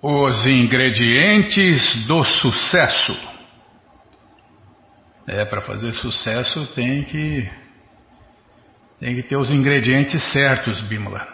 Os 0.00 0.46
ingredientes 0.46 2.06
do 2.06 2.22
sucesso. 2.22 3.16
É, 5.26 5.44
para 5.44 5.62
fazer 5.62 5.92
sucesso 5.94 6.66
tem 6.74 7.04
que 7.04 7.50
tem 8.98 9.16
que 9.16 9.22
ter 9.22 9.36
os 9.36 9.50
ingredientes 9.50 10.22
certos, 10.32 10.80
Bímola. 10.82 11.26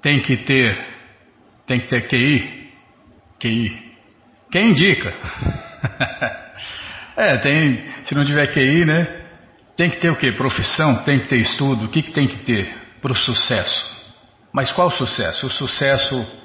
Tem 0.00 0.22
que 0.22 0.36
ter 0.38 0.92
tem 1.66 1.80
que 1.80 1.88
ter 1.88 2.08
QI. 2.08 2.72
QI. 3.40 3.92
Quem 4.50 4.70
indica? 4.70 5.10
é, 7.16 7.38
tem, 7.38 8.04
se 8.04 8.14
não 8.14 8.24
tiver 8.24 8.52
QI, 8.52 8.84
né? 8.84 9.22
Tem 9.76 9.90
que 9.90 9.98
ter 9.98 10.10
o 10.10 10.16
quê? 10.16 10.32
Profissão, 10.32 11.02
tem 11.04 11.20
que 11.20 11.28
ter 11.28 11.38
estudo. 11.38 11.86
O 11.86 11.88
que, 11.88 12.02
que 12.02 12.12
tem 12.12 12.28
que 12.28 12.44
ter 12.44 12.72
para 13.00 13.12
o 13.12 13.16
sucesso? 13.16 13.90
Mas 14.52 14.70
qual 14.70 14.90
sucesso? 14.90 15.46
O 15.46 15.50
sucesso 15.50 16.41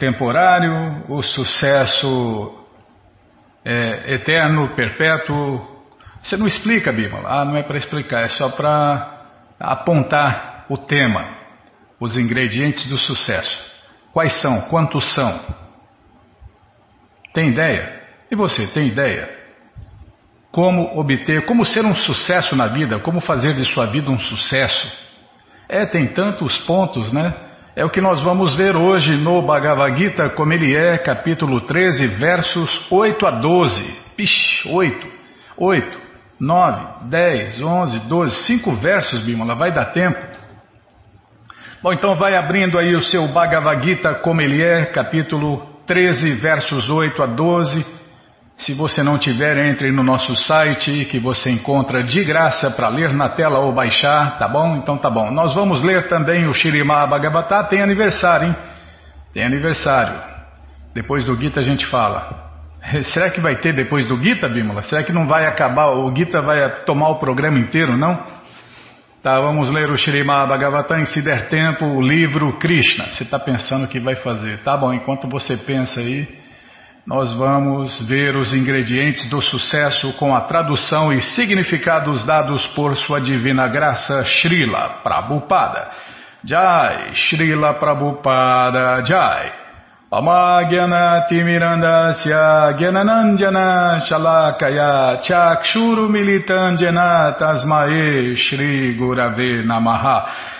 temporário, 0.00 1.04
o 1.08 1.22
sucesso 1.22 2.66
é, 3.64 4.14
eterno, 4.14 4.74
perpétuo? 4.74 5.60
Você 6.22 6.36
não 6.36 6.46
explica, 6.46 6.90
Bímola. 6.90 7.28
Ah, 7.28 7.44
não 7.44 7.56
é 7.56 7.62
para 7.62 7.76
explicar, 7.76 8.24
é 8.24 8.28
só 8.28 8.48
para 8.48 9.26
apontar 9.60 10.64
o 10.70 10.78
tema, 10.78 11.36
os 12.00 12.16
ingredientes 12.16 12.88
do 12.88 12.96
sucesso. 12.96 13.70
Quais 14.12 14.40
são? 14.40 14.62
Quantos 14.62 15.04
são? 15.14 15.40
Tem 17.34 17.50
ideia? 17.50 18.00
E 18.30 18.34
você, 18.34 18.66
tem 18.68 18.88
ideia? 18.88 19.38
Como 20.50 20.98
obter, 20.98 21.44
como 21.44 21.64
ser 21.64 21.84
um 21.84 21.94
sucesso 21.94 22.56
na 22.56 22.66
vida, 22.66 22.98
como 23.00 23.20
fazer 23.20 23.54
de 23.54 23.64
sua 23.64 23.86
vida 23.86 24.10
um 24.10 24.18
sucesso? 24.18 24.90
É, 25.68 25.86
tem 25.86 26.08
tantos 26.08 26.58
pontos, 26.58 27.12
né? 27.12 27.49
É 27.76 27.84
o 27.84 27.90
que 27.90 28.00
nós 28.00 28.20
vamos 28.24 28.56
ver 28.56 28.76
hoje 28.76 29.16
no 29.16 29.42
Bhagavad 29.42 29.96
Gita, 29.96 30.28
como 30.30 30.52
ele 30.52 30.76
é, 30.76 30.98
capítulo 30.98 31.60
13, 31.60 32.08
versos 32.18 32.90
8 32.90 33.26
a 33.26 33.30
12. 33.30 34.00
Pish, 34.16 34.66
8, 34.66 35.06
8, 35.56 35.98
9, 36.40 37.08
10, 37.08 37.62
11, 37.62 38.08
12, 38.08 38.36
5 38.44 38.72
versos, 38.72 39.22
Bimala, 39.22 39.54
vai 39.54 39.72
dar 39.72 39.86
tempo. 39.92 40.18
Bom, 41.80 41.92
então 41.92 42.16
vai 42.16 42.34
abrindo 42.34 42.76
aí 42.76 42.96
o 42.96 43.02
seu 43.02 43.28
Bhagavad 43.28 43.86
Gita, 43.86 44.16
como 44.16 44.42
ele 44.42 44.60
é, 44.62 44.86
capítulo 44.86 45.64
13, 45.86 46.34
versos 46.34 46.90
8 46.90 47.22
a 47.22 47.26
12. 47.26 47.99
Se 48.60 48.74
você 48.74 49.02
não 49.02 49.16
tiver, 49.16 49.56
entre 49.70 49.90
no 49.90 50.02
nosso 50.02 50.36
site 50.36 51.06
que 51.06 51.18
você 51.18 51.50
encontra 51.50 52.04
de 52.04 52.22
graça 52.22 52.70
para 52.70 52.90
ler 52.90 53.10
na 53.14 53.30
tela 53.30 53.58
ou 53.58 53.72
baixar, 53.72 54.38
tá 54.38 54.46
bom? 54.46 54.76
Então 54.76 54.98
tá 54.98 55.08
bom. 55.08 55.30
Nós 55.30 55.54
vamos 55.54 55.82
ler 55.82 56.08
também 56.08 56.46
o 56.46 56.52
Shirimá 56.52 57.06
Bhagavatar, 57.06 57.68
tem 57.68 57.80
aniversário, 57.80 58.48
hein? 58.48 58.56
Tem 59.32 59.44
aniversário. 59.44 60.12
Depois 60.92 61.24
do 61.24 61.40
Gita 61.40 61.60
a 61.60 61.62
gente 61.62 61.86
fala. 61.86 62.50
Será 63.04 63.30
que 63.30 63.40
vai 63.40 63.56
ter 63.56 63.72
depois 63.72 64.04
do 64.04 64.22
Gita, 64.22 64.46
Bímola? 64.46 64.82
Será 64.82 65.02
que 65.02 65.12
não 65.12 65.26
vai 65.26 65.46
acabar, 65.46 65.92
o 65.96 66.14
Gita 66.14 66.42
vai 66.42 66.84
tomar 66.84 67.08
o 67.08 67.18
programa 67.18 67.58
inteiro, 67.58 67.96
não? 67.96 68.22
Tá, 69.22 69.40
vamos 69.40 69.70
ler 69.70 69.88
o 69.88 69.96
Shirimá 69.96 70.46
Bhagavatam, 70.46 71.06
se 71.06 71.22
der 71.22 71.48
tempo, 71.48 71.86
o 71.86 72.02
livro 72.02 72.52
Krishna. 72.58 73.08
Você 73.08 73.22
está 73.22 73.38
pensando 73.38 73.86
o 73.86 73.88
que 73.88 73.98
vai 73.98 74.16
fazer. 74.16 74.58
Tá 74.58 74.76
bom, 74.76 74.92
enquanto 74.92 75.26
você 75.30 75.56
pensa 75.56 76.00
aí 76.00 76.39
nós 77.06 77.32
vamos 77.34 78.00
ver 78.06 78.36
os 78.36 78.52
ingredientes 78.52 79.28
do 79.28 79.40
sucesso 79.40 80.12
com 80.14 80.34
a 80.34 80.42
tradução 80.42 81.12
e 81.12 81.20
significados 81.20 82.24
dados 82.24 82.66
por 82.68 82.96
sua 82.96 83.20
divina 83.20 83.66
graça 83.68 84.22
Srila 84.24 85.00
Prabhupada. 85.02 85.88
Jai, 86.44 87.14
Srila 87.14 87.74
Prabhupada 87.74 89.02
Jai. 89.04 89.52
Pamagyanati 90.10 91.42
Mirandasya 91.44 92.76
Gyananandjana 92.78 94.00
Shalakaya 94.06 95.22
Chakshuru 95.22 96.08
Militandjana 96.08 97.36
Tasmae 97.38 98.34
Shri 98.36 98.96
Gurave 98.98 99.64
Namaha 99.64 100.59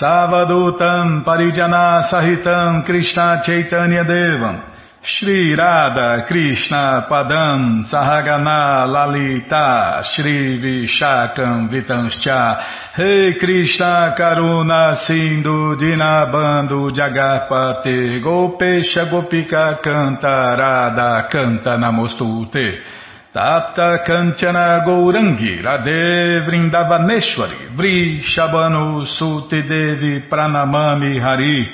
Savadutam 0.00 1.24
Parijana 1.24 2.08
Sahitam 2.10 2.84
Krishna 2.86 3.42
Chaitanya 3.44 4.02
Devam. 4.04 4.70
Shri 5.02 5.54
Radha 5.54 6.24
Krishna 6.26 7.06
Padam 7.08 7.84
Sahagana 7.84 8.86
Lalita 8.88 10.02
Shri 10.02 10.58
Vishakam 10.58 11.68
Vitanscha. 11.68 12.96
Rei 12.98 13.34
Krishna 13.38 14.14
Karuna 14.18 14.96
Sindhu 15.06 15.76
Dinabando 15.76 16.90
Jagapate 16.90 18.22
Gopesha 18.22 19.10
Gopika 19.10 19.82
Canta 19.82 20.56
Radha 20.56 21.28
Canta 21.30 21.76
Namostute 21.76 23.03
Tapta 23.34 24.04
Kanchana 24.06 24.84
Gourangi 24.86 25.60
Radhe 25.60 26.46
Vrindavaneshwari 26.46 27.74
Vri 27.74 28.22
Shabanu 28.22 29.04
Suti 29.06 29.60
Devi 29.66 30.28
Pranamami 30.30 31.18
Hari 31.20 31.66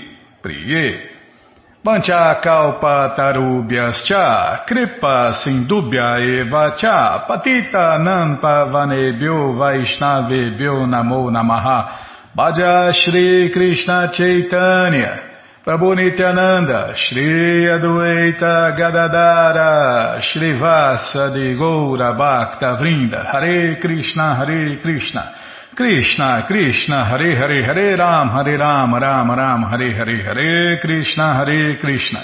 Priye. 0.42 1.10
Pancha 1.84 2.40
Kalpa 2.42 3.12
Tarubhyascha 3.14 4.64
Kripa 4.66 5.34
Sindubhya 5.44 6.40
Eva 6.40 6.74
Cha 6.78 7.26
Patita 7.28 7.98
Nampa 7.98 8.64
Vanebhyo 8.72 9.52
Vaishnavebhyo 9.60 10.86
Namo 10.88 11.30
Namaha. 11.30 12.32
Bhaja 12.34 12.90
Shri 12.94 13.50
Krishna 13.52 14.08
Chaitanya 14.10 15.29
Prabhu 15.70 15.94
Nityananda, 15.94 16.96
Shri 16.96 17.68
Adueita 17.70 18.76
Gadadara, 18.76 20.20
Shri 20.20 20.58
Vasa 20.58 21.30
de 21.30 21.54
Goura 21.54 22.12
Bhakta 22.12 22.76
Vrinda, 22.76 23.24
Hare 23.30 23.78
Krishna, 23.80 24.34
Hare 24.34 24.80
Krishna, 24.82 25.32
Krishna, 25.76 26.44
Krishna, 26.48 27.04
Hare 27.04 27.36
Hare, 27.36 27.62
Hare 27.62 27.96
Ram, 27.96 28.30
Hare 28.30 28.58
Ram, 28.58 28.92
Ram 28.96 29.30
Ram, 29.30 29.62
Hare 29.62 29.94
Hare, 29.94 30.24
Hare 30.24 30.80
Krishna, 30.80 31.34
Hare 31.34 31.78
Krishna, 31.78 32.20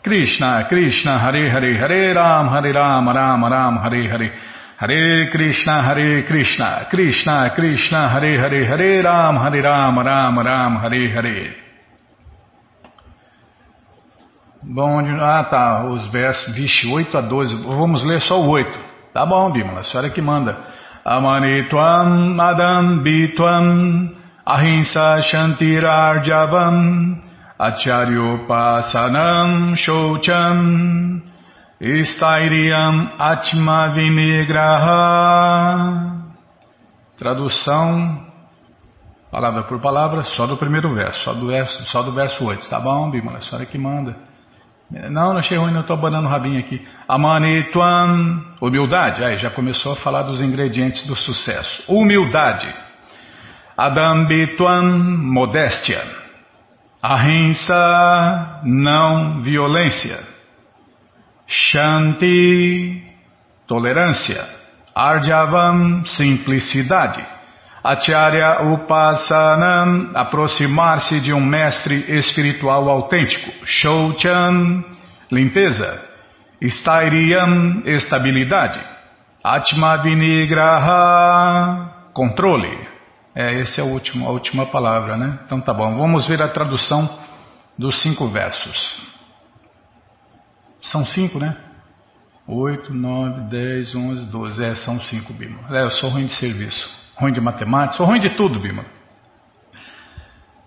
Krishna, 0.00 0.66
Krishna, 0.68 1.18
Hare 1.18 1.50
Hare, 1.50 1.74
Hare 1.76 2.14
Ram, 2.14 2.46
Hare 2.46 2.72
Ram, 2.72 3.08
Ram 3.08 3.44
Ram, 3.44 3.76
Hare 3.82 4.08
Hare, 4.08 4.30
Hare 4.78 5.30
Krishna, 5.32 5.82
Hare 5.82 6.22
Krishna, 6.22 6.86
Krishna, 6.88 7.50
Krishna, 7.56 8.08
Hare 8.08 8.38
Hare, 8.38 8.64
Hare 8.64 9.02
Ram, 9.02 9.34
Hare 9.34 9.62
Ram, 9.62 9.98
Ram 9.98 10.38
Ram, 10.38 10.76
Hare 10.76 11.10
Hare. 11.10 11.63
Bom, 14.66 14.98
ah 15.20 15.44
tá, 15.44 15.84
os 15.84 16.10
versos, 16.10 16.54
vixe, 16.54 16.86
8 16.86 17.18
a 17.18 17.20
12, 17.20 17.54
vamos 17.66 18.02
ler 18.02 18.22
só 18.22 18.40
o 18.40 18.48
8. 18.48 18.78
Tá 19.12 19.26
bom, 19.26 19.52
Bimala, 19.52 19.80
a 19.80 19.82
senhora 19.82 20.08
que 20.08 20.22
manda. 20.22 20.56
Amanituam 21.04 22.40
Adam 22.40 23.02
Bitvam 23.02 24.10
Ahimsa 24.46 25.20
Shantirarjavam 25.20 27.20
Acharyopasanam 27.58 29.76
Shoucham 29.76 31.20
Stairiam 31.78 33.10
Atma 33.18 33.88
Vinigraha 33.88 35.74
Tradução 37.18 38.24
palavra 39.30 39.64
por 39.64 39.78
palavra, 39.80 40.22
só 40.22 40.46
do 40.46 40.56
primeiro 40.56 40.94
verso, 40.94 41.22
só 41.24 41.34
do 41.34 41.48
verso, 41.48 41.84
só 41.86 42.02
do 42.02 42.14
verso 42.14 42.42
8. 42.44 42.70
Tá 42.70 42.80
bom, 42.80 43.10
Bimala, 43.10 43.38
a 43.38 43.40
senhora 43.42 43.66
que 43.66 43.76
manda. 43.76 44.32
Não, 44.90 45.32
não 45.32 45.38
achei 45.38 45.58
ruim, 45.58 45.72
não 45.72 45.80
estou 45.80 45.96
banando 45.96 46.26
o 46.26 46.30
rabinho 46.30 46.60
aqui. 46.60 46.86
Amanituam, 47.08 48.44
humildade. 48.60 49.24
Aí 49.24 49.38
já 49.38 49.50
começou 49.50 49.92
a 49.92 49.96
falar 49.96 50.22
dos 50.22 50.40
ingredientes 50.40 51.06
do 51.06 51.16
sucesso. 51.16 51.82
Humildade. 51.88 52.72
Adambituam, 53.76 54.98
modéstia. 55.18 56.00
Ahimsa, 57.02 58.60
não 58.64 59.42
violência. 59.42 60.18
Shanti, 61.46 63.02
tolerância. 63.66 64.46
Arjavam, 64.94 66.04
simplicidade. 66.06 67.33
Acharya 67.84 68.62
Upasanam, 68.62 70.12
aproximar-se 70.14 71.20
de 71.20 71.34
um 71.34 71.44
mestre 71.44 71.94
espiritual 72.16 72.88
autêntico. 72.88 73.52
Shouchan, 73.66 74.82
limpeza. 75.30 76.02
Stairiam, 76.62 77.82
estabilidade. 77.84 78.80
Atma 79.44 79.98
Vinigraha, 79.98 81.90
controle. 82.14 82.88
É, 83.34 83.52
esse 83.60 83.78
é 83.78 83.84
o 83.84 83.88
último, 83.88 84.26
a 84.26 84.30
última 84.30 84.64
palavra, 84.70 85.18
né? 85.18 85.40
Então 85.44 85.60
tá 85.60 85.74
bom, 85.74 85.98
vamos 85.98 86.26
ver 86.26 86.40
a 86.40 86.48
tradução 86.48 87.18
dos 87.78 88.00
cinco 88.00 88.28
versos. 88.28 89.02
São 90.84 91.04
cinco, 91.04 91.38
né? 91.38 91.54
Oito, 92.48 92.94
nove, 92.94 93.42
dez, 93.50 93.94
onze, 93.94 94.24
doze. 94.24 94.64
É, 94.64 94.74
são 94.76 94.98
cinco, 95.00 95.34
Bima. 95.34 95.58
É, 95.70 95.82
eu 95.82 95.90
sou 95.90 96.08
ruim 96.08 96.24
de 96.24 96.32
serviço. 96.32 97.03
Ruim 97.16 97.32
de 97.32 97.40
matemática, 97.40 97.96
sou 97.96 98.06
ruim 98.06 98.20
de 98.20 98.30
tudo, 98.30 98.60
Bima. 98.60 98.84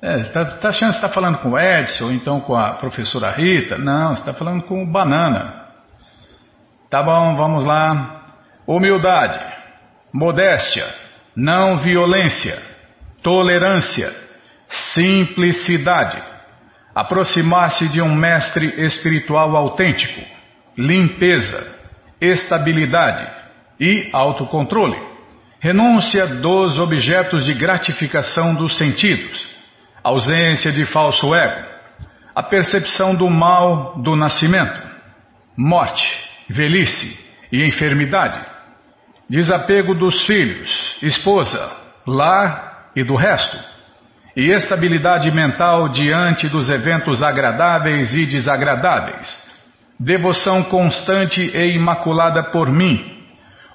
É, 0.01 0.19
está 0.19 0.45
tá 0.57 0.69
achando 0.69 0.91
que 0.91 0.95
está 0.97 1.09
falando 1.09 1.39
com 1.39 1.51
o 1.51 1.59
Edson, 1.59 2.05
ou 2.05 2.11
então 2.11 2.39
com 2.41 2.55
a 2.55 2.73
professora 2.75 3.31
Rita? 3.31 3.77
Não, 3.77 4.13
está 4.13 4.31
falando 4.33 4.63
com 4.63 4.83
o 4.83 4.85
Banana. 4.85 5.65
Tá 6.89 7.01
bom, 7.01 7.35
vamos 7.35 7.63
lá. 7.63 8.21
Humildade, 8.65 9.39
modéstia, 10.13 10.85
não 11.35 11.79
violência, 11.79 12.61
tolerância, 13.23 14.13
simplicidade, 14.94 16.21
aproximar-se 16.94 17.89
de 17.89 18.01
um 18.01 18.13
mestre 18.13 18.67
espiritual 18.85 19.55
autêntico, 19.55 20.21
limpeza, 20.77 21.75
estabilidade 22.21 23.27
e 23.79 24.09
autocontrole, 24.13 24.97
renúncia 25.59 26.27
dos 26.27 26.77
objetos 26.77 27.45
de 27.45 27.54
gratificação 27.54 28.54
dos 28.54 28.77
sentidos, 28.77 29.48
ausência 30.04 30.71
de 30.71 30.86
falso 30.86 31.33
ego, 31.33 31.68
a 32.36 32.44
percepção 32.44 33.15
do 33.15 33.30
mal 33.30 34.00
do 34.01 34.15
nascimento, 34.15 34.80
morte, 35.57 36.07
velhice 36.48 37.18
e 37.51 37.65
enfermidade, 37.65 38.39
desapego 39.27 39.95
dos 39.95 40.25
filhos, 40.25 40.98
esposa, 41.01 41.75
lar 42.06 42.92
e 42.95 43.04
do 43.04 43.15
resto, 43.15 43.57
e 44.36 44.51
estabilidade 44.51 45.31
mental 45.31 45.89
diante 45.89 46.48
dos 46.48 46.69
eventos 46.69 47.24
agradáveis 47.24 48.13
e 48.13 48.27
desagradáveis, 48.27 49.27
devoção 50.00 50.63
constante 50.65 51.42
e 51.42 51.75
imaculada 51.75 52.51
por 52.51 52.71
mim, 52.71 53.16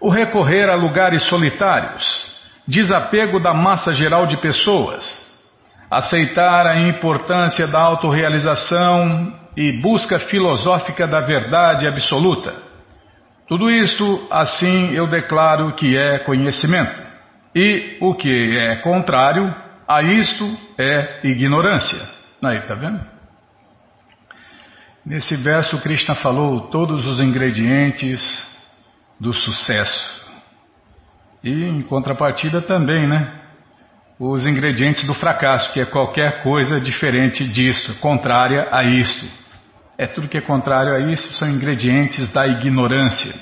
o 0.03 0.09
recorrer 0.09 0.69
a 0.69 0.75
lugares 0.75 1.23
solitários, 1.29 2.05
desapego 2.67 3.39
da 3.39 3.55
massa 3.55 3.93
geral 3.93 4.27
de 4.27 4.37
pessoas, 4.37 5.05
aceitar 5.89 6.67
a 6.67 6.77
importância 6.89 7.69
da 7.69 7.81
autorrealização 7.81 9.33
e 9.57 9.81
busca 9.81 10.19
filosófica 10.19 11.07
da 11.07 11.21
verdade 11.21 11.87
absoluta. 11.87 12.53
Tudo 13.47 13.71
isto, 13.71 14.27
assim, 14.29 14.93
eu 14.93 15.07
declaro 15.07 15.77
que 15.77 15.97
é 15.97 16.19
conhecimento. 16.21 17.01
E 17.55 17.99
o 18.01 18.15
que 18.15 18.59
é 18.59 18.77
contrário 18.77 19.55
a 19.87 20.03
isto 20.03 20.45
é 20.79 21.21
ignorância. 21.23 22.01
Aí, 22.43 22.61
tá 22.63 22.75
vendo? 22.75 23.01
Nesse 25.07 25.37
verso, 25.37 25.79
Krishna 25.81 26.17
falou 26.17 26.63
todos 26.71 27.07
os 27.07 27.21
ingredientes 27.21 28.52
do 29.23 29.33
sucesso. 29.33 30.21
E 31.45 31.51
em 31.51 31.81
contrapartida 31.83 32.61
também, 32.61 33.09
né? 33.09 33.41
Os 34.19 34.45
ingredientes 34.45 35.07
do 35.07 35.15
fracasso, 35.15 35.73
que 35.73 35.81
é 35.81 35.85
qualquer 35.85 36.43
coisa 36.43 36.81
diferente 36.81 37.47
disso, 37.49 37.95
contrária 38.01 38.69
a 38.73 38.83
isto. 38.83 39.25
É 39.97 40.09
tudo 40.09 40.29
que 40.29 40.39
é 40.39 40.41
contrário 40.41 40.93
a 40.95 41.13
isso, 41.13 41.33
são 41.35 41.49
ingredientes 41.49 42.33
da 42.33 42.49
ignorância. 42.49 43.33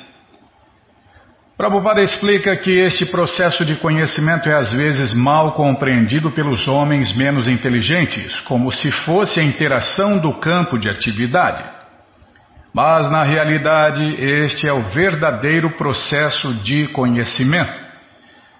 Prabhupada 1.56 2.02
explica 2.02 2.56
que 2.56 2.70
este 2.70 3.06
processo 3.06 3.64
de 3.64 3.76
conhecimento 3.76 4.48
é 4.50 4.56
às 4.56 4.72
vezes 4.72 5.14
mal 5.14 5.52
compreendido 5.52 6.30
pelos 6.32 6.68
homens 6.68 7.14
menos 7.16 7.48
inteligentes, 7.48 8.38
como 8.42 8.70
se 8.70 8.90
fosse 8.90 9.40
a 9.40 9.42
interação 9.42 10.18
do 10.18 10.34
campo 10.40 10.78
de 10.78 10.90
atividade. 10.90 11.79
Mas 12.72 13.10
na 13.10 13.22
realidade, 13.22 14.02
este 14.02 14.68
é 14.68 14.72
o 14.72 14.80
verdadeiro 14.90 15.70
processo 15.76 16.54
de 16.54 16.88
conhecimento. 16.88 17.80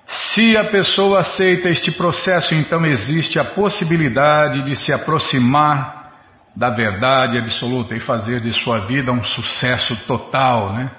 Se 0.06 0.56
a 0.56 0.64
pessoa 0.64 1.20
aceita 1.20 1.68
este 1.68 1.92
processo, 1.92 2.54
então 2.54 2.84
existe 2.84 3.38
a 3.38 3.44
possibilidade 3.44 4.64
de 4.64 4.74
se 4.74 4.92
aproximar 4.92 6.10
da 6.56 6.70
verdade 6.70 7.38
absoluta 7.38 7.94
e 7.94 8.00
fazer 8.00 8.40
de 8.40 8.52
sua 8.52 8.86
vida 8.86 9.12
um 9.12 9.22
sucesso 9.22 9.96
total, 10.06 10.72
né? 10.72 10.90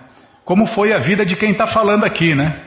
como 0.45 0.65
foi 0.65 0.93
a 0.93 0.99
vida 0.99 1.25
de 1.25 1.35
quem 1.35 1.51
está 1.51 1.67
falando 1.67 2.03
aqui, 2.03 2.33
né? 2.35 2.61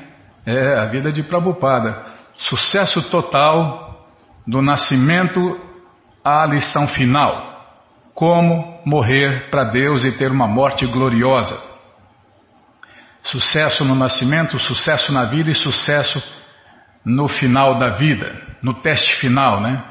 É, 0.46 0.78
a 0.78 0.84
vida 0.86 1.12
de 1.12 1.22
Prabhupada. 1.22 2.14
Sucesso 2.36 3.02
total 3.10 4.06
do 4.46 4.60
nascimento 4.60 5.60
à 6.24 6.46
lição 6.46 6.86
final. 6.88 7.53
Como 8.14 8.80
morrer 8.86 9.50
para 9.50 9.64
Deus 9.64 10.04
e 10.04 10.12
ter 10.12 10.30
uma 10.30 10.46
morte 10.46 10.86
gloriosa. 10.86 11.58
Sucesso 13.22 13.84
no 13.84 13.94
nascimento, 13.94 14.58
sucesso 14.58 15.12
na 15.12 15.24
vida 15.24 15.50
e 15.50 15.54
sucesso 15.54 16.22
no 17.04 17.26
final 17.26 17.78
da 17.78 17.90
vida, 17.90 18.40
no 18.62 18.74
teste 18.74 19.16
final, 19.16 19.60
né? 19.60 19.82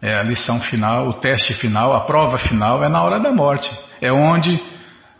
É 0.00 0.16
a 0.16 0.22
lição 0.22 0.60
final, 0.62 1.08
o 1.08 1.14
teste 1.14 1.54
final, 1.54 1.94
a 1.94 2.00
prova 2.00 2.36
final 2.36 2.82
é 2.82 2.88
na 2.88 3.02
hora 3.02 3.20
da 3.20 3.30
morte. 3.30 3.70
É 4.00 4.12
onde 4.12 4.60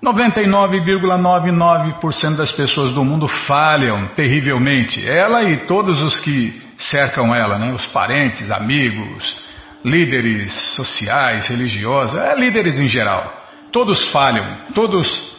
99,99% 0.02 2.36
das 2.36 2.50
pessoas 2.50 2.92
do 2.92 3.04
mundo 3.04 3.28
falham 3.28 4.08
terrivelmente. 4.16 5.08
Ela 5.08 5.44
e 5.44 5.58
todos 5.66 6.02
os 6.02 6.18
que 6.18 6.60
cercam 6.76 7.32
ela, 7.32 7.56
né? 7.58 7.72
os 7.72 7.86
parentes, 7.86 8.50
amigos, 8.50 9.41
líderes 9.84 10.52
sociais, 10.74 11.48
religiosos, 11.48 12.16
é, 12.16 12.34
líderes 12.34 12.78
em 12.78 12.88
geral. 12.88 13.32
Todos 13.70 14.10
falham, 14.10 14.72
todos. 14.74 15.32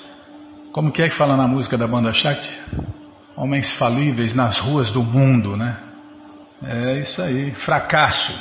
Como 0.71 0.91
que 0.91 1.03
é 1.03 1.09
que 1.09 1.15
fala 1.15 1.37
na 1.37 1.47
música 1.47 1.77
da 1.77 1.87
banda 1.87 2.11
Shakti? 2.11 2.49
Homens 3.35 3.71
falíveis 3.77 4.33
nas 4.33 4.59
ruas 4.59 4.89
do 4.89 5.03
mundo, 5.03 5.55
né? 5.55 5.77
É 6.63 6.99
isso 6.99 7.21
aí, 7.21 7.53
fracasso. 7.55 8.33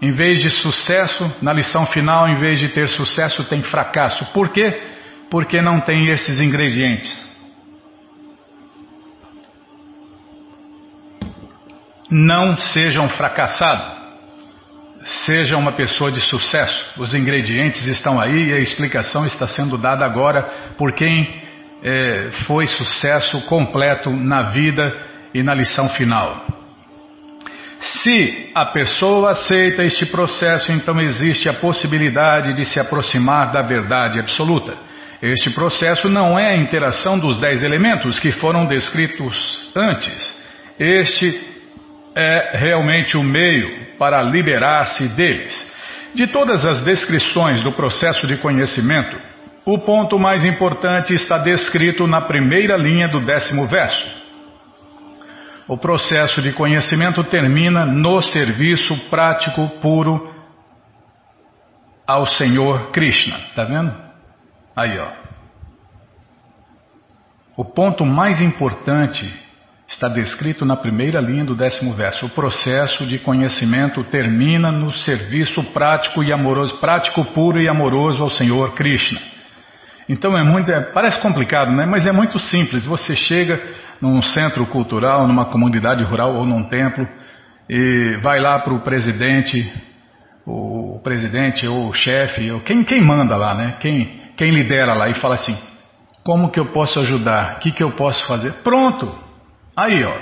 Em 0.00 0.12
vez 0.12 0.40
de 0.40 0.50
sucesso, 0.50 1.32
na 1.42 1.52
lição 1.52 1.86
final, 1.86 2.28
em 2.28 2.36
vez 2.36 2.60
de 2.60 2.68
ter 2.68 2.88
sucesso, 2.88 3.44
tem 3.44 3.62
fracasso. 3.62 4.24
Por 4.32 4.50
quê? 4.50 4.96
porque 5.30 5.60
não 5.60 5.80
tem 5.80 6.10
esses 6.10 6.40
ingredientes. 6.40 7.28
Não 12.10 12.56
seja 12.56 13.02
um 13.02 13.08
fracassado. 13.08 13.97
Seja 15.08 15.56
uma 15.56 15.72
pessoa 15.72 16.12
de 16.12 16.20
sucesso. 16.20 17.00
Os 17.00 17.14
ingredientes 17.14 17.86
estão 17.86 18.20
aí 18.20 18.50
e 18.50 18.52
a 18.52 18.58
explicação 18.58 19.24
está 19.24 19.46
sendo 19.46 19.78
dada 19.78 20.04
agora 20.04 20.42
por 20.76 20.92
quem 20.92 21.42
é, 21.82 22.30
foi 22.46 22.66
sucesso 22.66 23.40
completo 23.46 24.10
na 24.10 24.50
vida 24.50 24.92
e 25.32 25.42
na 25.42 25.54
lição 25.54 25.88
final. 25.90 26.44
Se 27.80 28.50
a 28.54 28.66
pessoa 28.66 29.30
aceita 29.30 29.82
este 29.82 30.04
processo, 30.06 30.72
então 30.72 31.00
existe 31.00 31.48
a 31.48 31.54
possibilidade 31.54 32.52
de 32.52 32.66
se 32.66 32.78
aproximar 32.78 33.50
da 33.50 33.62
verdade 33.62 34.20
absoluta. 34.20 34.76
Este 35.22 35.50
processo 35.50 36.08
não 36.08 36.38
é 36.38 36.50
a 36.50 36.56
interação 36.56 37.18
dos 37.18 37.38
dez 37.38 37.62
elementos 37.62 38.20
que 38.20 38.30
foram 38.32 38.66
descritos 38.66 39.70
antes. 39.74 40.38
Este 40.78 41.57
é 42.18 42.56
realmente 42.56 43.16
o 43.16 43.22
meio 43.22 43.96
para 43.96 44.20
liberar-se 44.20 45.08
deles. 45.14 45.54
De 46.14 46.26
todas 46.26 46.66
as 46.66 46.82
descrições 46.82 47.62
do 47.62 47.70
processo 47.72 48.26
de 48.26 48.36
conhecimento, 48.38 49.16
o 49.64 49.78
ponto 49.78 50.18
mais 50.18 50.44
importante 50.44 51.14
está 51.14 51.38
descrito 51.38 52.08
na 52.08 52.22
primeira 52.22 52.76
linha 52.76 53.06
do 53.06 53.24
décimo 53.24 53.68
verso. 53.68 54.04
O 55.68 55.76
processo 55.76 56.42
de 56.42 56.52
conhecimento 56.54 57.22
termina 57.22 57.86
no 57.86 58.20
serviço 58.20 58.96
prático 59.10 59.68
puro 59.80 60.34
ao 62.04 62.26
Senhor 62.26 62.90
Krishna. 62.90 63.36
Está 63.50 63.64
vendo? 63.64 63.94
Aí, 64.74 64.98
ó. 64.98 65.12
O 67.56 67.64
ponto 67.64 68.04
mais 68.04 68.40
importante 68.40 69.47
está 69.88 70.06
descrito 70.08 70.64
na 70.64 70.76
primeira 70.76 71.20
linha 71.20 71.44
do 71.44 71.54
décimo 71.54 71.94
verso. 71.94 72.26
O 72.26 72.30
processo 72.30 73.06
de 73.06 73.18
conhecimento 73.18 74.04
termina 74.04 74.70
no 74.70 74.92
serviço 74.92 75.62
prático 75.72 76.22
e 76.22 76.32
amoroso, 76.32 76.78
prático 76.78 77.24
puro 77.32 77.60
e 77.60 77.68
amoroso 77.68 78.22
ao 78.22 78.30
Senhor 78.30 78.74
Krishna. 78.74 79.18
Então 80.08 80.36
é 80.38 80.44
muito, 80.44 80.70
é, 80.70 80.80
parece 80.80 81.20
complicado, 81.20 81.72
né? 81.72 81.86
Mas 81.86 82.06
é 82.06 82.12
muito 82.12 82.38
simples. 82.38 82.84
Você 82.84 83.16
chega 83.16 83.60
num 84.00 84.22
centro 84.22 84.64
cultural, 84.66 85.26
numa 85.26 85.46
comunidade 85.46 86.04
rural 86.04 86.34
ou 86.34 86.46
num 86.46 86.68
templo 86.68 87.06
e 87.68 88.16
vai 88.22 88.40
lá 88.40 88.58
para 88.60 88.72
o 88.72 88.80
presidente, 88.80 89.70
o 90.46 91.00
presidente 91.02 91.66
ou 91.66 91.88
o 91.88 91.92
chefe, 91.92 92.50
ou 92.50 92.60
quem, 92.60 92.84
quem 92.84 93.04
manda 93.04 93.36
lá, 93.36 93.54
né? 93.54 93.76
Quem 93.80 94.18
quem 94.38 94.52
lidera 94.52 94.94
lá 94.94 95.10
e 95.10 95.14
fala 95.14 95.34
assim: 95.34 95.54
Como 96.24 96.50
que 96.50 96.60
eu 96.60 96.66
posso 96.66 97.00
ajudar? 97.00 97.56
O 97.56 97.58
que, 97.58 97.72
que 97.72 97.82
eu 97.82 97.90
posso 97.96 98.24
fazer? 98.26 98.62
Pronto! 98.62 99.27
Aí, 99.78 100.02
ó. 100.02 100.18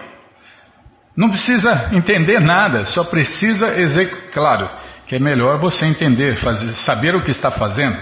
Não 1.16 1.30
precisa 1.30 1.88
entender 1.92 2.40
nada, 2.40 2.84
só 2.84 3.04
precisa 3.04 3.80
executar. 3.80 4.30
Claro 4.34 4.70
que 5.06 5.16
é 5.16 5.18
melhor 5.18 5.58
você 5.58 5.86
entender, 5.86 6.36
fazer, 6.36 6.74
saber 6.84 7.14
o 7.14 7.22
que 7.22 7.30
está 7.30 7.50
fazendo. 7.50 7.96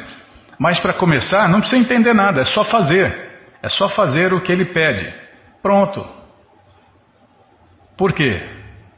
Mas 0.59 0.81
para 0.81 0.93
começar, 0.93 1.49
não 1.49 1.61
precisa 1.61 1.81
entender 1.81 2.13
nada, 2.13 2.41
é 2.41 2.45
só 2.45 2.65
fazer. 2.65 3.15
É 3.63 3.69
só 3.69 3.89
fazer 3.91 4.33
o 4.33 4.41
que 4.41 4.51
ele 4.51 4.65
pede. 4.65 5.15
Pronto. 5.63 6.05
Por 7.97 8.13
quê? 8.13 8.43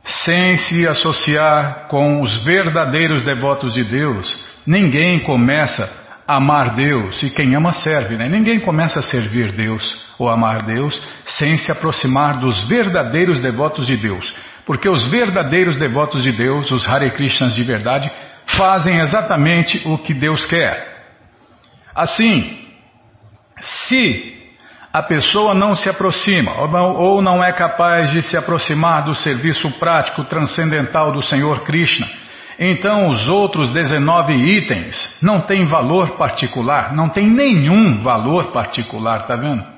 Sem 0.02 0.56
se 0.56 0.88
associar 0.88 1.88
com 1.88 2.22
os 2.22 2.42
verdadeiros 2.42 3.22
devotos 3.22 3.74
de 3.74 3.84
Deus, 3.84 4.34
ninguém 4.66 5.20
começa 5.20 5.84
a 6.26 6.36
amar 6.36 6.74
Deus, 6.74 7.22
e 7.22 7.28
quem 7.30 7.54
ama 7.54 7.74
serve, 7.74 8.16
né? 8.16 8.28
Ninguém 8.30 8.60
começa 8.60 9.00
a 9.00 9.02
servir 9.02 9.52
Deus 9.52 10.05
ou 10.18 10.28
amar 10.28 10.62
Deus 10.62 11.00
sem 11.24 11.58
se 11.58 11.70
aproximar 11.70 12.38
dos 12.38 12.66
verdadeiros 12.68 13.40
devotos 13.40 13.86
de 13.86 13.96
Deus. 13.96 14.32
Porque 14.64 14.88
os 14.88 15.06
verdadeiros 15.06 15.78
devotos 15.78 16.24
de 16.24 16.32
Deus, 16.32 16.70
os 16.70 16.88
Hare 16.88 17.10
Krishnas 17.12 17.54
de 17.54 17.62
verdade, 17.62 18.10
fazem 18.56 18.98
exatamente 19.00 19.86
o 19.86 19.98
que 19.98 20.12
Deus 20.12 20.44
quer. 20.46 20.96
Assim, 21.94 22.66
se 23.60 24.34
a 24.92 25.02
pessoa 25.02 25.54
não 25.54 25.76
se 25.76 25.88
aproxima 25.88 26.60
ou 26.60 26.68
não, 26.68 26.94
ou 26.94 27.22
não 27.22 27.44
é 27.44 27.52
capaz 27.52 28.10
de 28.10 28.22
se 28.22 28.36
aproximar 28.36 29.04
do 29.04 29.14
serviço 29.14 29.70
prático 29.78 30.24
transcendental 30.24 31.12
do 31.12 31.22
Senhor 31.22 31.60
Krishna, 31.60 32.08
então 32.58 33.08
os 33.08 33.28
outros 33.28 33.72
19 33.72 34.32
itens 34.32 35.18
não 35.22 35.42
têm 35.42 35.64
valor 35.64 36.16
particular, 36.16 36.94
não 36.94 37.08
tem 37.08 37.28
nenhum 37.28 37.98
valor 37.98 38.52
particular, 38.52 39.26
tá 39.26 39.36
vendo? 39.36 39.75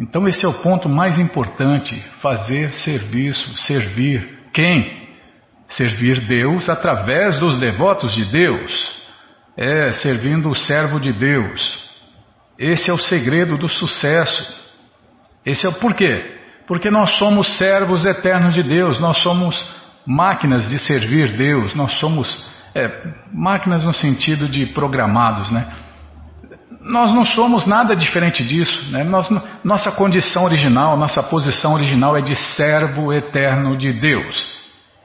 Então 0.00 0.26
esse 0.26 0.46
é 0.46 0.48
o 0.48 0.62
ponto 0.62 0.88
mais 0.88 1.18
importante, 1.18 1.94
fazer 2.22 2.72
serviço, 2.72 3.54
servir 3.58 4.48
quem? 4.50 4.98
Servir 5.68 6.26
Deus 6.26 6.70
através 6.70 7.38
dos 7.38 7.58
devotos 7.60 8.14
de 8.14 8.24
Deus, 8.32 9.00
é 9.56 9.92
servindo 9.92 10.48
o 10.48 10.54
servo 10.54 10.98
de 10.98 11.12
Deus. 11.12 11.78
Esse 12.58 12.90
é 12.90 12.94
o 12.94 12.98
segredo 12.98 13.58
do 13.58 13.68
sucesso. 13.68 14.58
Esse 15.44 15.66
é 15.66 15.68
o 15.68 15.78
porquê? 15.78 16.38
Porque 16.66 16.90
nós 16.90 17.18
somos 17.18 17.58
servos 17.58 18.06
eternos 18.06 18.54
de 18.54 18.62
Deus, 18.62 18.98
nós 18.98 19.18
somos 19.18 19.54
máquinas 20.06 20.66
de 20.68 20.78
servir 20.78 21.36
Deus, 21.36 21.74
nós 21.74 21.92
somos 22.00 22.50
é, 22.74 22.90
máquinas 23.32 23.84
no 23.84 23.92
sentido 23.92 24.48
de 24.48 24.66
programados, 24.66 25.50
né? 25.50 25.68
Nós 26.80 27.12
não 27.12 27.24
somos 27.24 27.66
nada 27.66 27.94
diferente 27.94 28.42
disso, 28.42 28.90
né? 28.90 29.04
Nós, 29.04 29.28
nossa 29.62 29.92
condição 29.92 30.44
original, 30.44 30.96
nossa 30.96 31.22
posição 31.22 31.74
original 31.74 32.16
é 32.16 32.22
de 32.22 32.34
servo 32.34 33.12
eterno 33.12 33.76
de 33.76 33.92
Deus. 34.00 34.36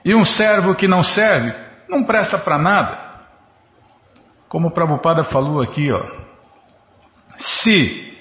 E 0.03 0.15
um 0.15 0.23
servo 0.23 0.73
que 0.75 0.87
não 0.87 1.01
serve 1.01 1.53
não 1.89 2.03
presta 2.03 2.37
para 2.37 2.57
nada. 2.57 2.97
Como 4.47 4.69
o 4.69 4.71
Prabhupada 4.71 5.25
falou 5.25 5.61
aqui, 5.61 5.91
ó, 5.91 6.01
se 7.37 8.13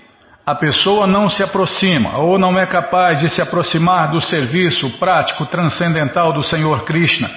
a 0.45 0.55
pessoa 0.55 1.07
não 1.07 1.29
se 1.29 1.43
aproxima 1.43 2.19
ou 2.19 2.39
não 2.39 2.59
é 2.59 2.67
capaz 2.67 3.21
de 3.21 3.29
se 3.29 3.41
aproximar 3.41 4.11
do 4.11 4.21
serviço 4.21 4.99
prático 4.99 5.47
transcendental 5.47 6.33
do 6.33 6.43
Senhor 6.43 6.85
Krishna, 6.85 7.31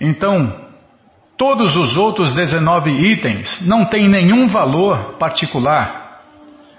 então 0.00 0.67
todos 1.38 1.76
os 1.76 1.96
outros 1.96 2.34
19 2.34 2.90
itens 2.90 3.64
não 3.66 3.84
têm 3.84 4.10
nenhum 4.10 4.48
valor 4.48 5.16
particular. 5.18 6.08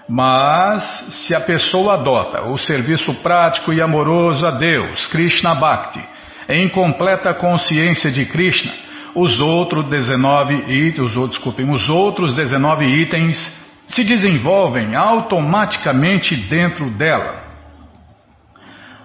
Mas 0.06 0.82
se 1.26 1.34
a 1.34 1.40
pessoa 1.40 1.94
adota 1.94 2.42
o 2.42 2.58
serviço 2.58 3.14
prático 3.22 3.72
e 3.72 3.80
amoroso 3.80 4.44
a 4.44 4.50
Deus, 4.50 5.06
Krishna 5.06 5.54
Bhakti, 5.54 6.04
em 6.48 6.68
completa 6.68 7.32
consciência 7.32 8.10
de 8.10 8.26
Krishna, 8.26 8.72
os 9.14 9.38
outros 9.38 9.88
19 9.88 10.70
itens, 10.70 11.16
os, 11.16 11.30
desculpem, 11.30 11.70
os 11.70 11.88
outros 11.88 12.34
19 12.34 12.84
itens 12.84 13.38
se 13.86 14.04
desenvolvem 14.04 14.94
automaticamente 14.94 16.36
dentro 16.36 16.90
dela. 16.90 17.49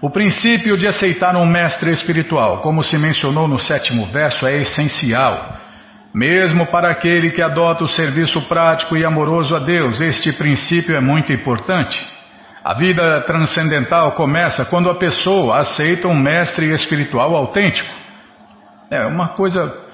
O 0.02 0.10
princípio 0.10 0.78
de 0.78 0.88
aceitar 0.88 1.36
um 1.36 1.46
mestre 1.46 1.92
espiritual, 1.92 2.62
como 2.62 2.84
se 2.84 2.98
mencionou 2.98 3.48
no 3.48 3.60
sétimo 3.60 4.06
verso, 4.08 4.46
é 4.46 4.58
essencial. 4.58 5.58
Mesmo 6.14 6.66
para 6.68 6.92
aquele 6.92 7.32
que 7.32 7.42
adota 7.42 7.84
o 7.84 7.88
serviço 7.88 8.42
prático 8.48 8.96
e 8.96 9.06
amoroso 9.06 9.56
a 9.56 9.60
Deus, 9.60 10.00
este 10.02 10.32
princípio 10.34 10.96
é 10.96 11.02
muito 11.02 11.32
importante. 11.34 12.00
A 12.64 12.74
vida 12.74 13.22
transcendental 13.22 14.14
começa 14.14 14.66
quando 14.66 14.90
a 14.90 14.96
pessoa 14.96 15.60
aceita 15.60 16.08
um 16.08 16.20
mestre 16.20 16.74
espiritual 16.74 17.36
autêntico. 17.36 17.90
É 18.90 19.06
uma 19.06 19.30
coisa 19.30 19.86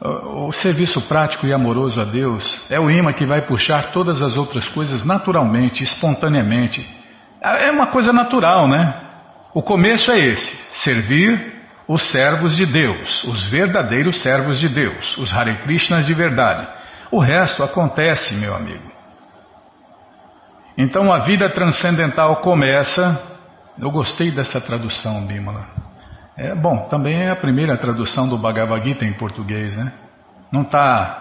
o 0.00 0.52
serviço 0.52 1.00
prático 1.08 1.46
e 1.46 1.52
amoroso 1.52 1.98
a 2.00 2.04
Deus 2.04 2.44
é 2.68 2.78
o 2.78 2.90
imã 2.90 3.12
que 3.12 3.24
vai 3.24 3.46
puxar 3.46 3.90
todas 3.92 4.20
as 4.20 4.36
outras 4.36 4.68
coisas 4.68 5.04
naturalmente, 5.04 5.82
espontaneamente. 5.82 6.84
É 7.40 7.70
uma 7.70 7.86
coisa 7.86 8.12
natural, 8.12 8.68
né? 8.68 9.03
O 9.54 9.62
começo 9.62 10.10
é 10.10 10.18
esse: 10.18 10.82
servir 10.82 11.54
os 11.86 12.10
servos 12.10 12.56
de 12.56 12.66
Deus, 12.66 13.22
os 13.24 13.46
verdadeiros 13.48 14.20
servos 14.20 14.58
de 14.58 14.68
Deus, 14.68 15.16
os 15.16 15.32
Hare 15.32 15.58
Krishnas 15.58 16.04
de 16.04 16.12
verdade. 16.12 16.66
O 17.10 17.20
resto 17.20 17.62
acontece, 17.62 18.34
meu 18.34 18.54
amigo. 18.54 18.92
Então 20.76 21.12
a 21.12 21.20
vida 21.20 21.48
transcendental 21.50 22.36
começa. 22.40 23.32
Eu 23.78 23.90
gostei 23.90 24.30
dessa 24.32 24.60
tradução, 24.60 25.24
Bimala. 25.26 25.66
É 26.36 26.54
bom, 26.54 26.88
também 26.88 27.22
é 27.22 27.30
a 27.30 27.36
primeira 27.36 27.76
tradução 27.76 28.28
do 28.28 28.36
Bhagavad 28.36 28.84
Gita 28.84 29.04
em 29.04 29.12
português, 29.12 29.76
né? 29.76 29.92
Não 30.50 30.62
está 30.62 31.20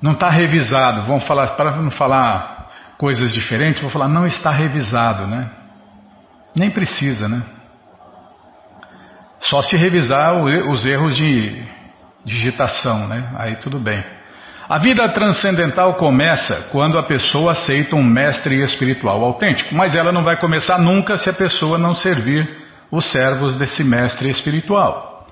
não 0.00 0.14
tá 0.14 0.30
revisado. 0.30 1.06
Vamos 1.06 1.24
falar 1.24 1.48
para 1.56 1.76
não 1.80 1.90
falar 1.90 2.70
coisas 2.96 3.32
diferentes, 3.32 3.80
vou 3.80 3.90
falar 3.90 4.08
não 4.08 4.24
está 4.24 4.52
revisado, 4.52 5.26
né? 5.26 5.50
Nem 6.56 6.70
precisa, 6.70 7.28
né? 7.28 7.42
Só 9.40 9.62
se 9.62 9.76
revisar 9.76 10.36
os 10.44 10.86
erros 10.86 11.16
de 11.16 11.62
digitação, 12.24 13.06
né? 13.08 13.32
Aí 13.36 13.56
tudo 13.56 13.78
bem. 13.78 14.02
A 14.68 14.78
vida 14.78 15.08
transcendental 15.10 15.94
começa 15.94 16.68
quando 16.70 16.98
a 16.98 17.02
pessoa 17.02 17.52
aceita 17.52 17.96
um 17.96 18.04
mestre 18.04 18.62
espiritual 18.62 19.22
autêntico, 19.24 19.74
mas 19.74 19.94
ela 19.94 20.12
não 20.12 20.22
vai 20.22 20.38
começar 20.38 20.78
nunca 20.78 21.18
se 21.18 21.28
a 21.28 21.34
pessoa 21.34 21.76
não 21.76 21.94
servir 21.94 22.48
os 22.90 23.10
servos 23.10 23.56
desse 23.56 23.82
mestre 23.82 24.30
espiritual. 24.30 25.26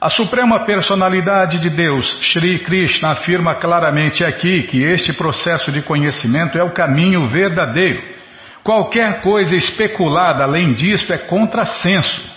A 0.00 0.10
Suprema 0.10 0.66
Personalidade 0.66 1.58
de 1.60 1.70
Deus, 1.70 2.06
Sri 2.32 2.58
Krishna, 2.58 3.12
afirma 3.12 3.54
claramente 3.54 4.22
aqui 4.22 4.64
que 4.64 4.82
este 4.82 5.14
processo 5.14 5.72
de 5.72 5.80
conhecimento 5.80 6.58
é 6.58 6.62
o 6.62 6.74
caminho 6.74 7.30
verdadeiro. 7.30 8.02
Qualquer 8.64 9.20
coisa 9.20 9.54
especulada 9.54 10.42
além 10.42 10.72
disto 10.72 11.12
é 11.12 11.18
contrassenso. 11.18 12.34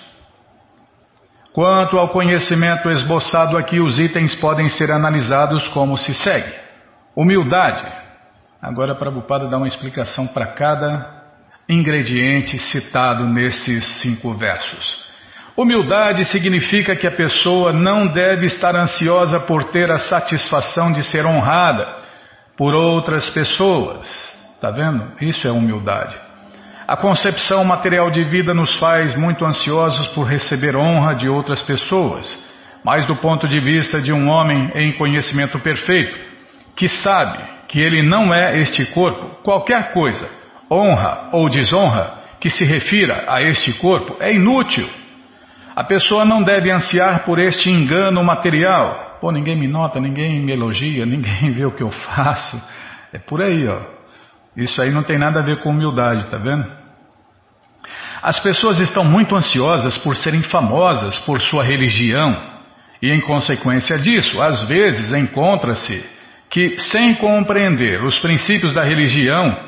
Quanto 1.53 1.97
ao 1.97 2.09
conhecimento 2.09 2.89
esboçado 2.91 3.57
aqui, 3.57 3.79
os 3.79 3.97
itens 3.97 4.35
podem 4.35 4.69
ser 4.69 4.91
analisados 4.91 5.67
como 5.69 5.97
se 5.97 6.13
segue: 6.13 6.53
humildade. 7.15 7.83
Agora, 8.61 8.93
Prabhupada 8.93 9.47
dar 9.47 9.57
uma 9.57 9.67
explicação 9.67 10.27
para 10.27 10.47
cada 10.47 11.17
ingrediente 11.69 12.59
citado 12.59 13.25
nesses 13.25 14.01
cinco 14.01 14.33
versos. 14.33 15.07
Humildade 15.55 16.25
significa 16.25 16.95
que 16.95 17.07
a 17.07 17.15
pessoa 17.15 17.71
não 17.71 18.07
deve 18.11 18.45
estar 18.45 18.75
ansiosa 18.75 19.39
por 19.39 19.63
ter 19.71 19.89
a 19.89 19.97
satisfação 19.97 20.91
de 20.91 21.03
ser 21.03 21.25
honrada 21.25 21.87
por 22.57 22.75
outras 22.75 23.29
pessoas. 23.29 24.36
Está 24.57 24.71
vendo? 24.71 25.11
Isso 25.21 25.47
é 25.47 25.51
humildade. 25.51 26.17
A 26.87 26.97
concepção 26.97 27.63
material 27.63 28.09
de 28.09 28.23
vida 28.23 28.55
nos 28.55 28.75
faz 28.79 29.15
muito 29.15 29.45
ansiosos 29.45 30.07
por 30.09 30.23
receber 30.23 30.75
honra 30.75 31.13
de 31.13 31.29
outras 31.29 31.61
pessoas, 31.61 32.27
mas 32.83 33.05
do 33.05 33.15
ponto 33.17 33.47
de 33.47 33.59
vista 33.59 34.01
de 34.01 34.11
um 34.11 34.27
homem 34.27 34.71
em 34.73 34.93
conhecimento 34.93 35.59
perfeito, 35.59 36.17
que 36.75 36.89
sabe 36.89 37.37
que 37.67 37.79
ele 37.79 38.01
não 38.01 38.33
é 38.33 38.57
este 38.59 38.83
corpo, 38.93 39.43
qualquer 39.43 39.91
coisa 39.91 40.27
honra 40.71 41.29
ou 41.33 41.47
desonra 41.49 42.23
que 42.39 42.49
se 42.49 42.65
refira 42.65 43.25
a 43.27 43.43
este 43.43 43.73
corpo 43.77 44.17
é 44.19 44.33
inútil. 44.33 44.89
A 45.75 45.83
pessoa 45.83 46.25
não 46.25 46.41
deve 46.41 46.71
ansiar 46.71 47.25
por 47.25 47.37
este 47.37 47.69
engano 47.69 48.23
material. 48.23 49.19
Pô, 49.21 49.31
ninguém 49.31 49.55
me 49.55 49.67
nota, 49.67 49.99
ninguém 49.99 50.43
me 50.43 50.51
elogia, 50.51 51.05
ninguém 51.05 51.51
vê 51.51 51.63
o 51.63 51.71
que 51.71 51.83
eu 51.83 51.91
faço. 51.91 52.59
É 53.13 53.19
por 53.19 53.39
aí, 53.39 53.67
ó. 53.67 53.96
Isso 54.57 54.81
aí 54.81 54.91
não 54.91 55.03
tem 55.03 55.17
nada 55.17 55.39
a 55.39 55.43
ver 55.43 55.61
com 55.61 55.69
humildade, 55.69 56.27
tá 56.27 56.37
vendo? 56.37 56.65
As 58.21 58.39
pessoas 58.39 58.79
estão 58.79 59.05
muito 59.05 59.35
ansiosas 59.35 59.97
por 59.99 60.15
serem 60.17 60.41
famosas 60.41 61.19
por 61.19 61.39
sua 61.39 61.63
religião 61.63 62.35
e, 63.01 63.11
em 63.11 63.21
consequência 63.21 63.97
disso, 63.99 64.41
às 64.41 64.67
vezes 64.67 65.13
encontra-se 65.13 66.03
que, 66.49 66.79
sem 66.79 67.13
compreender 67.15 68.03
os 68.03 68.17
princípios 68.19 68.73
da 68.73 68.83
religião, 68.83 69.67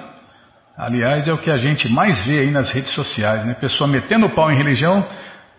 Aliás, 0.79 1.27
é 1.27 1.33
o 1.33 1.37
que 1.37 1.51
a 1.51 1.57
gente 1.57 1.89
mais 1.89 2.25
vê 2.25 2.39
aí 2.39 2.49
nas 2.49 2.69
redes 2.69 2.93
sociais, 2.93 3.43
né? 3.43 3.53
Pessoa 3.53 3.85
metendo 3.85 4.29
pau 4.29 4.49
em 4.49 4.55
religião, 4.55 5.05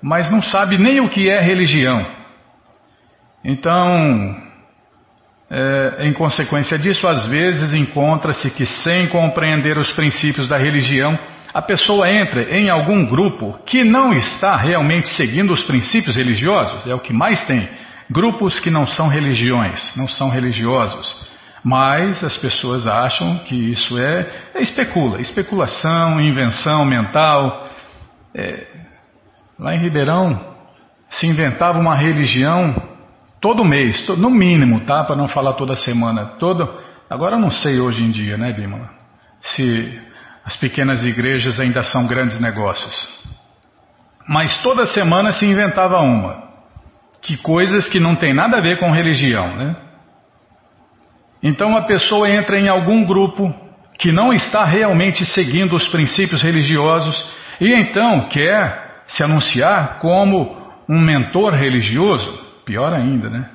mas 0.03 0.31
não 0.31 0.41
sabe 0.43 0.79
nem 0.79 0.99
o 0.99 1.11
que 1.11 1.29
é 1.29 1.43
religião. 1.43 2.07
Então, 3.45 4.50
é, 5.51 6.07
em 6.07 6.13
consequência 6.13 6.79
disso, 6.79 7.09
às 7.09 7.27
vezes 7.27 7.75
encontra-se 7.75 8.49
que, 8.51 8.65
sem 8.65 9.09
compreender 9.09 9.77
os 9.79 9.91
princípios 9.93 10.49
da 10.49 10.57
religião, 10.57 11.19
a 11.53 11.61
pessoa 11.61 12.09
entra 12.09 12.57
em 12.57 12.71
algum 12.71 13.05
grupo 13.05 13.59
que 13.67 13.83
não 13.83 14.13
está 14.13 14.57
realmente 14.57 15.09
seguindo 15.09 15.53
os 15.53 15.65
princípios 15.65 16.15
religiosos, 16.15 16.87
é 16.87 16.95
o 16.95 17.01
que 17.01 17.13
mais 17.13 17.45
tem. 17.47 17.69
Grupos 18.09 18.61
que 18.61 18.71
não 18.71 18.87
são 18.87 19.09
religiões, 19.09 19.97
não 19.97 20.07
são 20.07 20.31
religiosos. 20.31 21.29
Mas 21.65 22.23
as 22.23 22.37
pessoas 22.37 22.87
acham 22.87 23.39
que 23.41 23.55
isso 23.55 23.99
é, 23.99 24.27
é 24.55 24.63
especula, 24.63 25.21
especulação, 25.21 26.21
invenção 26.21 26.85
mental. 26.85 27.69
É, 28.35 28.67
lá 29.59 29.75
em 29.75 29.81
Ribeirão 29.81 30.55
se 31.09 31.27
inventava 31.27 31.79
uma 31.79 31.97
religião 31.97 33.00
todo 33.41 33.65
mês, 33.65 34.07
no 34.19 34.31
mínimo, 34.31 34.81
tá? 34.81 35.05
Para 35.05 35.17
não 35.17 35.29
falar 35.29 35.55
toda 35.55 35.75
semana, 35.77 36.37
todo. 36.39 36.69
Agora 37.09 37.37
eu 37.37 37.41
não 37.41 37.51
sei 37.51 37.81
hoje 37.81 38.03
em 38.03 38.11
dia, 38.11 38.37
né, 38.37 38.53
Bímola? 38.53 38.91
Se 39.41 39.99
as 40.45 40.57
pequenas 40.57 41.05
igrejas 41.05 41.59
ainda 41.59 41.83
são 41.83 42.07
grandes 42.07 42.39
negócios. 42.41 42.95
Mas 44.29 44.63
toda 44.63 44.87
semana 44.87 45.33
se 45.33 45.47
inventava 45.47 45.97
uma. 45.99 46.51
Que 47.23 47.37
coisas 47.37 47.89
que 47.89 48.01
não 48.01 48.17
tem 48.17 48.33
nada 48.33 48.59
a 48.59 48.61
ver 48.61 48.79
com 48.79 48.91
religião, 48.91 49.57
né? 49.57 49.77
Então 51.43 51.77
a 51.77 51.83
pessoa 51.83 52.31
entra 52.31 52.59
em 52.59 52.69
algum 52.69 53.05
grupo 53.05 53.53
que 53.99 54.13
não 54.13 54.33
está 54.33 54.65
realmente 54.65 55.25
seguindo 55.25 55.75
os 55.75 55.89
princípios 55.89 56.43
religiosos 56.43 57.17
e 57.61 57.73
então 57.73 58.29
quer 58.29 59.03
se 59.07 59.23
anunciar 59.23 59.99
como 59.99 60.59
um 60.89 61.01
mentor 61.01 61.55
religioso, 61.55 62.50
pior 62.71 62.93
ainda, 62.93 63.29
né? 63.29 63.51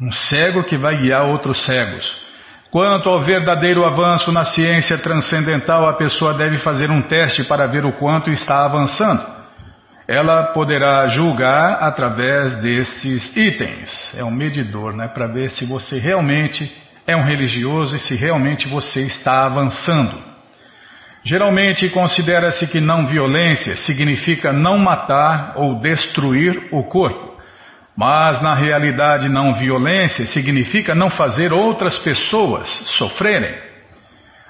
Um 0.00 0.10
cego 0.10 0.64
que 0.64 0.78
vai 0.78 0.96
guiar 0.96 1.26
outros 1.26 1.62
cegos. 1.66 2.22
Quanto 2.70 3.10
ao 3.10 3.20
verdadeiro 3.20 3.84
avanço 3.84 4.32
na 4.32 4.44
ciência 4.44 4.96
transcendental, 4.96 5.86
a 5.86 5.92
pessoa 5.92 6.32
deve 6.32 6.56
fazer 6.58 6.90
um 6.90 7.02
teste 7.02 7.44
para 7.44 7.66
ver 7.66 7.84
o 7.84 7.92
quanto 7.92 8.30
está 8.30 8.64
avançando. 8.64 9.22
Ela 10.08 10.52
poderá 10.54 11.06
julgar 11.06 11.82
através 11.82 12.56
destes 12.62 13.36
itens. 13.36 13.90
É 14.16 14.24
um 14.24 14.30
medidor, 14.30 14.96
né, 14.96 15.08
para 15.08 15.26
ver 15.26 15.50
se 15.50 15.66
você 15.66 15.98
realmente 15.98 16.74
é 17.06 17.14
um 17.14 17.24
religioso 17.24 17.94
e 17.94 17.98
se 17.98 18.16
realmente 18.16 18.66
você 18.66 19.02
está 19.02 19.44
avançando. 19.44 20.18
Geralmente 21.22 21.88
considera-se 21.90 22.66
que 22.66 22.80
não 22.80 23.06
violência 23.06 23.76
significa 23.76 24.52
não 24.52 24.78
matar 24.78 25.52
ou 25.56 25.78
destruir 25.80 26.68
o 26.72 26.84
corpo. 26.84 27.31
Mas 27.96 28.42
na 28.42 28.54
realidade, 28.54 29.28
não 29.28 29.54
violência 29.54 30.26
significa 30.26 30.94
não 30.94 31.10
fazer 31.10 31.52
outras 31.52 31.98
pessoas 31.98 32.68
sofrerem. 32.96 33.54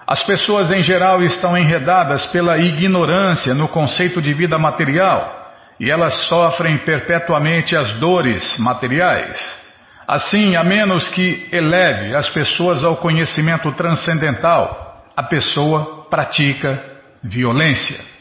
As 0.07 0.23
pessoas 0.23 0.71
em 0.71 0.83
geral 0.83 1.23
estão 1.23 1.57
enredadas 1.57 2.27
pela 2.27 2.59
ignorância 2.59 3.55
no 3.55 3.69
conceito 3.69 4.21
de 4.21 4.35
vida 4.35 4.59
material 4.59 5.43
e 5.81 5.91
elas 5.91 6.15
sofrem 6.29 6.85
perpetuamente 6.85 7.77
as 7.77 7.93
dores 7.99 8.59
materiais. 8.59 9.63
Assim, 10.07 10.57
a 10.57 10.63
menos 10.63 11.09
que 11.09 11.49
eleve 11.51 12.15
as 12.15 12.29
pessoas 12.29 12.85
ao 12.85 12.97
conhecimento 12.97 13.73
transcendental, 13.73 15.03
a 15.17 15.23
pessoa 15.23 16.07
pratica 16.11 16.83
violência. 17.23 18.12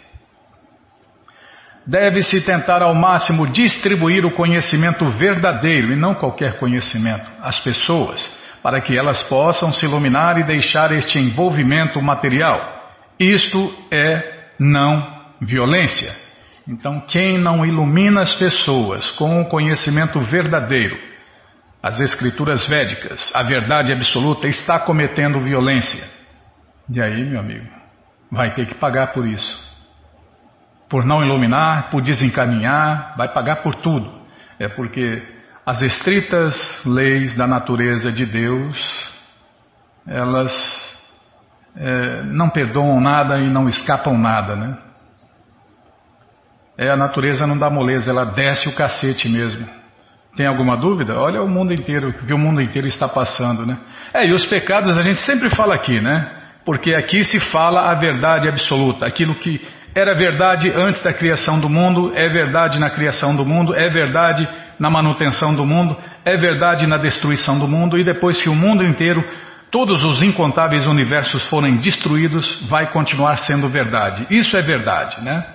Deve-se 1.86 2.42
tentar 2.42 2.84
ao 2.84 2.94
máximo 2.94 3.48
distribuir 3.48 4.26
o 4.26 4.32
conhecimento 4.32 5.04
verdadeiro 5.12 5.92
e 5.92 5.96
não 5.96 6.14
qualquer 6.14 6.60
conhecimento 6.60 7.30
às 7.42 7.60
pessoas, 7.60 8.22
para 8.62 8.80
que 8.82 8.98
elas 8.98 9.24
possam 9.24 9.72
se 9.72 9.86
iluminar 9.86 10.38
e 10.38 10.44
deixar 10.44 10.92
este 10.92 11.18
envolvimento 11.18 12.00
material. 12.02 12.60
Isto 13.20 13.74
é 13.90 14.52
não 14.60 15.22
violência. 15.42 16.16
Então, 16.68 17.02
quem 17.08 17.42
não 17.42 17.66
ilumina 17.66 18.22
as 18.22 18.36
pessoas 18.36 19.10
com 19.12 19.42
o 19.42 19.46
conhecimento 19.46 20.20
verdadeiro, 20.20 20.96
as 21.82 22.00
escrituras 22.00 22.68
védicas, 22.68 23.32
a 23.34 23.42
verdade 23.42 23.92
absoluta, 23.92 24.46
está 24.46 24.80
cometendo 24.80 25.42
violência. 25.42 26.04
E 26.88 27.02
aí, 27.02 27.28
meu 27.28 27.40
amigo, 27.40 27.68
vai 28.32 28.52
ter 28.54 28.68
que 28.68 28.76
pagar 28.76 29.08
por 29.14 29.26
isso 29.26 29.71
por 30.92 31.06
não 31.06 31.24
iluminar, 31.24 31.90
por 31.90 32.02
desencaminhar, 32.02 33.16
vai 33.18 33.30
pagar 33.30 33.64
por 33.64 33.74
tudo. 33.76 34.12
É 34.60 34.68
porque 34.68 35.24
as 35.66 35.82
estritas 35.82 36.54
leis 36.86 37.36
da 37.38 37.48
natureza 37.48 38.12
de 38.12 38.26
Deus, 38.26 38.78
elas 40.06 40.52
é, 41.78 42.24
não 42.24 42.50
perdoam 42.50 43.00
nada 43.00 43.40
e 43.40 43.50
não 43.50 43.70
escapam 43.70 44.18
nada, 44.18 44.58
né? 44.58 44.78
É, 46.78 46.90
a 46.90 46.98
natureza 46.98 47.48
não 47.48 47.58
dá 47.58 47.70
moleza, 47.70 48.12
ela 48.12 48.26
desce 48.26 48.68
o 48.68 48.76
cacete 48.76 49.30
mesmo. 49.30 49.66
Tem 50.36 50.46
alguma 50.46 50.76
dúvida? 50.76 51.18
Olha 51.18 51.42
o 51.42 51.48
mundo 51.48 51.72
inteiro, 51.72 52.10
o 52.10 52.14
que 52.14 52.34
o 52.34 52.38
mundo 52.38 52.62
inteiro 52.62 52.88
está 52.88 53.08
passando, 53.08 53.66
né? 53.66 53.78
É, 54.14 54.28
e 54.28 54.34
os 54.34 54.46
pecados 54.46 54.98
a 54.98 55.02
gente 55.02 55.20
sempre 55.20 55.50
fala 55.56 55.74
aqui, 55.74 56.02
né? 56.02 56.40
Porque 56.66 56.94
aqui 56.94 57.24
se 57.24 57.40
fala 57.52 57.90
a 57.90 57.96
verdade 57.96 58.50
absoluta, 58.50 59.06
aquilo 59.06 59.36
que 59.36 59.62
era 59.94 60.16
verdade 60.16 60.72
antes 60.72 61.02
da 61.04 61.14
criação 61.14 61.60
do 61.60 61.70
mundo, 61.70 62.14
é 62.16 62.30
verdade 62.30 62.80
na 62.80 62.90
criação 62.90 63.36
do 63.36 63.46
mundo, 63.46 63.76
é 63.76 63.90
verdade 63.90 64.48
na 64.80 64.90
manutenção 64.90 65.54
do 65.54 65.66
mundo, 65.66 65.96
é 66.26 66.38
verdade 66.38 66.88
na 66.88 66.98
destruição 66.98 67.60
do 67.60 67.68
mundo, 67.68 67.98
e 67.98 68.04
depois 68.04 68.42
que 68.42 68.50
o 68.50 68.56
mundo 68.56 68.84
inteiro, 68.84 69.24
todos 69.70 70.04
os 70.04 70.24
incontáveis 70.24 70.86
universos 70.86 71.48
forem 71.50 71.78
destruídos, 71.78 72.68
vai 72.70 72.92
continuar 72.92 73.38
sendo 73.38 73.70
verdade. 73.70 74.26
Isso 74.30 74.56
é 74.56 74.62
verdade, 74.62 75.22
né? 75.22 75.46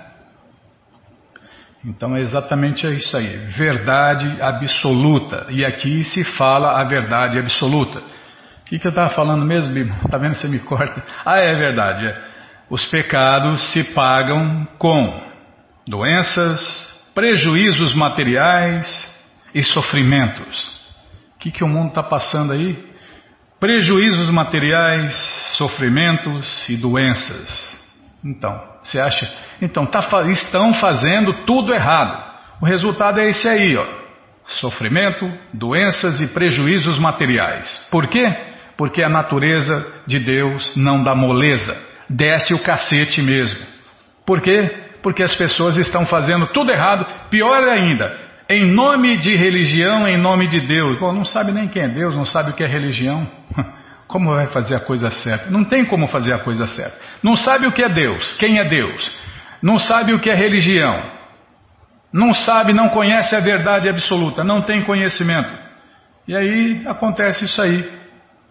Então 1.85 2.17
é 2.17 2.21
exatamente 2.21 2.87
isso 2.95 3.17
aí, 3.17 3.37
verdade 3.57 4.43
absoluta. 4.43 5.47
E 5.51 5.65
aqui 5.65 6.05
se 6.05 6.25
fala 6.37 6.81
a 6.81 6.85
verdade 6.85 7.39
absoluta. 7.39 8.01
O 8.01 8.69
que, 8.69 8.79
que 8.79 8.87
eu 8.87 8.91
estava 8.91 9.11
falando 9.11 9.47
mesmo, 9.47 9.73
Bíblia? 9.73 9.95
Está 10.05 10.19
vendo? 10.19 10.35
Você 10.35 10.49
me 10.49 10.59
corta. 10.59 11.01
Ah, 11.25 11.39
é 11.39 11.55
verdade. 11.55 12.07
É. 12.07 12.36
Os 12.69 12.85
pecados 12.87 13.73
se 13.73 13.85
pagam 13.95 14.67
com 14.77 15.23
doenças, 15.87 16.61
prejuízos 17.15 17.95
materiais 17.95 18.87
e 19.55 19.63
sofrimentos. 19.63 20.67
O 21.37 21.39
que, 21.39 21.53
que 21.53 21.63
o 21.63 21.69
mundo 21.69 21.91
está 21.91 22.03
passando 22.03 22.53
aí? 22.53 22.77
Prejuízos 23.61 24.31
materiais, 24.31 25.15
sofrimentos 25.53 26.69
e 26.69 26.77
doenças. 26.77 27.79
Então, 28.25 28.61
você 28.83 28.99
acha? 28.99 29.33
Então, 29.63 29.87
tá, 29.87 30.01
estão 30.27 30.75
fazendo 30.75 31.45
tudo 31.45 31.73
errado. 31.73 32.21
O 32.61 32.67
resultado 32.67 33.21
é 33.21 33.29
esse 33.29 33.47
aí, 33.47 33.77
ó. 33.77 33.87
Sofrimento, 34.61 35.33
doenças 35.55 36.21
e 36.21 36.27
prejuízos 36.27 36.99
materiais. 36.99 37.87
Por 37.93 38.09
quê? 38.09 38.27
Porque 38.77 39.05
a 39.05 39.09
natureza 39.09 40.03
de 40.05 40.19
Deus 40.19 40.77
não 40.77 41.05
dá 41.05 41.15
moleza 41.15 41.96
desce 42.09 42.55
o 42.55 42.63
cacete 42.63 43.21
mesmo. 43.23 43.59
Por 44.25 44.41
quê? 44.41 44.85
Porque 45.03 45.23
as 45.23 45.35
pessoas 45.35 45.77
estão 45.77 46.05
fazendo 46.05 46.47
tudo 46.49 46.71
errado, 46.71 47.07
pior 47.31 47.63
ainda, 47.69 48.13
em 48.49 48.65
nome 48.73 49.17
de 49.17 49.35
religião, 49.37 50.07
em 50.07 50.17
nome 50.17 50.49
de 50.49 50.61
Deus. 50.61 50.99
Bom, 50.99 51.13
não 51.13 51.25
sabe 51.25 51.53
nem 51.53 51.69
quem 51.69 51.83
é 51.83 51.89
Deus, 51.89 52.17
não 52.17 52.25
sabe 52.25 52.51
o 52.51 52.53
que 52.55 52.65
é 52.65 52.67
religião. 52.67 53.27
Como 54.07 54.35
vai 54.35 54.47
fazer 54.49 54.77
a 54.77 54.81
coisa 54.81 55.11
certa? 55.11 55.51
Não 55.51 55.65
tem 55.65 55.85
como 55.85 56.07
fazer 56.07 56.33
a 56.33 56.39
coisa 56.39 56.69
certa. 56.69 56.97
Não 57.25 57.35
sabe 57.35 57.67
o 57.67 57.73
que 57.73 57.83
é 57.83 57.89
Deus, 57.89 58.37
quem 58.39 58.61
é 58.61 58.65
Deus. 58.65 59.11
Não 59.61 59.81
sabe 59.81 60.13
o 60.13 60.21
que 60.21 60.31
é 60.31 60.35
religião. 60.35 61.11
Não 62.13 62.33
sabe, 62.33 62.73
não 62.73 62.89
conhece 62.91 63.35
a 63.35 63.41
verdade 63.41 63.89
absoluta, 63.89 64.45
não 64.45 64.63
tem 64.63 64.85
conhecimento. 64.85 65.51
E 66.29 66.37
aí 66.37 66.83
acontece 66.87 67.47
isso 67.47 67.61
aí. 67.61 67.85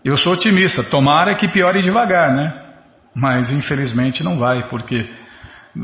Eu 0.03 0.17
sou 0.17 0.33
otimista, 0.33 0.83
tomara 0.83 1.35
que 1.35 1.47
piore 1.47 1.81
devagar, 1.81 2.33
né? 2.33 2.64
Mas 3.15 3.49
infelizmente 3.49 4.23
não 4.23 4.38
vai, 4.38 4.67
porque 4.67 5.10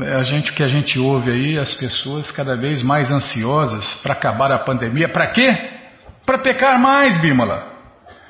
a 0.00 0.22
gente, 0.22 0.52
que 0.52 0.62
a 0.62 0.68
gente 0.68 0.98
ouve 0.98 1.30
aí, 1.30 1.58
as 1.58 1.74
pessoas 1.74 2.30
cada 2.30 2.56
vez 2.56 2.82
mais 2.82 3.10
ansiosas 3.10 3.84
para 4.02 4.12
acabar 4.12 4.50
a 4.52 4.58
pandemia. 4.58 5.08
Para 5.08 5.28
quê? 5.28 5.54
Para 6.24 6.38
pecar 6.38 6.78
mais, 6.80 7.20
Bímola. 7.20 7.70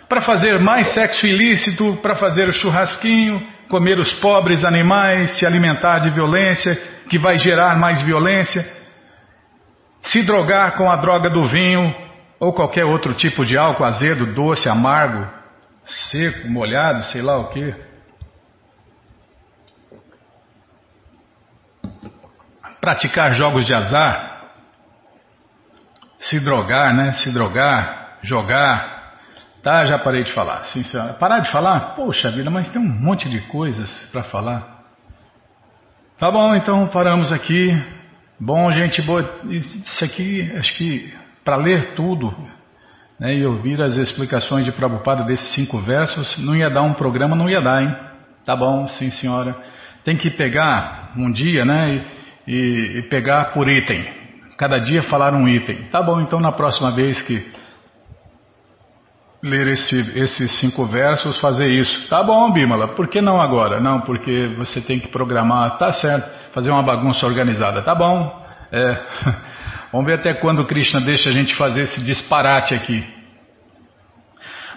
Para 0.08 0.20
fazer 0.20 0.58
mais 0.58 0.88
sexo 0.88 1.26
ilícito, 1.26 1.96
para 2.02 2.16
fazer 2.16 2.48
o 2.48 2.52
churrasquinho, 2.52 3.40
comer 3.68 3.98
os 3.98 4.12
pobres 4.14 4.64
animais, 4.64 5.38
se 5.38 5.46
alimentar 5.46 5.98
de 6.00 6.10
violência, 6.10 6.74
que 7.08 7.18
vai 7.18 7.38
gerar 7.38 7.78
mais 7.78 8.02
violência, 8.02 8.62
se 10.02 10.22
drogar 10.22 10.76
com 10.76 10.90
a 10.90 10.96
droga 10.96 11.30
do 11.30 11.44
vinho 11.44 11.94
ou 12.38 12.52
qualquer 12.52 12.84
outro 12.84 13.14
tipo 13.14 13.44
de 13.44 13.56
álcool 13.56 13.84
azedo, 13.84 14.34
doce, 14.34 14.68
amargo, 14.68 15.26
seco, 16.10 16.48
molhado, 16.48 17.04
sei 17.04 17.22
lá 17.22 17.38
o 17.38 17.48
que. 17.50 17.91
Praticar 22.82 23.32
jogos 23.32 23.64
de 23.64 23.72
azar, 23.72 24.42
se 26.18 26.40
drogar, 26.40 26.92
né? 26.92 27.12
Se 27.12 27.32
drogar, 27.32 28.18
jogar. 28.22 29.00
Tá, 29.62 29.84
já 29.84 30.00
parei 30.00 30.24
de 30.24 30.32
falar. 30.32 30.64
Sim, 30.64 30.82
senhora. 30.82 31.12
Parar 31.14 31.38
de 31.38 31.50
falar? 31.52 31.94
Poxa 31.94 32.32
vida, 32.32 32.50
mas 32.50 32.68
tem 32.70 32.82
um 32.82 33.00
monte 33.00 33.28
de 33.28 33.40
coisas 33.42 33.88
para 34.10 34.24
falar. 34.24 34.82
Tá 36.18 36.28
bom, 36.30 36.56
então 36.56 36.88
paramos 36.88 37.30
aqui. 37.30 37.70
Bom, 38.40 38.68
gente, 38.72 39.00
boa. 39.02 39.32
Isso 39.44 40.04
aqui, 40.04 40.52
acho 40.56 40.76
que 40.76 41.14
para 41.44 41.54
ler 41.54 41.94
tudo 41.94 42.34
né, 43.18 43.36
e 43.36 43.46
ouvir 43.46 43.80
as 43.80 43.96
explicações 43.96 44.64
de 44.64 44.72
Prabhupada 44.72 45.22
desses 45.22 45.54
cinco 45.54 45.78
versos, 45.78 46.36
não 46.38 46.56
ia 46.56 46.68
dar 46.68 46.82
um 46.82 46.94
programa, 46.94 47.36
não 47.36 47.48
ia 47.48 47.60
dar, 47.60 47.82
hein? 47.82 47.96
Tá 48.44 48.56
bom, 48.56 48.88
sim, 48.88 49.10
senhora. 49.10 49.56
Tem 50.02 50.16
que 50.16 50.30
pegar 50.30 51.12
um 51.16 51.30
dia, 51.30 51.64
né? 51.64 51.94
E, 51.94 52.21
e, 52.46 52.98
e 52.98 53.02
pegar 53.08 53.52
por 53.52 53.68
item. 53.68 54.04
Cada 54.56 54.78
dia 54.78 55.02
falar 55.02 55.34
um 55.34 55.48
item. 55.48 55.88
Tá 55.90 56.02
bom, 56.02 56.20
então 56.20 56.40
na 56.40 56.52
próxima 56.52 56.94
vez 56.94 57.20
que 57.22 57.44
ler 59.42 59.66
esse, 59.68 60.18
esses 60.18 60.60
cinco 60.60 60.86
versos, 60.86 61.40
fazer 61.40 61.66
isso. 61.66 62.08
Tá 62.08 62.22
bom, 62.22 62.52
Bimala, 62.52 62.88
por 62.88 63.08
que 63.08 63.20
não 63.20 63.40
agora? 63.40 63.80
Não, 63.80 64.00
porque 64.02 64.54
você 64.56 64.80
tem 64.80 65.00
que 65.00 65.08
programar, 65.08 65.76
tá 65.78 65.92
certo, 65.92 66.30
fazer 66.54 66.70
uma 66.70 66.82
bagunça 66.82 67.26
organizada. 67.26 67.82
Tá 67.82 67.94
bom. 67.94 68.40
É. 68.70 69.00
Vamos 69.92 70.06
ver 70.06 70.14
até 70.14 70.32
quando 70.34 70.64
Krishna 70.64 71.00
deixa 71.00 71.28
a 71.28 71.32
gente 71.32 71.54
fazer 71.56 71.82
esse 71.82 72.02
disparate 72.02 72.74
aqui. 72.74 73.04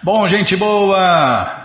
Bom, 0.03 0.27
gente 0.27 0.55
boa! 0.55 1.63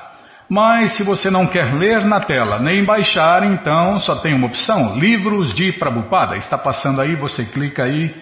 Mas 0.49 0.97
se 0.97 1.03
você 1.03 1.29
não 1.29 1.45
quer 1.45 1.73
ler 1.75 2.03
na 2.05 2.21
tela 2.21 2.59
nem 2.59 2.83
baixar, 2.83 3.43
então 3.43 3.99
só 3.99 4.15
tem 4.15 4.33
uma 4.33 4.47
opção: 4.47 4.97
Livros 4.97 5.53
de 5.53 5.73
Prabupada. 5.73 6.35
Está 6.37 6.57
passando 6.57 6.99
aí, 6.99 7.15
você 7.15 7.45
clica 7.45 7.83
aí. 7.83 8.13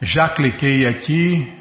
Já 0.00 0.28
cliquei 0.28 0.86
aqui, 0.86 1.52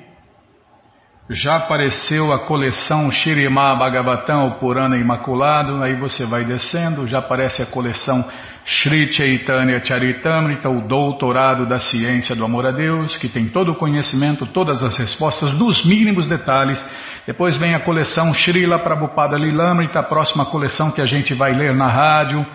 já 1.29 1.55
apareceu 1.55 2.33
a 2.33 2.45
coleção 2.45 3.09
Shirimá 3.09 3.73
Bhagavatam, 3.75 4.47
o 4.47 4.59
Purana 4.59 4.97
Imaculado, 4.97 5.81
aí 5.81 5.95
você 5.95 6.25
vai 6.25 6.43
descendo, 6.43 7.07
já 7.07 7.19
aparece 7.19 7.61
a 7.61 7.65
coleção 7.65 8.25
Sri 8.65 9.11
Chaitanya 9.11 9.83
Charitamrita, 9.83 10.69
o 10.69 10.85
doutorado 10.85 11.65
da 11.65 11.79
ciência 11.79 12.35
do 12.35 12.43
amor 12.43 12.65
a 12.65 12.71
Deus, 12.71 13.15
que 13.17 13.29
tem 13.29 13.47
todo 13.49 13.71
o 13.71 13.75
conhecimento, 13.75 14.45
todas 14.47 14.83
as 14.83 14.97
respostas, 14.97 15.53
dos 15.57 15.85
mínimos 15.85 16.27
detalhes. 16.27 16.83
Depois 17.25 17.55
vem 17.55 17.73
a 17.73 17.79
coleção 17.79 18.33
Srila 18.33 18.79
Prabhupada 18.79 19.37
Lilamrita, 19.37 19.99
a 19.99 20.03
próxima 20.03 20.45
coleção 20.45 20.91
que 20.91 21.01
a 21.01 21.05
gente 21.05 21.33
vai 21.33 21.53
ler 21.53 21.73
na 21.73 21.87
rádio. 21.87 22.45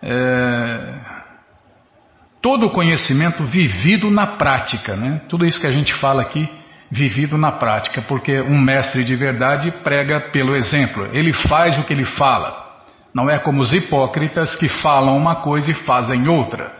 É... 0.00 1.16
Todo 2.40 2.66
o 2.66 2.70
conhecimento 2.70 3.42
vivido 3.42 4.12
na 4.12 4.36
prática, 4.36 4.96
né? 4.96 5.22
Tudo 5.28 5.44
isso 5.44 5.60
que 5.60 5.66
a 5.66 5.72
gente 5.72 5.92
fala 5.94 6.22
aqui 6.22 6.48
vivido 6.90 7.36
na 7.36 7.52
prática, 7.52 8.02
porque 8.02 8.40
um 8.40 8.60
mestre 8.60 9.04
de 9.04 9.16
verdade 9.16 9.70
prega 9.82 10.30
pelo 10.32 10.54
exemplo, 10.54 11.08
ele 11.12 11.32
faz 11.32 11.78
o 11.78 11.84
que 11.84 11.92
ele 11.92 12.04
fala. 12.04 12.64
Não 13.14 13.30
é 13.30 13.38
como 13.38 13.60
os 13.60 13.72
hipócritas 13.72 14.54
que 14.56 14.68
falam 14.68 15.16
uma 15.16 15.36
coisa 15.36 15.70
e 15.70 15.84
fazem 15.84 16.28
outra. 16.28 16.70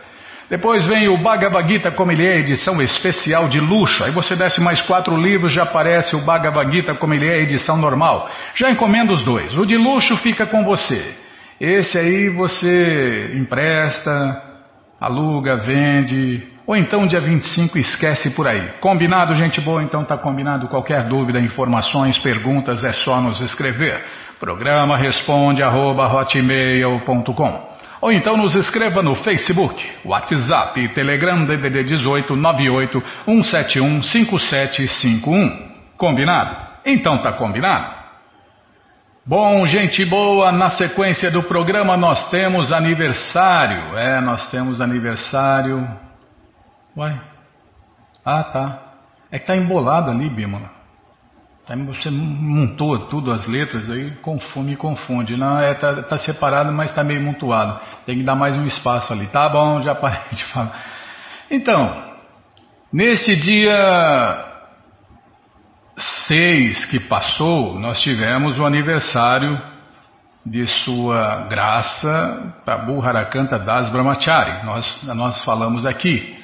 Depois 0.49 0.85
vem 0.85 1.09
o 1.09 1.21
Bhagavad 1.21 1.67
Gita, 1.67 1.91
como 1.91 2.11
ele 2.11 2.25
é, 2.25 2.39
edição 2.39 2.81
especial 2.81 3.49
de 3.49 3.59
luxo. 3.59 4.03
Aí 4.03 4.11
você 4.11 4.33
desce 4.33 4.61
mais 4.61 4.81
quatro 4.81 5.17
livros, 5.17 5.51
já 5.51 5.63
aparece 5.63 6.15
o 6.15 6.23
Bhagavad 6.23 6.73
Gita, 6.73 6.95
como 6.95 7.13
ele 7.13 7.27
é, 7.27 7.41
edição 7.41 7.75
normal. 7.75 8.29
Já 8.55 8.71
encomenda 8.71 9.11
os 9.11 9.23
dois. 9.25 9.53
O 9.55 9.65
de 9.65 9.75
luxo 9.75 10.15
fica 10.17 10.45
com 10.45 10.63
você. 10.63 11.15
Esse 11.59 11.97
aí 11.97 12.29
você 12.29 13.31
empresta, 13.35 14.41
aluga, 15.01 15.57
vende, 15.57 16.47
ou 16.67 16.75
então 16.75 17.07
dia 17.07 17.21
25 17.21 17.77
esquece 17.77 18.29
por 18.35 18.45
aí. 18.45 18.73
Combinado, 18.81 19.33
gente 19.33 19.61
boa? 19.61 19.81
Então 19.81 20.03
tá 20.03 20.17
combinado. 20.17 20.67
Qualquer 20.67 21.07
dúvida, 21.07 21.39
informações, 21.39 22.17
perguntas 22.19 22.83
é 22.83 22.91
só 22.91 23.21
nos 23.21 23.39
escrever. 23.39 24.03
Programa 24.37 24.97
responde 24.97 25.63
arroba, 25.63 26.05
hotmail.com 26.13 27.77
ou 27.99 28.11
então 28.11 28.37
nos 28.37 28.53
escreva 28.53 29.01
no 29.01 29.15
Facebook, 29.15 29.83
WhatsApp, 30.05 30.93
Telegram 30.93 31.45
DDD 31.45 31.83
18 31.83 32.35
98 32.35 33.03
171 33.25 34.03
5751. 34.03 35.71
Combinado? 35.97 36.55
Então 36.85 37.19
tá 37.21 37.33
combinado. 37.33 37.97
Bom, 39.25 39.65
gente 39.65 40.05
boa, 40.05 40.51
na 40.51 40.69
sequência 40.69 41.29
do 41.31 41.43
programa 41.43 41.97
nós 41.97 42.29
temos 42.29 42.71
aniversário. 42.71 43.97
É, 43.97 44.21
nós 44.21 44.49
temos 44.51 44.79
aniversário 44.79 46.06
Uai. 46.97 47.21
Ah, 48.25 48.43
tá. 48.43 48.83
É 49.31 49.37
que 49.37 49.45
tá 49.45 49.55
embolado 49.55 50.09
ali, 50.09 50.27
Bímola. 50.31 50.71
Tá, 51.67 51.75
você 51.75 52.09
montou 52.09 53.07
tudo, 53.07 53.31
as 53.31 53.45
letras, 53.45 53.89
aí 53.91 54.15
confunde, 54.21 54.75
confunde. 54.75 55.37
Não, 55.37 55.59
é, 55.59 55.75
tá, 55.75 56.01
tá 56.03 56.17
separado, 56.17 56.71
mas 56.71 56.93
tá 56.93 57.03
meio 57.03 57.21
montuado. 57.21 57.79
Tem 58.05 58.17
que 58.17 58.23
dar 58.23 58.35
mais 58.35 58.55
um 58.55 58.63
espaço 58.63 59.13
ali. 59.13 59.27
Tá 59.27 59.47
bom, 59.47 59.81
já 59.81 59.93
parei 59.99 60.29
de 60.31 60.43
falar. 60.45 60.81
Então, 61.51 62.03
nesse 62.91 63.35
dia 63.35 64.45
6 66.27 66.85
que 66.85 66.99
passou, 67.01 67.79
nós 67.79 68.01
tivemos 68.01 68.57
o 68.57 68.65
aniversário 68.65 69.61
de 70.43 70.65
sua 70.67 71.47
graça, 71.49 72.55
Prabhu 72.65 73.05
Harakanta 73.05 73.59
Das 73.59 73.89
Brahmachari. 73.89 74.65
Nós, 74.65 75.03
nós 75.03 75.43
falamos 75.43 75.85
aqui. 75.85 76.36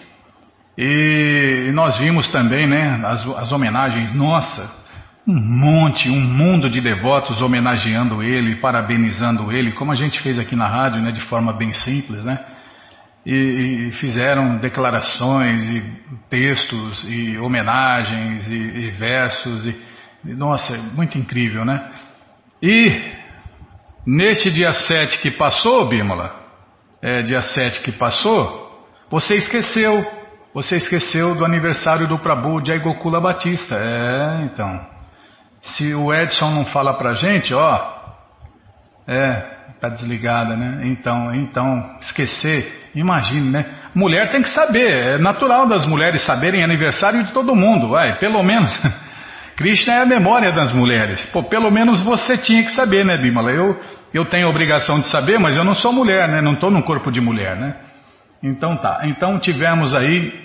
E 0.77 1.71
nós 1.73 1.97
vimos 1.97 2.29
também 2.31 2.67
né, 2.67 2.99
as, 3.05 3.27
as 3.37 3.51
homenagens, 3.51 4.11
nossa, 4.13 4.83
um 5.27 5.39
monte, 5.39 6.09
um 6.09 6.19
mundo 6.19 6.69
de 6.69 6.81
devotos 6.81 7.39
homenageando 7.41 8.23
ele, 8.23 8.57
parabenizando 8.57 9.51
ele, 9.51 9.71
como 9.73 9.91
a 9.91 9.95
gente 9.95 10.21
fez 10.21 10.39
aqui 10.39 10.55
na 10.55 10.67
rádio, 10.67 11.01
né, 11.01 11.11
de 11.11 11.21
forma 11.21 11.53
bem 11.53 11.71
simples, 11.73 12.23
né? 12.23 12.43
E, 13.25 13.87
e 13.87 13.91
fizeram 13.93 14.57
declarações 14.57 15.63
e 15.63 15.83
textos 16.29 17.05
e 17.07 17.37
homenagens 17.37 18.49
e, 18.49 18.53
e 18.53 18.91
versos 18.91 19.65
e, 19.65 19.81
e, 20.25 20.33
nossa, 20.33 20.75
muito 20.93 21.17
incrível, 21.17 21.63
né? 21.63 21.89
E 22.61 23.13
neste 24.05 24.51
dia 24.51 24.73
7 24.73 25.21
que 25.21 25.31
passou, 25.31 25.87
Bímola, 25.87 26.35
é, 27.01 27.21
dia 27.21 27.39
7 27.39 27.81
que 27.81 27.93
passou, 27.93 28.89
você 29.09 29.35
esqueceu 29.35 30.22
você 30.53 30.75
esqueceu 30.75 31.33
do 31.35 31.43
aniversário 31.43 32.07
do 32.07 32.19
Prabhu 32.19 32.61
de 32.61 32.77
Gokula 32.79 33.19
Batista. 33.19 33.75
É, 33.75 34.43
então. 34.45 34.79
Se 35.61 35.93
o 35.95 36.13
Edson 36.13 36.51
não 36.51 36.65
fala 36.65 36.93
pra 36.97 37.13
gente, 37.13 37.53
ó. 37.53 38.03
É, 39.07 39.53
tá 39.81 39.89
desligada, 39.89 40.55
né? 40.55 40.81
Então, 40.85 41.33
então, 41.33 41.97
esquecer, 42.01 42.89
imagine, 42.95 43.49
né? 43.49 43.65
Mulher 43.93 44.29
tem 44.29 44.41
que 44.41 44.49
saber, 44.49 45.15
é 45.15 45.17
natural 45.17 45.67
das 45.67 45.85
mulheres 45.85 46.25
saberem 46.25 46.63
aniversário 46.63 47.23
de 47.23 47.33
todo 47.33 47.55
mundo, 47.55 47.89
vai, 47.89 48.17
pelo 48.17 48.41
menos. 48.43 48.71
Krishna 49.57 49.93
é 49.93 50.01
a 50.01 50.05
memória 50.05 50.51
das 50.51 50.71
mulheres. 50.71 51.25
Pô, 51.31 51.43
pelo 51.43 51.69
menos 51.69 52.01
você 52.01 52.37
tinha 52.37 52.63
que 52.63 52.71
saber, 52.71 53.05
né, 53.05 53.17
Bimala? 53.17 53.51
Eu, 53.51 53.79
eu 54.13 54.25
tenho 54.25 54.47
obrigação 54.47 54.99
de 54.99 55.07
saber, 55.07 55.37
mas 55.37 55.57
eu 55.57 55.63
não 55.63 55.75
sou 55.75 55.91
mulher, 55.91 56.27
né? 56.29 56.41
Não 56.41 56.53
estou 56.53 56.71
num 56.71 56.81
corpo 56.81 57.11
de 57.11 57.19
mulher, 57.19 57.55
né? 57.57 57.75
Então 58.43 58.75
tá. 58.77 59.01
Então 59.05 59.39
tivemos 59.39 59.95
aí 59.95 60.43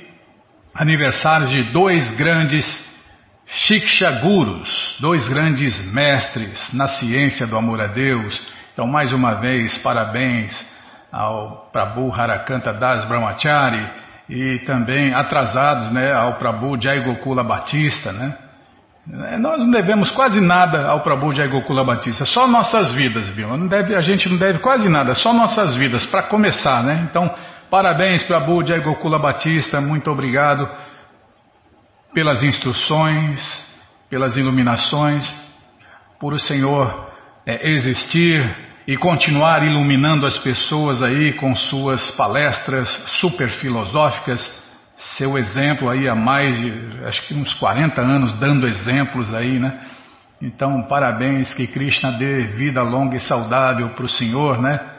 aniversário 0.74 1.48
de 1.48 1.72
dois 1.72 2.16
grandes 2.16 2.64
Shiksha 3.50 4.10
Gurus, 4.20 4.96
dois 5.00 5.26
grandes 5.26 5.74
mestres 5.92 6.72
na 6.74 6.86
ciência 6.86 7.46
do 7.46 7.56
amor 7.56 7.80
a 7.80 7.86
Deus. 7.86 8.40
Então, 8.72 8.86
mais 8.86 9.10
uma 9.10 9.34
vez, 9.40 9.76
parabéns 9.78 10.52
ao 11.10 11.70
Prabhu 11.72 12.12
Harakanta 12.12 12.74
Das 12.74 13.04
Brahmachari 13.06 13.90
e 14.28 14.58
também 14.60 15.14
atrasados 15.14 15.90
né, 15.90 16.12
ao 16.12 16.34
Prabhu 16.34 16.78
Jai 16.80 17.02
Gokula 17.02 17.42
Batista. 17.42 18.12
Né? 18.12 18.36
Nós 19.38 19.62
não 19.62 19.70
devemos 19.70 20.10
quase 20.10 20.38
nada 20.40 20.86
ao 20.86 21.00
Prabhu 21.00 21.34
Jai 21.34 21.48
Gokula 21.48 21.82
Batista, 21.82 22.26
só 22.26 22.46
nossas 22.46 22.92
vidas, 22.92 23.28
viu? 23.30 23.48
Não 23.56 23.66
deve, 23.66 23.96
a 23.96 24.02
gente 24.02 24.28
não 24.28 24.36
deve 24.36 24.58
quase 24.58 24.90
nada, 24.90 25.14
só 25.14 25.32
nossas 25.32 25.74
vidas, 25.74 26.04
para 26.04 26.24
começar. 26.24 26.84
Né? 26.84 27.06
Então, 27.08 27.34
Parabéns 27.70 28.22
para 28.22 28.40
Jai 28.64 28.80
Gokula 28.80 29.18
Batista, 29.18 29.78
muito 29.78 30.10
obrigado 30.10 30.66
pelas 32.14 32.42
instruções, 32.42 33.38
pelas 34.08 34.38
iluminações, 34.38 35.22
por 36.18 36.32
o 36.32 36.38
Senhor 36.38 37.10
é, 37.44 37.70
existir 37.70 38.56
e 38.86 38.96
continuar 38.96 39.62
iluminando 39.66 40.24
as 40.24 40.38
pessoas 40.38 41.02
aí 41.02 41.34
com 41.34 41.54
suas 41.54 42.10
palestras 42.12 42.88
super 43.20 43.50
filosóficas, 43.50 44.40
seu 45.18 45.36
exemplo 45.36 45.90
aí 45.90 46.08
há 46.08 46.14
mais 46.14 46.56
de, 46.56 47.04
acho 47.04 47.28
que 47.28 47.34
uns 47.34 47.52
40 47.52 48.00
anos 48.00 48.32
dando 48.40 48.66
exemplos 48.66 49.30
aí, 49.34 49.58
né? 49.58 49.78
Então, 50.40 50.84
parabéns, 50.84 51.52
que 51.52 51.66
Krishna 51.66 52.12
dê 52.12 52.46
vida 52.46 52.80
longa 52.80 53.18
e 53.18 53.20
saudável 53.20 53.90
para 53.90 54.06
o 54.06 54.08
Senhor, 54.08 54.58
né? 54.58 54.97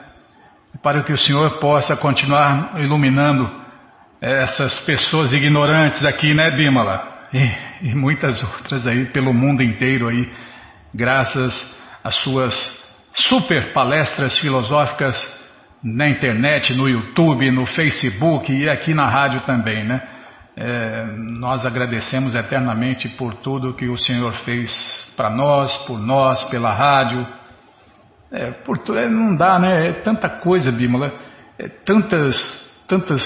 Para 0.83 1.03
que 1.03 1.11
o 1.11 1.17
Senhor 1.17 1.59
possa 1.59 1.97
continuar 1.97 2.79
iluminando 2.79 3.49
essas 4.21 4.79
pessoas 4.85 5.33
ignorantes 5.33 6.03
aqui, 6.05 6.33
né, 6.33 6.51
Bimala? 6.51 7.27
E, 7.33 7.89
e 7.89 7.95
muitas 7.95 8.41
outras 8.41 8.85
aí 8.87 9.05
pelo 9.07 9.33
mundo 9.33 9.61
inteiro 9.61 10.07
aí, 10.07 10.31
graças 10.93 11.53
às 12.03 12.15
suas 12.15 12.53
super 13.13 13.73
palestras 13.73 14.37
filosóficas 14.39 15.15
na 15.83 16.09
internet, 16.09 16.73
no 16.73 16.87
YouTube, 16.87 17.51
no 17.51 17.65
Facebook 17.65 18.51
e 18.51 18.69
aqui 18.69 18.93
na 18.93 19.07
rádio 19.07 19.41
também, 19.45 19.85
né? 19.85 20.01
É, 20.55 21.05
nós 21.39 21.65
agradecemos 21.65 22.35
eternamente 22.35 23.07
por 23.09 23.35
tudo 23.35 23.73
que 23.73 23.87
o 23.87 23.97
Senhor 23.97 24.33
fez 24.43 24.69
para 25.15 25.29
nós, 25.29 25.75
por 25.85 25.97
nós, 25.97 26.43
pela 26.45 26.73
rádio. 26.73 27.25
É, 28.31 28.51
por, 28.51 28.77
é, 28.95 29.09
não 29.09 29.35
dá, 29.35 29.59
né? 29.59 29.87
É 29.89 29.93
tanta 29.93 30.29
coisa, 30.29 30.71
Bímola, 30.71 31.17
é, 31.57 31.67
tantas, 31.67 32.35
tantas, 32.87 33.21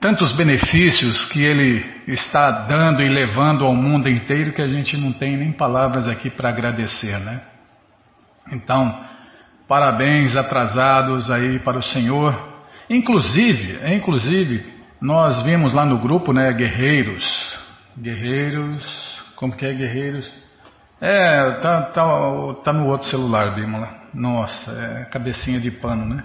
tantos 0.00 0.32
benefícios 0.36 1.24
que 1.26 1.44
Ele 1.44 1.84
está 2.06 2.66
dando 2.66 3.02
e 3.02 3.08
levando 3.08 3.64
ao 3.64 3.74
mundo 3.74 4.08
inteiro 4.08 4.52
que 4.52 4.62
a 4.62 4.68
gente 4.68 4.96
não 4.96 5.12
tem 5.12 5.36
nem 5.36 5.52
palavras 5.52 6.06
aqui 6.06 6.30
para 6.30 6.50
agradecer, 6.50 7.18
né? 7.18 7.42
Então, 8.52 9.04
parabéns 9.66 10.36
atrasados 10.36 11.28
aí 11.30 11.58
para 11.58 11.78
o 11.78 11.82
Senhor. 11.82 12.54
Inclusive, 12.88 13.80
inclusive, 13.92 14.72
nós 15.00 15.42
vimos 15.42 15.74
lá 15.74 15.84
no 15.84 15.98
grupo, 15.98 16.32
né, 16.32 16.52
guerreiros. 16.52 17.24
Guerreiros, 17.98 18.84
como 19.34 19.56
que 19.56 19.66
é 19.66 19.72
guerreiros? 19.72 20.45
É, 21.00 21.50
tá, 21.60 21.82
tá, 21.82 22.54
tá 22.64 22.72
no 22.72 22.86
outro 22.86 23.08
celular, 23.08 23.54
Bímola. 23.54 23.88
Nossa, 24.14 24.70
é 24.72 25.04
cabecinha 25.10 25.60
de 25.60 25.70
pano, 25.70 26.06
né? 26.06 26.24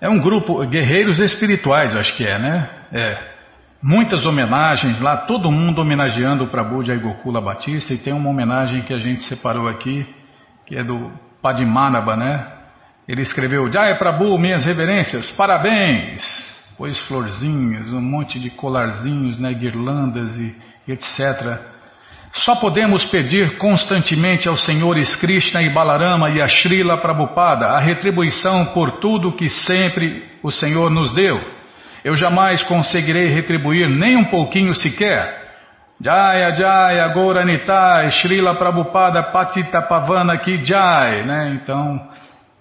É 0.00 0.08
um 0.08 0.18
grupo, 0.18 0.64
guerreiros 0.66 1.18
espirituais, 1.18 1.94
acho 1.94 2.16
que 2.16 2.24
é, 2.24 2.38
né? 2.38 2.70
É. 2.92 3.18
Muitas 3.82 4.24
homenagens 4.24 5.00
lá, 5.00 5.16
todo 5.16 5.52
mundo 5.52 5.80
homenageando 5.80 6.44
o 6.44 6.48
Prabhu 6.48 6.82
de 6.82 6.96
Gokula 6.96 7.40
Batista, 7.40 7.92
e 7.92 7.98
tem 7.98 8.12
uma 8.12 8.30
homenagem 8.30 8.82
que 8.82 8.94
a 8.94 8.98
gente 8.98 9.22
separou 9.24 9.68
aqui, 9.68 10.06
que 10.66 10.76
é 10.76 10.82
do 10.82 11.12
Padmanabha, 11.42 12.16
né? 12.16 12.46
Ele 13.06 13.22
escreveu, 13.22 13.70
Jai 13.70 13.98
Prabhu, 13.98 14.38
minhas 14.38 14.64
reverências, 14.64 15.30
parabéns! 15.32 16.50
pôs 16.80 16.98
florzinhas, 17.00 17.92
um 17.92 18.00
monte 18.00 18.40
de 18.40 18.48
colarzinhos, 18.48 19.38
né, 19.38 19.52
guirlandas 19.52 20.34
e 20.38 20.56
etc. 20.88 21.60
Só 22.32 22.54
podemos 22.56 23.04
pedir 23.06 23.58
constantemente 23.58 24.48
aos 24.48 24.64
senhores 24.64 25.14
Krishna 25.16 25.62
e 25.62 25.68
Balarama 25.68 26.30
e 26.30 26.40
a 26.40 26.46
Srila 26.46 26.96
Prabhupada 26.98 27.66
a 27.66 27.80
retribuição 27.80 28.66
por 28.66 28.92
tudo 28.92 29.34
que 29.34 29.48
sempre 29.48 30.24
o 30.42 30.50
Senhor 30.50 30.90
nos 30.90 31.12
deu. 31.12 31.40
Eu 32.04 32.16
jamais 32.16 32.62
conseguirei 32.62 33.28
retribuir 33.28 33.88
nem 33.88 34.16
um 34.16 34.24
pouquinho 34.24 34.74
sequer. 34.74 35.40
Jaya 36.00 36.54
Jaya 36.54 37.08
Gauranitai 37.08 38.10
Srila 38.12 38.54
Prabhupada 38.54 39.22
Patita 39.24 39.82
Pavana 39.82 40.38
Ki 40.38 40.64
Jai, 40.64 41.26
né? 41.26 41.58
Então, 41.60 42.00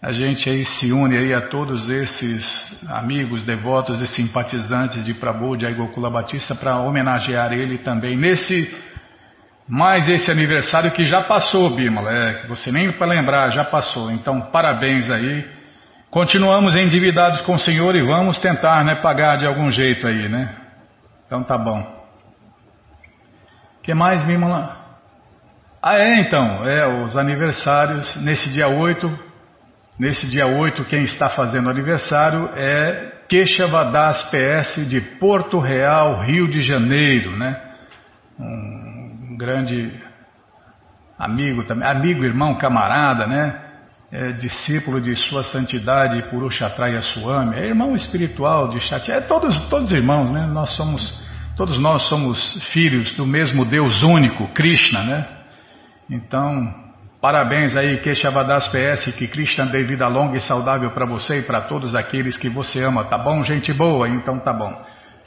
a 0.02 0.12
gente 0.12 0.50
aí 0.50 0.66
se 0.66 0.92
une 0.92 1.16
aí 1.16 1.34
a 1.34 1.42
todos 1.48 1.88
esses 1.88 2.44
amigos, 2.90 3.44
devotos 3.44 4.02
e 4.02 4.08
simpatizantes 4.08 5.06
de 5.06 5.14
Prabhu 5.14 5.56
de 5.56 5.66
Aigokula 5.66 6.10
Batista 6.10 6.56
para 6.56 6.80
homenagear 6.80 7.54
ele 7.54 7.78
também 7.78 8.18
nesse 8.18 8.89
mais 9.70 10.08
esse 10.08 10.32
aniversário 10.32 10.92
que 10.92 11.06
já 11.06 11.22
passou, 11.22 11.76
Bimala, 11.76 12.10
é, 12.12 12.48
você 12.48 12.72
nem 12.72 12.92
para 12.92 13.08
lembrar, 13.08 13.50
já 13.52 13.64
passou. 13.66 14.10
Então, 14.12 14.42
parabéns 14.52 15.10
aí. 15.12 15.48
Continuamos 16.10 16.76
endividados 16.76 17.42
com 17.42 17.54
o 17.54 17.60
Senhor 17.60 17.96
e 17.96 18.02
vamos 18.02 18.40
tentar, 18.40 18.84
né, 18.84 18.96
pagar 18.96 19.38
de 19.38 19.46
algum 19.46 19.70
jeito 19.70 20.08
aí, 20.08 20.28
né? 20.28 20.56
Então 21.28 21.44
tá 21.44 21.58
bom. 21.58 21.86
que 23.84 23.94
mais, 23.94 24.24
Bimala? 24.24 24.78
Ah, 25.82 25.96
é, 25.96 26.20
então, 26.22 26.68
é, 26.68 26.88
os 27.04 27.16
aniversários, 27.16 28.16
nesse 28.16 28.52
dia 28.52 28.68
8, 28.68 29.30
Nesse 30.00 30.26
dia 30.28 30.48
8, 30.48 30.86
quem 30.86 31.04
está 31.04 31.30
fazendo 31.30 31.70
aniversário 31.70 32.52
é 32.56 33.12
Queixavadas 33.28 34.24
PS 34.32 34.88
de 34.88 35.02
Porto 35.20 35.60
Real, 35.60 36.24
Rio 36.24 36.48
de 36.48 36.62
Janeiro, 36.62 37.38
né? 37.38 37.62
Um 38.40 38.79
grande 39.40 39.94
amigo 41.18 41.64
também, 41.64 41.88
amigo, 41.88 42.26
irmão, 42.26 42.58
camarada, 42.58 43.26
né? 43.26 43.68
É 44.12 44.32
discípulo 44.34 45.00
de 45.00 45.16
Sua 45.16 45.44
Santidade 45.44 46.22
Purushatraya 46.30 47.02
Swami, 47.02 47.56
é 47.56 47.68
irmão 47.68 47.96
espiritual 47.96 48.68
de 48.68 48.80
Chat, 48.82 49.10
é 49.10 49.22
todos, 49.22 49.58
todos 49.70 49.92
irmãos, 49.92 50.30
né? 50.30 50.46
Nós 50.48 50.76
somos, 50.76 51.26
todos 51.56 51.80
nós 51.80 52.04
somos 52.10 52.38
filhos 52.74 53.12
do 53.16 53.26
mesmo 53.26 53.64
Deus 53.64 54.02
único, 54.02 54.48
Krishna, 54.50 55.04
né? 55.04 55.28
Então, 56.10 56.90
Parabéns 57.22 57.76
aí, 57.76 57.98
Queixavadas 57.98 58.70
PS, 58.70 59.14
que 59.18 59.28
Krishna 59.28 59.66
dê 59.66 59.84
vida 59.84 60.08
longa 60.08 60.38
e 60.38 60.42
saudável 60.42 60.92
para 60.92 61.06
você 61.06 61.40
e 61.40 61.42
para 61.42 61.60
todos 61.64 61.94
aqueles 61.94 62.38
que 62.38 62.48
você 62.48 62.82
ama, 62.82 63.04
tá 63.04 63.18
bom? 63.18 63.44
Gente 63.44 63.74
boa, 63.74 64.08
então 64.08 64.40
tá 64.40 64.54
bom. 64.54 64.74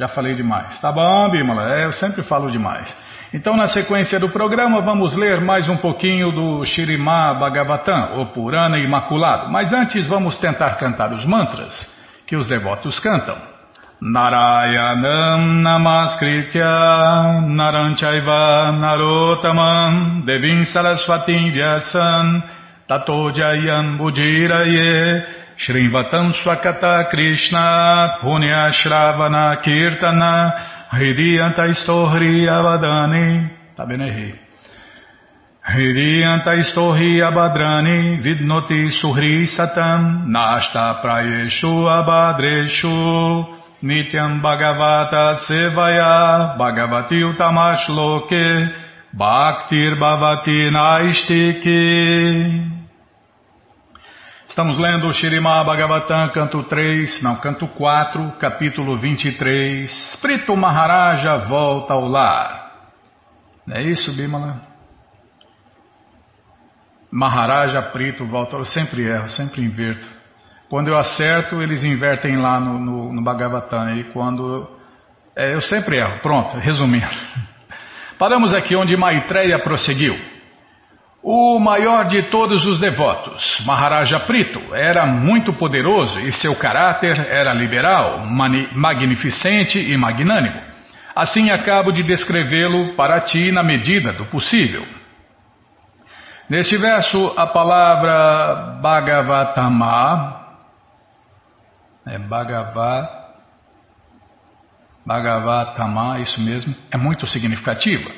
Já 0.01 0.09
falei 0.09 0.35
demais. 0.35 0.81
Tá 0.81 0.91
bom, 0.91 1.31
Bimala? 1.31 1.71
É, 1.75 1.85
eu 1.85 1.93
sempre 1.93 2.23
falo 2.23 2.51
demais. 2.51 2.91
Então, 3.35 3.57
na 3.57 3.67
sequência 3.67 4.21
do 4.21 4.31
programa, 4.31 4.83
vamos 4.83 5.17
ler 5.17 5.41
mais 5.41 5.67
um 5.67 5.79
pouquinho 5.79 6.31
do 6.33 6.67
Shirimá 6.67 7.33
Bhagavatam, 7.33 8.21
o 8.21 8.27
Purana 8.27 8.79
Imaculado. 8.79 9.51
Mas 9.51 9.73
antes, 9.73 10.07
vamos 10.07 10.37
tentar 10.37 10.77
cantar 10.77 11.15
os 11.15 11.25
mantras 11.25 11.73
que 12.27 12.37
os 12.37 12.47
devotos 12.47 13.01
cantam. 13.01 13.37
Narayanam 14.03 15.63
Namaskritya 15.63 16.67
Naranchaiva 17.47 18.73
Narotamam 18.73 20.25
Devim 20.27 20.65
Saraswatim 20.65 21.53
Vyasam 21.53 22.43
Tato 22.89 23.31
Jayam 23.31 23.97
Bujiraye 23.97 25.25
Shrivatam 25.57 26.33
Swakata 26.33 27.09
Krishna 27.11 28.19
Punya 28.21 28.73
Shravana 28.73 29.57
Kirtana 29.63 30.72
Hridiyanta 30.93 31.69
Istohri 31.69 32.49
Avadani 32.49 33.51
Tá 33.75 33.87
bem, 33.87 34.03
errei. 34.03 34.35
Hridiyanta 35.65 36.55
Istohri 36.57 37.23
Abadrani 37.23 38.21
Vidnoti 38.21 38.91
Suhri 39.01 39.47
Satam 39.47 40.29
Nashta 40.29 41.01
Prayeshu 41.01 41.89
Abadreshu 41.89 43.47
Nityam 43.83 44.43
Bhagavata 44.43 45.37
Sevaya 45.47 46.59
Bhagavati 46.59 47.25
Utamashloke 47.25 48.71
Bhaktir 49.17 49.99
Bhavati 49.99 50.71
Naistiki 50.71 52.72
Estamos 54.53 54.77
lendo 54.79 55.07
o 55.07 55.13
Shirimá 55.15 55.65
Bhagavatam, 55.65 56.29
canto 56.29 56.63
3, 56.65 57.23
não, 57.23 57.37
canto 57.37 57.67
4, 57.69 58.33
capítulo 58.33 58.99
23. 58.99 60.19
Prito 60.21 60.55
Maharaja 60.55 61.39
volta 61.49 61.95
ao 61.95 62.07
lar. 62.07 62.91
Não 63.67 63.75
é 63.75 63.83
isso, 63.83 64.15
Bimala? 64.15 64.61
Maharaja 67.11 67.81
Prito 67.81 68.27
volta, 68.27 68.59
eu 68.59 68.67
sempre 68.67 69.05
erro, 69.05 69.31
sempre 69.31 69.63
inverto. 69.63 70.07
Quando 70.69 70.89
eu 70.89 70.99
acerto, 70.99 71.63
eles 71.63 71.83
invertem 71.83 72.37
lá 72.37 72.61
no, 72.61 72.79
no, 72.79 73.11
no 73.11 73.23
Bhagavatam. 73.23 73.97
E 73.97 74.05
quando. 74.13 74.69
É, 75.35 75.55
eu 75.55 75.63
sempre 75.63 75.97
erro. 75.97 76.21
Pronto, 76.21 76.59
resumindo. 76.59 77.07
Paramos 78.19 78.53
aqui 78.53 78.77
onde 78.77 78.99
Maitreya 78.99 79.61
prosseguiu. 79.61 80.32
O 81.23 81.61
maior 81.61 82.07
de 82.07 82.31
todos 82.31 82.67
os 82.67 82.81
devotos, 82.81 83.63
Maharaja 83.65 84.19
Prito, 84.27 84.75
era 84.75 85.07
muito 85.07 85.53
poderoso 85.53 86.19
e 86.19 86.33
seu 86.33 86.57
caráter 86.57 87.17
era 87.17 87.55
liberal, 87.55 88.27
magnificente 88.75 89.79
e 89.79 89.97
magnânimo. 89.97 90.61
Assim 91.15 91.49
acabo 91.51 91.93
de 91.93 92.03
descrevê-lo 92.03 92.97
para 92.97 93.21
ti 93.21 93.53
na 93.53 93.63
medida 93.63 94.13
do 94.15 94.27
possível. 94.27 94.85
Neste 96.51 96.77
verso, 96.77 97.33
a 97.37 97.47
palavra 97.47 98.81
Bhagavatama, 98.83 100.41
é 102.05 102.19
Bhagavad 102.19 103.09
Bhagavatama, 105.07 106.19
isso 106.19 106.41
mesmo, 106.41 106.75
é 106.91 106.97
muito 106.97 107.29
significativa, 107.29 108.11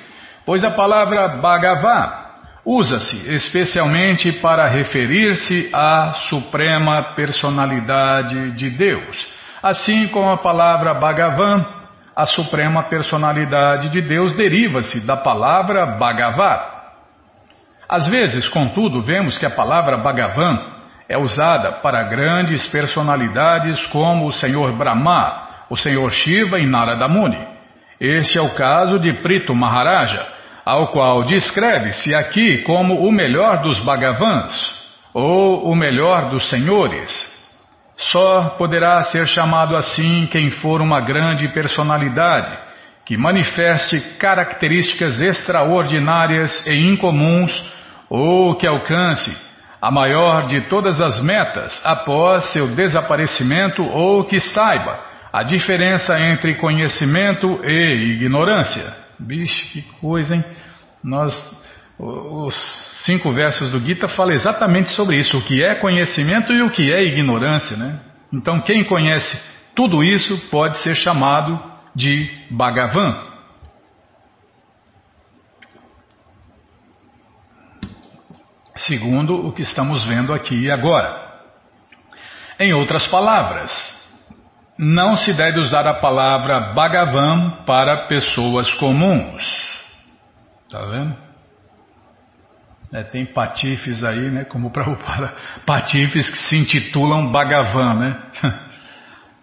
pois 0.46 0.64
a 0.64 0.70
palavra 0.70 1.36
Bhagavá 1.36 2.23
usa-se 2.64 3.34
especialmente 3.34 4.32
para 4.40 4.68
referir-se 4.68 5.70
à 5.72 6.12
suprema 6.28 7.14
personalidade 7.14 8.52
de 8.52 8.70
Deus, 8.70 9.28
assim 9.62 10.08
como 10.08 10.30
a 10.30 10.38
palavra 10.38 10.94
Bhagavan, 10.94 11.64
a 12.16 12.26
suprema 12.26 12.84
personalidade 12.84 13.90
de 13.90 14.00
Deus 14.00 14.32
deriva-se 14.34 15.04
da 15.04 15.16
palavra 15.16 15.84
Bhagavat. 15.98 16.72
Às 17.88 18.08
vezes, 18.08 18.48
contudo, 18.48 19.02
vemos 19.02 19.36
que 19.36 19.44
a 19.44 19.50
palavra 19.50 19.98
Bhagavan 19.98 20.74
é 21.08 21.18
usada 21.18 21.72
para 21.82 22.04
grandes 22.04 22.66
personalidades 22.68 23.84
como 23.88 24.26
o 24.26 24.32
Senhor 24.32 24.72
Brahma, 24.72 25.66
o 25.68 25.76
Senhor 25.76 26.10
Shiva 26.10 26.58
e 26.58 26.66
Narada 26.66 27.08
Muni. 27.08 27.46
Este 28.00 28.38
é 28.38 28.42
o 28.42 28.54
caso 28.54 28.98
de 28.98 29.12
Prito 29.22 29.54
Maharaja, 29.54 30.33
ao 30.64 30.88
qual 30.88 31.24
descreve-se 31.24 32.14
aqui 32.14 32.62
como 32.62 33.06
o 33.06 33.12
melhor 33.12 33.62
dos 33.62 33.78
Bhagavans, 33.80 34.72
ou 35.12 35.70
o 35.70 35.76
melhor 35.76 36.30
dos 36.30 36.48
senhores. 36.48 37.12
Só 37.96 38.56
poderá 38.58 39.02
ser 39.04 39.26
chamado 39.28 39.76
assim 39.76 40.26
quem 40.26 40.50
for 40.50 40.80
uma 40.80 41.00
grande 41.00 41.46
personalidade, 41.48 42.56
que 43.04 43.16
manifeste 43.16 44.00
características 44.18 45.20
extraordinárias 45.20 46.66
e 46.66 46.88
incomuns, 46.88 47.52
ou 48.08 48.56
que 48.56 48.66
alcance 48.66 49.30
a 49.80 49.90
maior 49.90 50.46
de 50.46 50.62
todas 50.62 51.00
as 51.00 51.22
metas 51.22 51.80
após 51.84 52.52
seu 52.52 52.74
desaparecimento, 52.74 53.82
ou 53.82 54.24
que 54.24 54.40
saiba 54.40 54.98
a 55.30 55.42
diferença 55.42 56.18
entre 56.18 56.54
conhecimento 56.54 57.60
e 57.62 58.14
ignorância. 58.14 59.03
Bicho, 59.24 59.72
que 59.72 59.82
coisa, 60.00 60.34
hein? 60.34 60.44
Nós, 61.02 61.34
os 61.98 62.54
cinco 63.04 63.32
versos 63.32 63.70
do 63.70 63.80
Gita 63.80 64.08
falam 64.08 64.32
exatamente 64.32 64.90
sobre 64.90 65.18
isso, 65.18 65.38
o 65.38 65.42
que 65.42 65.64
é 65.64 65.74
conhecimento 65.74 66.52
e 66.52 66.62
o 66.62 66.70
que 66.70 66.92
é 66.92 67.02
ignorância, 67.02 67.76
né? 67.76 68.00
Então, 68.32 68.60
quem 68.62 68.84
conhece 68.84 69.38
tudo 69.74 70.04
isso 70.04 70.38
pode 70.50 70.76
ser 70.78 70.94
chamado 70.94 71.60
de 71.94 72.46
Bhagavan. 72.50 73.32
Segundo 78.76 79.46
o 79.46 79.52
que 79.52 79.62
estamos 79.62 80.04
vendo 80.04 80.32
aqui 80.32 80.54
e 80.54 80.70
agora. 80.70 81.24
Em 82.58 82.72
outras 82.72 83.06
palavras, 83.06 83.72
não 84.78 85.16
se 85.16 85.32
deve 85.32 85.60
usar 85.60 85.86
a 85.86 85.94
palavra 85.94 86.72
Bhagavan 86.74 87.64
para 87.64 88.06
pessoas 88.08 88.72
comuns. 88.74 89.44
Tá 90.70 90.84
vendo? 90.86 91.16
É, 92.92 93.02
tem 93.02 93.26
patifes 93.26 94.04
aí, 94.04 94.30
né? 94.30 94.44
Como 94.44 94.70
Prabhupada, 94.70 95.32
patifes 95.66 96.30
que 96.30 96.38
se 96.38 96.56
intitulam 96.56 97.30
Bhagavan, 97.30 97.94
né? 97.94 98.22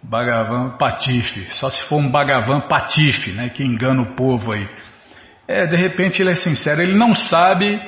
Bhagavan 0.04 0.78
patife. 0.78 1.48
Só 1.56 1.70
se 1.70 1.84
for 1.84 1.98
um 1.98 2.10
Bhagavan 2.10 2.62
patife, 2.62 3.32
né? 3.32 3.50
Que 3.50 3.63
engana 3.63 4.02
o 4.02 4.15
povo 4.15 4.52
aí. 4.52 4.67
É, 5.48 5.67
de 5.67 5.76
repente 5.76 6.22
ele 6.22 6.32
é 6.32 6.36
sincero, 6.36 6.82
ele 6.82 6.98
não 6.98 7.13
sabe 7.13 7.80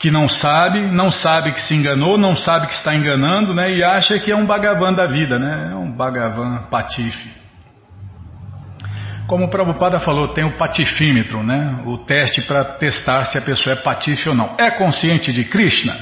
que 0.00 0.10
não 0.10 0.30
sabe, 0.30 0.80
não 0.80 1.10
sabe 1.10 1.52
que 1.52 1.60
se 1.60 1.74
enganou, 1.74 2.16
não 2.16 2.34
sabe 2.34 2.66
que 2.68 2.72
está 2.72 2.94
enganando, 2.94 3.54
né? 3.54 3.70
E 3.70 3.84
acha 3.84 4.18
que 4.18 4.32
é 4.32 4.34
um 4.34 4.46
Bhagavan 4.46 4.94
da 4.94 5.06
vida, 5.06 5.38
né? 5.38 5.72
É 5.72 5.76
um 5.76 5.94
Bhagavan 5.94 6.68
patife. 6.70 7.30
Como 9.26 9.44
o 9.44 9.50
Prabhupada 9.50 10.00
falou, 10.00 10.32
tem 10.32 10.42
o 10.42 10.56
patifímetro, 10.56 11.42
né? 11.42 11.82
O 11.84 11.98
teste 11.98 12.40
para 12.46 12.64
testar 12.78 13.24
se 13.24 13.36
a 13.36 13.42
pessoa 13.42 13.74
é 13.74 13.76
patife 13.76 14.30
ou 14.30 14.34
não. 14.34 14.56
É 14.58 14.70
consciente 14.70 15.34
de 15.34 15.44
Krishna? 15.44 15.94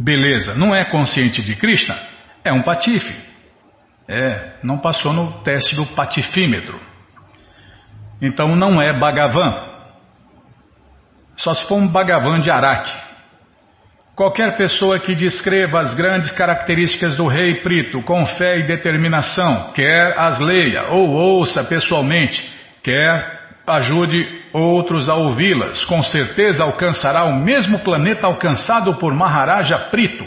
Beleza. 0.00 0.54
Não 0.54 0.74
é 0.74 0.86
consciente 0.86 1.42
de 1.42 1.54
Krishna? 1.54 1.94
É 2.42 2.52
um 2.52 2.62
patife. 2.62 3.14
É, 4.08 4.54
não 4.62 4.78
passou 4.78 5.12
no 5.12 5.42
teste 5.42 5.76
do 5.76 5.84
patifímetro. 5.94 6.80
Então 8.20 8.56
não 8.56 8.80
é 8.80 8.98
Bhagavan. 8.98 9.52
Só 11.36 11.52
se 11.52 11.68
for 11.68 11.76
um 11.76 11.86
Bhagavan 11.86 12.40
de 12.40 12.50
Araque. 12.50 13.11
Qualquer 14.14 14.58
pessoa 14.58 15.00
que 15.00 15.14
descreva 15.14 15.80
as 15.80 15.94
grandes 15.94 16.30
características 16.32 17.16
do 17.16 17.26
rei 17.26 17.62
Prito 17.62 18.02
com 18.02 18.26
fé 18.26 18.58
e 18.58 18.66
determinação, 18.66 19.72
quer 19.72 20.14
as 20.18 20.38
leia 20.38 20.88
ou 20.90 21.08
ouça 21.08 21.64
pessoalmente, 21.64 22.42
quer 22.82 23.40
ajude 23.66 24.22
outros 24.52 25.08
a 25.08 25.14
ouvi-las, 25.14 25.82
com 25.86 26.02
certeza 26.02 26.62
alcançará 26.62 27.24
o 27.24 27.36
mesmo 27.36 27.78
planeta 27.78 28.26
alcançado 28.26 28.96
por 28.96 29.14
Maharaja 29.14 29.78
Prito. 29.90 30.26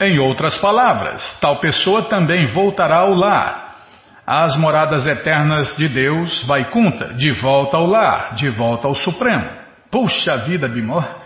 Em 0.00 0.20
outras 0.20 0.56
palavras, 0.58 1.36
tal 1.40 1.58
pessoa 1.58 2.04
também 2.04 2.46
voltará 2.46 2.98
ao 2.98 3.12
lar, 3.12 3.76
às 4.24 4.56
moradas 4.56 5.04
eternas 5.04 5.74
de 5.76 5.88
Deus, 5.88 6.46
vai 6.46 6.70
conta, 6.70 7.12
de 7.14 7.32
volta 7.32 7.76
ao 7.76 7.86
lar, 7.86 8.34
de 8.36 8.48
volta 8.50 8.86
ao 8.86 8.94
Supremo. 8.94 9.50
Puxa 9.90 10.36
vida, 10.44 10.68
Bimor! 10.68 11.21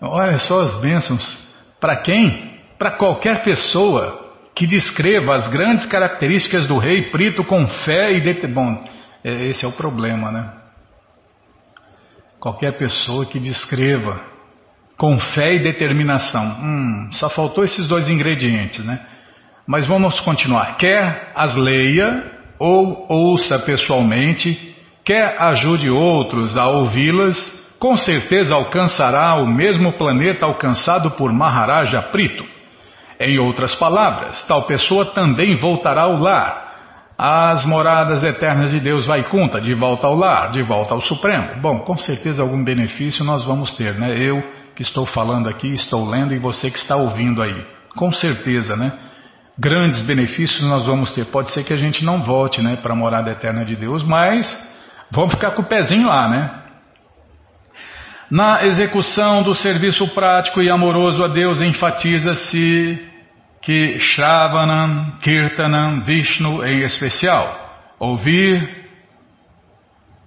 Olha 0.00 0.38
só 0.38 0.60
as 0.60 0.80
bênçãos. 0.80 1.48
Para 1.80 1.96
quem? 1.96 2.58
Para 2.78 2.92
qualquer 2.92 3.42
pessoa 3.42 4.30
que 4.54 4.66
descreva 4.66 5.34
as 5.34 5.46
grandes 5.48 5.86
características 5.86 6.66
do 6.66 6.78
rei 6.78 7.10
Prito 7.10 7.44
com 7.44 7.66
fé 7.66 8.12
e 8.12 8.20
det... 8.20 8.46
Bom, 8.46 8.84
é, 9.24 9.48
esse 9.48 9.64
é 9.64 9.68
o 9.68 9.72
problema, 9.72 10.30
né? 10.32 10.52
Qualquer 12.38 12.78
pessoa 12.78 13.26
que 13.26 13.38
descreva 13.38 14.20
com 14.96 15.18
fé 15.18 15.54
e 15.54 15.62
determinação. 15.62 16.42
Hum, 16.62 17.08
só 17.12 17.30
faltou 17.30 17.64
esses 17.64 17.86
dois 17.88 18.08
ingredientes, 18.08 18.84
né? 18.84 19.00
Mas 19.66 19.86
vamos 19.86 20.18
continuar. 20.20 20.76
Quer 20.76 21.32
as 21.34 21.54
leia 21.54 22.38
ou 22.58 23.06
ouça 23.08 23.58
pessoalmente, 23.58 24.76
quer 25.04 25.40
ajude 25.40 25.88
outros 25.88 26.56
a 26.56 26.68
ouvi-las, 26.68 27.59
com 27.80 27.96
certeza 27.96 28.54
alcançará 28.54 29.34
o 29.36 29.46
mesmo 29.46 29.94
planeta 29.94 30.44
alcançado 30.44 31.12
por 31.12 31.32
Maharaja 31.32 32.02
Prito. 32.12 32.44
Em 33.18 33.38
outras 33.38 33.74
palavras, 33.74 34.46
tal 34.46 34.64
pessoa 34.64 35.14
também 35.14 35.56
voltará 35.56 36.02
ao 36.02 36.18
lar, 36.18 37.14
às 37.16 37.64
moradas 37.64 38.22
eternas 38.22 38.70
de 38.70 38.80
Deus 38.80 39.06
vai 39.06 39.24
conta, 39.24 39.60
de 39.60 39.74
volta 39.74 40.06
ao 40.06 40.14
lar, 40.14 40.50
de 40.50 40.62
volta 40.62 40.94
ao 40.94 41.00
Supremo. 41.00 41.60
Bom, 41.60 41.80
com 41.80 41.96
certeza 41.96 42.42
algum 42.42 42.62
benefício 42.62 43.24
nós 43.24 43.44
vamos 43.44 43.74
ter, 43.76 43.94
né? 43.98 44.14
Eu 44.16 44.42
que 44.76 44.82
estou 44.82 45.06
falando 45.06 45.48
aqui, 45.48 45.72
estou 45.72 46.08
lendo 46.08 46.34
e 46.34 46.38
você 46.38 46.70
que 46.70 46.78
está 46.78 46.96
ouvindo 46.96 47.42
aí. 47.42 47.66
Com 47.96 48.12
certeza, 48.12 48.76
né? 48.76 48.92
Grandes 49.58 50.06
benefícios 50.06 50.62
nós 50.62 50.86
vamos 50.86 51.12
ter. 51.12 51.26
Pode 51.26 51.50
ser 51.50 51.64
que 51.64 51.72
a 51.72 51.76
gente 51.76 52.04
não 52.04 52.22
volte, 52.24 52.62
né, 52.62 52.76
para 52.76 52.92
a 52.92 52.96
morada 52.96 53.30
eterna 53.30 53.64
de 53.64 53.76
Deus, 53.76 54.02
mas 54.02 54.46
vamos 55.10 55.34
ficar 55.34 55.50
com 55.52 55.62
o 55.62 55.68
pezinho 55.68 56.06
lá, 56.06 56.28
né? 56.28 56.59
Na 58.30 58.64
execução 58.64 59.42
do 59.42 59.56
serviço 59.56 60.06
prático 60.14 60.62
e 60.62 60.70
amoroso 60.70 61.24
a 61.24 61.28
Deus, 61.28 61.60
enfatiza-se 61.60 63.10
que 63.60 63.98
Shravanam, 63.98 65.18
Kirtanam, 65.20 66.02
Vishnu 66.02 66.64
em 66.64 66.82
especial. 66.82 67.58
Ouvir, 67.98 68.88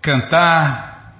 cantar, 0.01 1.13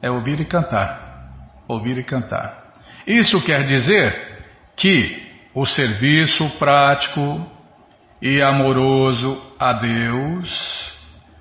é 0.00 0.08
ouvir 0.08 0.38
e 0.38 0.44
cantar. 0.44 1.32
Ouvir 1.66 1.98
e 1.98 2.04
cantar. 2.04 2.68
Isso 3.04 3.44
quer 3.44 3.64
dizer 3.64 4.44
que 4.76 5.20
o 5.52 5.66
serviço 5.66 6.48
prático 6.60 7.50
e 8.22 8.40
amoroso 8.40 9.42
a 9.58 9.72
Deus 9.72 10.88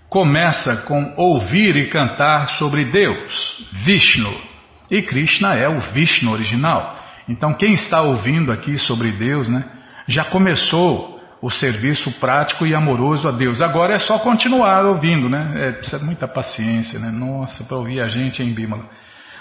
começa 0.10 0.78
com 0.88 1.14
ouvir 1.18 1.76
e 1.76 1.88
cantar 1.88 2.48
sobre 2.58 2.86
Deus, 2.86 3.70
Vishnu. 3.86 4.57
E 4.90 5.02
Krishna 5.02 5.56
é 5.56 5.68
o 5.68 5.80
Vishnu 5.80 6.32
original. 6.32 6.98
Então, 7.28 7.54
quem 7.54 7.74
está 7.74 8.02
ouvindo 8.02 8.52
aqui 8.52 8.78
sobre 8.78 9.12
Deus, 9.12 9.50
né, 9.50 9.66
já 10.08 10.24
começou 10.24 11.18
o 11.42 11.50
serviço 11.52 12.12
prático 12.20 12.66
e 12.66 12.74
amoroso 12.74 13.28
a 13.28 13.32
Deus. 13.32 13.62
Agora 13.62 13.94
é 13.94 14.00
só 14.00 14.18
continuar 14.20 14.86
ouvindo, 14.86 15.30
né? 15.30 15.54
É, 15.56 15.72
precisa 15.74 16.00
de 16.00 16.06
muita 16.06 16.28
paciência, 16.28 17.00
né? 17.00 17.12
Nossa, 17.12 17.64
para 17.64 17.78
ouvir 17.78 18.02
a 18.02 18.08
gente 18.08 18.42
em 18.42 18.54
Bímola. 18.54 18.86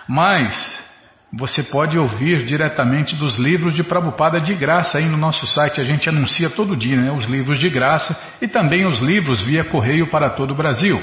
Mas 0.07 0.85
você 1.33 1.63
pode 1.63 1.99
ouvir 1.99 2.45
diretamente 2.45 3.17
dos 3.17 3.37
livros 3.37 3.75
de 3.75 3.83
Prabhupada 3.83 4.41
de 4.41 4.55
graça 4.55 4.99
aí 4.99 5.07
no 5.07 5.17
nosso 5.17 5.47
site. 5.47 5.81
A 5.81 5.85
gente 5.85 6.09
anuncia 6.09 6.51
todo 6.51 6.77
dia, 6.77 6.97
né? 6.97 7.11
Os 7.13 7.25
livros 7.25 7.59
de 7.59 7.71
graça 7.71 8.15
e 8.41 8.47
também 8.47 8.87
os 8.87 8.99
livros 8.99 9.43
via 9.43 9.65
correio 9.65 10.11
para 10.11 10.31
todo 10.31 10.53
o 10.53 10.57
Brasil. 10.57 11.01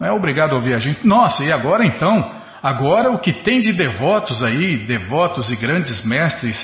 Não 0.00 0.06
é 0.06 0.12
obrigado 0.12 0.52
a 0.52 0.56
ouvir 0.56 0.74
a 0.74 0.78
gente. 0.78 1.06
Nossa, 1.06 1.44
e 1.44 1.52
agora 1.52 1.84
então? 1.84 2.37
Agora 2.62 3.10
o 3.10 3.18
que 3.18 3.32
tem 3.42 3.60
de 3.60 3.72
devotos 3.72 4.42
aí, 4.42 4.86
devotos 4.86 5.50
e 5.50 5.56
grandes 5.56 6.04
mestres, 6.04 6.56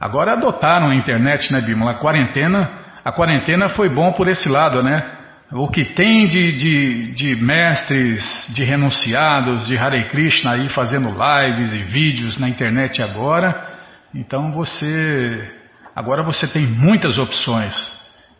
agora 0.00 0.32
adotaram 0.32 0.90
a 0.90 0.94
internet, 0.94 1.52
né, 1.52 1.60
Bímola? 1.60 1.92
A 1.92 1.98
quarentena, 1.98 2.70
a 3.04 3.12
quarentena 3.12 3.68
foi 3.68 3.88
bom 3.88 4.12
por 4.12 4.28
esse 4.28 4.48
lado, 4.48 4.82
né? 4.82 5.16
o 5.52 5.68
que 5.68 5.84
tem 5.84 6.26
de, 6.26 6.52
de, 6.52 7.12
de, 7.12 7.36
mestres, 7.36 8.20
de 8.52 8.64
renunciados, 8.64 9.66
de 9.66 9.78
Hare 9.78 10.08
Krishna 10.08 10.54
aí 10.54 10.68
fazendo 10.68 11.08
lives 11.08 11.72
e 11.72 11.78
vídeos 11.84 12.36
na 12.36 12.48
internet 12.48 13.00
agora, 13.00 13.78
então 14.12 14.50
você, 14.50 15.52
agora 15.94 16.22
você 16.22 16.48
tem 16.48 16.66
muitas 16.66 17.16
opções. 17.18 17.74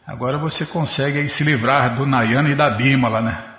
Agora 0.07 0.39
você 0.39 0.65
consegue 0.67 1.19
aí 1.19 1.29
se 1.29 1.45
livrar 1.45 1.95
do 1.95 2.07
Nayana 2.07 2.51
e 2.51 2.57
da 2.57 2.71
Bimala, 2.71 3.21
né? 3.21 3.56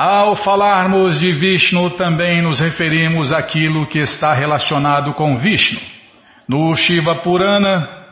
Ao 0.00 0.36
falarmos 0.36 1.18
de 1.18 1.32
Vishnu, 1.32 1.90
também 1.96 2.40
nos 2.40 2.60
referimos 2.60 3.32
àquilo 3.32 3.88
que 3.88 3.98
está 3.98 4.32
relacionado 4.32 5.12
com 5.14 5.34
Vishnu. 5.34 5.80
No 6.48 6.72
Shiva 6.76 7.16
Purana, 7.16 8.06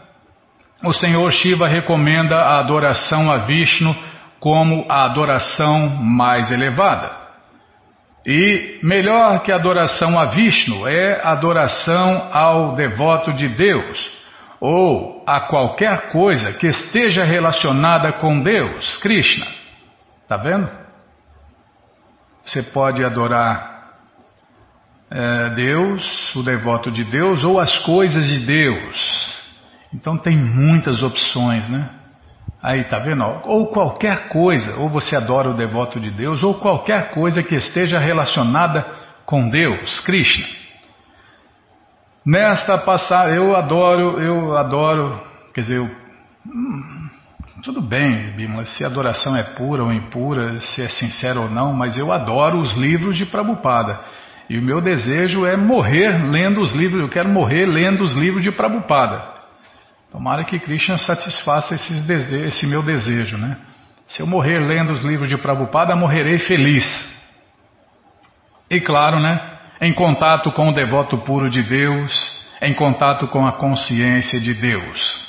o 0.83 0.93
Senhor 0.93 1.31
Shiva 1.31 1.69
recomenda 1.69 2.35
a 2.35 2.59
adoração 2.59 3.31
a 3.31 3.37
Vishnu 3.45 3.95
como 4.41 4.85
a 4.89 5.05
adoração 5.05 5.89
mais 6.03 6.51
elevada. 6.51 7.09
E 8.27 8.81
melhor 8.83 9.45
que 9.45 9.53
a 9.53 9.55
adoração 9.55 10.19
a 10.19 10.25
Vishnu 10.25 10.89
é 10.89 11.21
adoração 11.23 12.31
ao 12.33 12.75
devoto 12.75 13.33
de 13.33 13.47
Deus, 13.47 14.11
ou 14.61 15.23
a 15.25 15.43
qualquer 15.43 16.11
coisa 16.11 16.53
que 16.53 16.67
esteja 16.67 17.25
relacionada 17.25 18.15
com 18.15 18.41
Deus, 18.41 18.97
Krishna. 18.97 19.47
Está 20.25 20.37
vendo? 20.37 20.86
Você 22.47 22.63
pode 22.63 23.05
adorar 23.05 23.77
é, 25.11 25.51
Deus, 25.51 26.35
o 26.37 26.43
devoto 26.43 26.91
de 26.93 27.05
Deus, 27.05 27.43
ou 27.43 27.59
as 27.59 27.77
coisas 27.81 28.27
de 28.27 28.47
Deus. 28.47 29.27
Então 29.93 30.17
tem 30.17 30.37
muitas 30.37 31.03
opções, 31.03 31.69
né? 31.69 31.91
Aí, 32.63 32.85
tá 32.85 32.99
vendo? 32.99 33.23
Ou 33.45 33.67
qualquer 33.69 34.29
coisa, 34.29 34.77
ou 34.77 34.89
você 34.89 35.17
adora 35.17 35.51
o 35.51 35.57
devoto 35.57 36.01
de 36.01 36.11
Deus, 36.11 36.43
ou 36.43 36.55
qualquer 36.55 37.11
coisa 37.11 37.43
que 37.43 37.55
esteja 37.55 37.99
relacionada 37.99 38.85
com 39.25 39.49
Deus, 39.51 40.01
Krishna. 40.01 40.47
Nesta 42.25 42.79
passagem, 42.79 43.37
eu 43.37 43.57
adoro, 43.57 44.21
eu 44.21 44.57
adoro, 44.57 45.21
quer 45.53 45.61
dizer, 45.63 45.77
eu, 45.79 45.91
hum, 46.47 46.96
tudo 47.63 47.81
bem, 47.81 48.37
Bima, 48.37 48.65
se 48.65 48.85
a 48.85 48.87
adoração 48.87 49.37
é 49.37 49.43
pura 49.43 49.83
ou 49.83 49.93
impura, 49.93 50.59
se 50.61 50.83
é 50.83 50.89
sincera 50.89 51.41
ou 51.41 51.49
não, 51.49 51.73
mas 51.73 51.97
eu 51.97 52.13
adoro 52.13 52.59
os 52.59 52.73
livros 52.75 53.17
de 53.17 53.25
Prabhupada. 53.25 53.99
E 54.49 54.59
o 54.59 54.63
meu 54.63 54.81
desejo 54.81 55.45
é 55.47 55.57
morrer 55.57 56.23
lendo 56.31 56.61
os 56.61 56.73
livros, 56.73 57.01
eu 57.01 57.09
quero 57.09 57.29
morrer 57.29 57.67
lendo 57.67 58.05
os 58.05 58.13
livros 58.13 58.43
de 58.43 58.53
Prabhupada. 58.53 59.35
Tomara 60.13 60.45
que 60.45 60.59
Krishna 60.59 60.97
satisfaça 60.99 61.75
esse 61.75 62.67
meu 62.67 62.83
desejo, 62.83 63.37
né? 63.37 63.57
Se 64.07 64.21
eu 64.21 64.27
morrer 64.27 64.61
lendo 64.61 64.93
os 64.93 65.03
livros 65.03 65.29
de 65.29 65.37
Prabhupada, 65.37 65.97
morrerei 65.97 66.39
feliz. 66.39 66.85
E 68.71 68.81
claro, 68.81 69.19
né? 69.19 69.59
Em 69.81 69.93
contato 69.93 70.53
com 70.53 70.69
o 70.69 70.73
devoto 70.73 71.19
puro 71.19 71.51
de 71.51 71.63
Deus, 71.63 72.13
em 72.63 72.73
contato 72.73 73.27
com 73.29 73.47
a 73.47 73.53
consciência 73.53 74.39
de 74.39 74.55
Deus. 74.55 75.26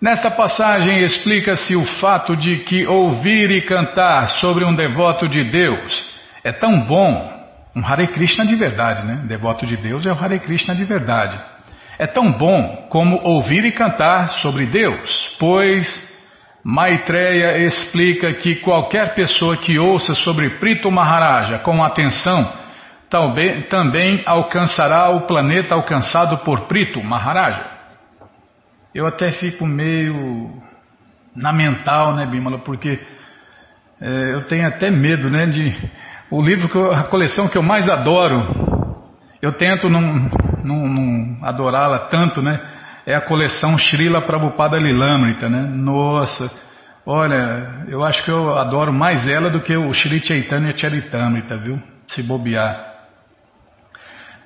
Nesta 0.00 0.30
passagem 0.30 0.98
explica-se 0.98 1.74
o 1.74 1.84
fato 2.00 2.36
de 2.36 2.58
que 2.64 2.86
ouvir 2.86 3.50
e 3.50 3.62
cantar 3.62 4.28
sobre 4.40 4.64
um 4.64 4.74
devoto 4.74 5.28
de 5.28 5.42
Deus 5.44 6.04
é 6.44 6.52
tão 6.52 6.80
bom, 6.80 7.32
um 7.74 7.84
Hare 7.84 8.08
Krishna 8.08 8.46
de 8.46 8.54
verdade, 8.54 9.06
né? 9.06 9.24
Devoto 9.26 9.66
de 9.66 9.76
Deus 9.76 10.04
é 10.06 10.12
o 10.12 10.18
Hare 10.22 10.38
Krishna 10.38 10.74
de 10.74 10.84
verdade 10.84 11.56
é 11.98 12.06
tão 12.06 12.32
bom 12.32 12.86
como 12.90 13.20
ouvir 13.22 13.64
e 13.64 13.72
cantar 13.72 14.30
sobre 14.40 14.66
Deus, 14.66 15.36
pois 15.38 15.86
Maitreya 16.62 17.58
explica 17.58 18.34
que 18.34 18.56
qualquer 18.56 19.14
pessoa 19.14 19.56
que 19.56 19.78
ouça 19.78 20.14
sobre 20.14 20.58
Prito 20.58 20.90
Maharaja 20.90 21.58
com 21.60 21.82
atenção 21.82 22.52
também 23.70 24.22
alcançará 24.26 25.10
o 25.10 25.22
planeta 25.22 25.74
alcançado 25.74 26.38
por 26.38 26.62
Prito 26.62 27.02
Maharaja. 27.02 27.75
Eu 28.96 29.06
até 29.06 29.30
fico 29.30 29.66
meio 29.66 30.50
na 31.34 31.52
mental, 31.52 32.16
né, 32.16 32.24
Bimala, 32.24 32.60
porque 32.60 32.98
é, 34.00 34.34
eu 34.34 34.46
tenho 34.46 34.66
até 34.66 34.90
medo, 34.90 35.28
né, 35.28 35.44
de 35.44 35.70
o 36.30 36.42
livro, 36.42 36.66
que 36.66 36.78
eu, 36.78 36.90
a 36.90 37.04
coleção 37.04 37.46
que 37.46 37.58
eu 37.58 37.62
mais 37.62 37.86
adoro, 37.90 39.04
eu 39.42 39.52
tento 39.52 39.90
não 39.90 40.30
não, 40.64 40.88
não 40.88 41.44
adorá-la 41.44 42.08
tanto, 42.08 42.40
né? 42.40 42.58
É 43.04 43.14
a 43.14 43.20
coleção 43.20 43.76
Srila 43.76 44.22
Prabhupada 44.22 44.78
Lilamrita, 44.78 45.46
né? 45.46 45.60
Nossa, 45.60 46.50
olha, 47.04 47.84
eu 47.88 48.02
acho 48.02 48.24
que 48.24 48.32
eu 48.32 48.56
adoro 48.56 48.94
mais 48.94 49.28
ela 49.28 49.50
do 49.50 49.60
que 49.60 49.76
o 49.76 49.92
Sri 49.92 50.24
Chaitanya 50.24 50.74
Charitamrita, 50.74 51.58
viu? 51.58 51.78
Se 52.08 52.22
bobear. 52.22 52.85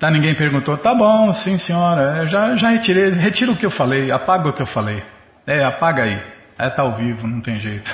Tá, 0.01 0.09
ninguém 0.09 0.33
perguntou, 0.33 0.75
tá 0.79 0.95
bom, 0.95 1.31
sim 1.31 1.59
senhora, 1.59 2.25
já, 2.25 2.55
já 2.55 2.69
retirei, 2.69 3.11
retira 3.11 3.51
o 3.51 3.55
que 3.55 3.67
eu 3.67 3.69
falei, 3.69 4.11
apaga 4.11 4.49
o 4.49 4.53
que 4.53 4.63
eu 4.63 4.65
falei. 4.65 5.03
É, 5.45 5.63
apaga 5.63 6.05
aí. 6.05 6.19
É, 6.57 6.71
tá 6.71 6.81
ao 6.81 6.95
vivo, 6.95 7.27
não 7.27 7.39
tem 7.39 7.59
jeito. 7.59 7.87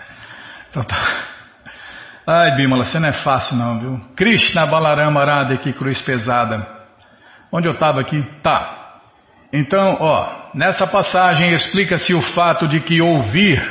então 0.70 0.82
tá. 0.82 0.96
Ai, 2.26 2.56
Bimala, 2.56 2.84
você 2.84 2.98
não 2.98 3.10
é 3.10 3.12
fácil 3.12 3.54
não, 3.54 3.78
viu? 3.78 4.00
Krishna 4.16 4.64
Balarama 4.64 5.20
Arada, 5.20 5.58
que 5.58 5.74
cruz 5.74 6.00
pesada. 6.00 6.66
Onde 7.52 7.68
eu 7.68 7.74
estava 7.74 8.00
aqui? 8.00 8.24
Tá. 8.42 9.00
Então, 9.52 9.98
ó, 10.00 10.52
nessa 10.54 10.86
passagem 10.86 11.52
explica-se 11.52 12.14
o 12.14 12.22
fato 12.32 12.66
de 12.66 12.80
que 12.80 13.02
ouvir 13.02 13.62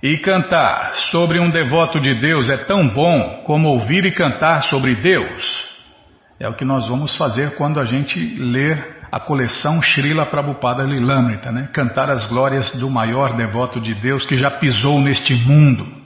e 0.00 0.18
cantar 0.18 0.94
sobre 1.10 1.40
um 1.40 1.50
devoto 1.50 1.98
de 1.98 2.14
Deus 2.20 2.48
é 2.48 2.58
tão 2.58 2.86
bom 2.86 3.42
como 3.44 3.70
ouvir 3.70 4.04
e 4.04 4.12
cantar 4.12 4.62
sobre 4.62 4.94
Deus. 4.94 5.67
É 6.40 6.48
o 6.48 6.54
que 6.54 6.64
nós 6.64 6.86
vamos 6.86 7.16
fazer 7.16 7.56
quando 7.56 7.80
a 7.80 7.84
gente 7.84 8.16
ler 8.38 8.98
a 9.10 9.18
coleção 9.18 9.82
Srila 9.82 10.26
Prabhupada 10.26 10.84
Lilamrita, 10.84 11.50
né? 11.50 11.68
Cantar 11.72 12.10
as 12.10 12.28
glórias 12.28 12.70
do 12.78 12.88
maior 12.88 13.32
devoto 13.32 13.80
de 13.80 13.92
Deus 13.94 14.24
que 14.24 14.36
já 14.36 14.50
pisou 14.52 15.00
neste 15.00 15.34
mundo. 15.34 15.98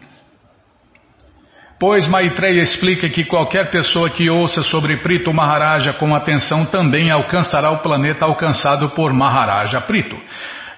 Pois 1.79 2.07
Maitreya 2.07 2.63
explica 2.63 3.11
que 3.11 3.25
qualquer 3.25 3.71
pessoa 3.71 4.09
que 4.09 4.31
ouça 4.31 4.63
sobre 4.63 5.03
Prito 5.03 5.35
Maharaja 5.35 5.93
com 5.93 6.15
atenção 6.15 6.65
também 6.65 7.11
alcançará 7.11 7.71
o 7.71 7.81
planeta 7.81 8.25
alcançado 8.25 8.91
por 8.91 9.13
Maharaja 9.13 9.81
Prito. 9.83 10.17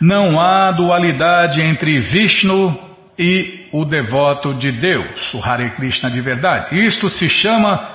Não 0.01 0.41
há 0.41 0.73
dualidade 0.73 1.61
entre 1.61 2.01
Vishnu 2.01 2.77
e 3.17 3.69
o 3.71 3.85
devoto 3.85 4.55
de 4.55 4.73
Deus, 4.73 5.33
o 5.35 5.45
Hare 5.45 5.71
Krishna 5.71 6.11
de 6.11 6.21
verdade. 6.21 6.75
Isto 6.75 7.09
se 7.11 7.29
chama 7.29 7.94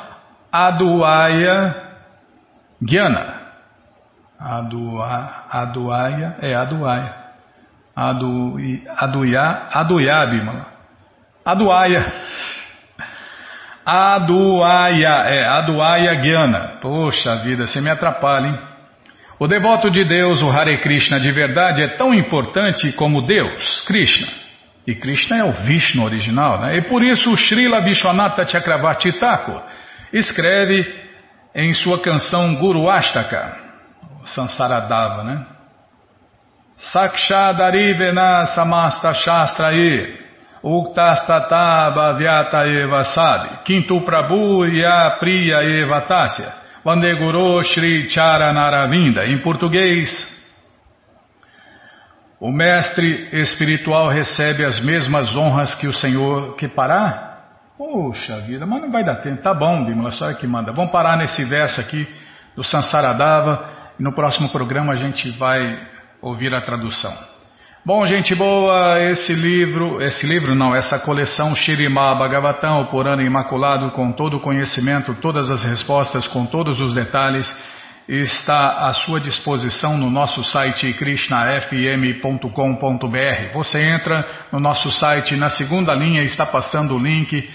Aduaya 0.52 1.76
Gyana. 2.82 3.40
Adua, 4.40 5.46
aduaya 5.52 6.36
é 6.42 6.56
Aduaya. 6.56 7.14
Adu, 7.96 8.58
aduya, 8.98 9.68
aduya, 9.74 10.26
Bimala. 10.28 10.66
Aduaya. 11.46 12.14
Aduaya, 13.86 15.24
é 15.28 15.46
Aduaya 15.46 16.16
Gyana. 16.16 16.78
Poxa 16.82 17.44
vida, 17.44 17.68
você 17.68 17.82
me 17.82 17.90
atrapalha, 17.90 18.48
hein? 18.48 18.60
O 19.38 19.48
devoto 19.48 19.90
de 19.90 20.04
Deus, 20.04 20.42
o 20.42 20.50
Hare 20.50 20.78
Krishna 20.80 21.20
de 21.20 21.32
verdade, 21.32 21.82
é 21.82 21.96
tão 21.96 22.14
importante 22.14 22.92
como 22.94 23.22
Deus, 23.22 23.82
Krishna. 23.86 24.28
E 24.88 24.96
Krishna 24.96 25.38
é 25.38 25.44
o 25.44 25.52
Vishnu 25.52 26.04
original, 26.04 26.62
né? 26.62 26.78
E 26.78 26.82
por 26.82 27.04
isso 27.04 27.30
o 27.30 27.38
Srila 27.38 27.82
Vishwanatha 27.82 28.48
Chakravarti 28.48 29.12
Thakur 29.14 29.62
escreve 30.14 30.84
em 31.56 31.74
sua 31.74 32.02
canção 32.02 32.56
Guru 32.56 32.90
Ashtaka, 32.90 33.58
Sansaradava, 34.26 35.24
né? 35.24 35.46
Sakshadari 36.92 37.94
Vena 37.94 38.46
Samasta 38.48 39.14
Shastraye 39.14 40.18
Uktastata 40.64 41.92
Bhavyata 41.92 42.66
Eva 42.68 43.04
Sabe, 43.06 43.64
Quinto 43.64 44.02
Prabhu 44.02 44.66
Ya 44.66 45.18
Priya 45.20 45.64
Eva 45.64 46.02
Tássia, 46.02 46.54
Vandeguru 46.84 47.62
Shri 47.64 48.10
Charanaravinda, 48.10 49.26
em 49.26 49.42
português. 49.42 50.10
O 52.42 52.52
mestre 52.52 53.30
espiritual 53.34 54.10
recebe 54.10 54.66
as 54.66 54.80
mesmas 54.80 55.36
honras 55.36 55.76
que 55.76 55.88
o 55.88 55.94
Senhor 55.94 56.56
que 56.56 56.68
parar? 56.68 57.29
Poxa 57.80 58.42
vida, 58.42 58.66
mas 58.66 58.82
não 58.82 58.92
vai 58.92 59.06
dar 59.06 59.22
tempo. 59.22 59.42
Tá 59.42 59.54
bom, 59.54 59.86
Bimala, 59.86 60.12
só 60.12 60.30
é 60.30 60.34
que 60.34 60.46
manda. 60.46 60.74
Vamos 60.74 60.92
parar 60.92 61.16
nesse 61.16 61.46
verso 61.46 61.80
aqui 61.80 62.06
do 62.54 62.62
Sansaradava 62.62 63.94
e 63.98 64.04
no 64.04 64.12
próximo 64.12 64.50
programa 64.50 64.92
a 64.92 64.98
gente 64.98 65.30
vai 65.38 65.80
ouvir 66.22 66.54
a 66.54 66.60
tradução. 66.60 67.18
Bom, 67.86 68.06
gente 68.06 68.36
boa, 68.36 69.02
esse 69.04 69.34
livro, 69.34 70.02
esse 70.02 70.28
livro 70.28 70.56
não, 70.56 70.76
essa 70.76 71.00
coleção 71.00 71.56
Shirimá 71.56 72.14
Bhagavatam, 72.16 72.82
o 72.82 72.88
Purana 72.88 73.24
Imaculado, 73.24 73.92
com 73.92 74.12
todo 74.12 74.36
o 74.36 74.42
conhecimento, 74.42 75.16
todas 75.22 75.50
as 75.50 75.64
respostas, 75.64 76.28
com 76.28 76.46
todos 76.48 76.82
os 76.82 76.94
detalhes, 76.94 77.50
está 78.10 78.90
à 78.90 78.94
sua 78.94 79.22
disposição 79.22 79.98
no 79.98 80.10
nosso 80.10 80.44
site 80.44 80.94
krishnafm.com.br. 80.96 83.54
Você 83.54 83.82
entra 83.82 84.28
no 84.52 84.60
nosso 84.60 84.92
site, 84.92 85.38
na 85.38 85.50
segunda 85.50 85.96
linha 85.96 86.24
está 86.24 86.46
passando 86.46 86.96
o 86.96 87.00
link 87.00 87.50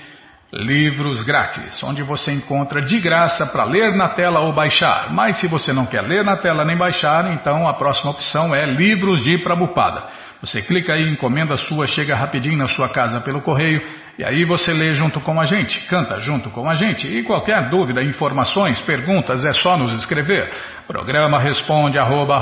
Livros 0.57 1.25
Grátis, 1.25 1.83
onde 1.83 2.01
você 2.05 2.31
encontra 2.33 2.81
de 2.81 3.01
graça 3.01 3.45
para 3.45 3.65
ler 3.65 3.93
na 3.95 4.11
tela 4.11 4.39
ou 4.39 4.55
baixar. 4.55 5.13
Mas 5.13 5.39
se 5.39 5.49
você 5.49 5.73
não 5.73 5.85
quer 5.85 6.03
ler 6.03 6.25
na 6.25 6.37
tela 6.37 6.65
nem 6.65 6.79
baixar, 6.79 7.33
então 7.33 7.67
a 7.67 7.75
próxima 7.75 8.13
opção 8.13 8.55
é 8.55 8.65
Livros 8.65 9.25
de 9.25 9.39
Prabupada. 9.39 10.05
Você 10.41 10.63
clica 10.63 10.93
aí, 10.93 11.09
encomenda 11.09 11.57
sua, 11.57 11.89
chega 11.89 12.15
rapidinho 12.15 12.59
na 12.59 12.69
sua 12.69 12.89
casa 12.91 13.21
pelo 13.21 13.41
correio 13.41 13.83
e 14.17 14.25
aí 14.25 14.45
você 14.45 14.73
lê 14.73 14.95
junto 14.95 15.21
com 15.21 15.41
a 15.41 15.45
gente, 15.45 15.81
canta 15.89 16.21
junto 16.21 16.51
com 16.51 16.71
a 16.71 16.75
gente. 16.75 17.09
E 17.09 17.25
qualquer 17.25 17.69
dúvida, 17.69 18.01
informações, 18.05 18.81
perguntas, 18.83 19.45
é 19.45 19.53
só 19.53 19.77
nos 19.77 19.93
escrever. 19.93 20.53
Programa 20.87 21.41
responde 21.41 21.99
arroba 21.99 22.39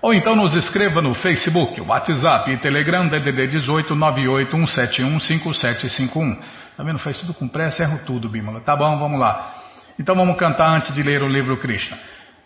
ou 0.00 0.14
então 0.14 0.36
nos 0.36 0.54
escreva 0.54 1.02
no 1.02 1.12
Facebook, 1.14 1.80
WhatsApp 1.80 2.52
e 2.52 2.58
Telegram 2.58 3.08
DDD 3.08 3.48
18 3.48 3.94
981715751. 3.94 6.38
Tá 6.76 6.84
vendo? 6.84 6.98
Faz 6.98 7.18
tudo 7.18 7.32
com 7.34 7.48
pressa, 7.48 7.82
erro 7.82 8.00
tudo, 8.06 8.28
Bímola. 8.28 8.60
Tá 8.60 8.76
bom, 8.76 8.96
vamos 8.98 9.18
lá. 9.18 9.54
Então 9.98 10.14
vamos 10.14 10.36
cantar 10.36 10.76
antes 10.76 10.94
de 10.94 11.02
ler 11.02 11.22
o 11.22 11.28
livro 11.28 11.56
Krishna. 11.58 11.98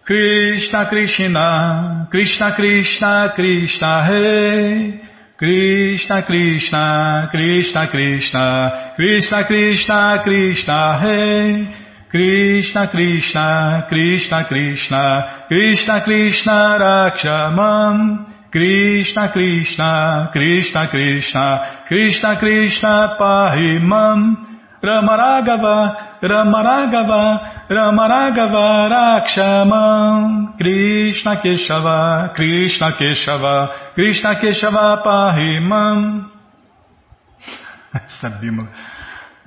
Krishna 0.04 0.86
Krishna, 0.86 2.08
Krishna 2.10 2.52
Krishna, 2.52 3.32
Krishna 3.34 4.08
Rei. 4.08 5.02
Krishna 5.36 6.22
Krishna, 6.22 7.28
Krishna 7.30 7.88
Krishna, 7.88 8.92
Krishna 8.96 9.44
Krishna, 9.44 10.22
Krishna 10.22 11.00
Rei. 11.02 11.81
Krishna 12.12 12.88
Krishna, 12.90 13.86
Krishna 13.88 14.44
Krishna, 14.44 15.46
Krishna 15.48 16.04
Krishna 16.04 16.76
Rakshamam. 16.78 18.26
Krishna 18.52 19.32
Krishna, 19.32 20.28
Krishna 20.30 20.88
Krishna, 20.90 21.84
Krishna 21.88 22.38
Krishna 22.38 23.16
Pahimam. 23.18 24.36
Ramaragava, 24.84 26.20
Ramaragava, 26.20 27.66
Ramaragava 27.70 28.92
Rakshamam. 28.92 30.58
Krishna 30.58 31.40
Keshava, 31.42 32.34
Krishna 32.34 32.92
Keshava, 32.92 33.94
Krishna 33.94 34.34
Keshava 34.34 35.02
Pahimam. 35.02 36.28
Essa. 37.94 38.91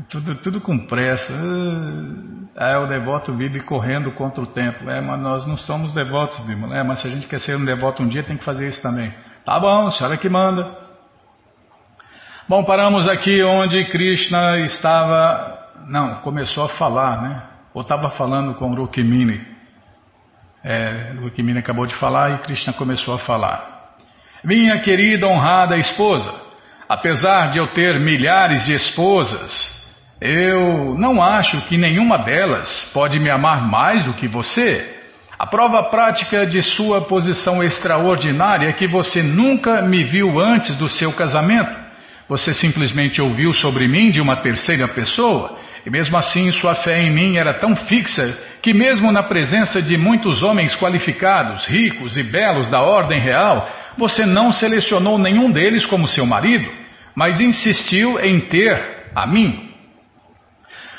Tudo, 0.10 0.36
tudo 0.36 0.62
com 0.62 0.78
pressa. 0.86 1.34
Ah, 2.58 2.70
é, 2.72 2.78
o 2.78 2.88
devoto 2.88 3.34
vive 3.34 3.62
correndo 3.62 4.12
contra 4.12 4.43
o 4.43 4.48
tempo. 4.48 4.89
É, 4.89 5.02
mas 5.02 5.20
nós 5.22 5.46
não 5.46 5.56
somos 5.58 5.93
devotos, 5.93 6.38
Bímola. 6.46 6.78
É, 6.78 6.84
mas 6.84 7.02
se 7.02 7.08
a 7.08 7.10
gente 7.10 7.28
quer 7.28 7.39
ser 7.39 7.56
um 7.56 7.66
devoto 7.66 8.04
um 8.04 8.08
dia, 8.08 8.24
tem 8.24 8.38
que 8.38 8.43
fazer 8.43 8.68
isso 8.68 8.82
também. 8.82 9.14
Tá 9.46 9.60
bom, 9.60 9.88
a 9.88 9.91
senhora 9.91 10.18
que 10.18 10.30
manda. 10.30 10.86
Bom, 12.48 12.64
paramos 12.64 13.08
aqui 13.08 13.41
onde 13.43 13.86
Krishna 13.86 14.60
estava. 14.60 15.60
Não, 15.88 16.16
começou 16.22 16.66
a 16.66 16.70
falar, 16.70 17.22
né? 17.22 17.43
Ou 17.74 17.82
estava 17.82 18.12
falando 18.12 18.54
com 18.56 18.72
Rukmini. 18.72 19.46
É, 20.64 21.14
Rukmini 21.22 21.60
acabou 21.60 21.86
de 21.86 21.96
falar 21.96 22.32
e 22.32 22.38
Krishna 22.39 22.74
começou 22.74 23.16
a 23.16 23.20
falar. 23.20 23.96
Minha 24.43 24.80
querida 24.80 25.28
honrada 25.28 25.78
esposa, 25.78 26.34
apesar 26.88 27.52
de 27.52 27.60
eu 27.60 27.68
ter 27.68 28.00
milhares 28.00 28.66
de 28.66 28.74
esposas, 28.74 29.75
eu 30.22 30.95
não 30.97 31.22
acho 31.22 31.61
que 31.68 31.78
nenhuma 31.78 32.18
delas 32.20 32.89
pode 32.93 33.20
me 33.20 33.30
amar 33.30 33.68
mais 33.70 34.03
do 34.03 34.13
que 34.13 34.28
você. 34.28 34.93
A 35.38 35.45
prova 35.45 35.84
prática 35.84 36.45
de 36.45 36.61
sua 36.61 37.01
posição 37.01 37.61
extraordinária 37.61 38.70
é 38.70 38.74
que 38.74 38.88
você 38.88 39.22
nunca 39.22 39.82
me 39.82 40.05
viu 40.05 40.39
antes 40.39 40.76
do 40.78 40.88
seu 40.88 41.11
casamento. 41.11 41.86
Você 42.30 42.53
simplesmente 42.53 43.22
ouviu 43.22 43.53
sobre 43.53 43.88
mim 43.88 44.09
de 44.09 44.22
uma 44.22 44.38
terceira 44.38 44.88
pessoa, 44.88 45.59
e 45.86 45.89
mesmo 45.89 46.18
assim 46.18 46.51
sua 46.53 46.74
fé 46.74 46.97
em 46.97 47.13
mim 47.13 47.38
era 47.38 47.53
tão 47.53 47.76
fixa 47.76 48.36
que, 48.61 48.74
mesmo 48.74 49.11
na 49.11 49.22
presença 49.22 49.82
de 49.82 49.97
muitos 49.97 50.41
homens 50.41 50.76
qualificados, 50.76 51.68
ricos 51.68 52.18
e 52.18 52.24
belos 52.24 52.68
da 52.70 52.82
ordem 52.82 53.20
real, 53.20 53.70
você 53.97 54.26
não 54.26 54.51
selecionou 54.51 55.20
nenhum 55.20 55.51
deles 55.51 55.86
como 55.86 56.07
seu 56.07 56.26
marido, 56.26 56.68
mas 57.13 57.39
insistiu 57.39 58.20
em 58.20 58.39
ter 58.39 59.11
a 59.13 59.28
mim. 59.28 59.75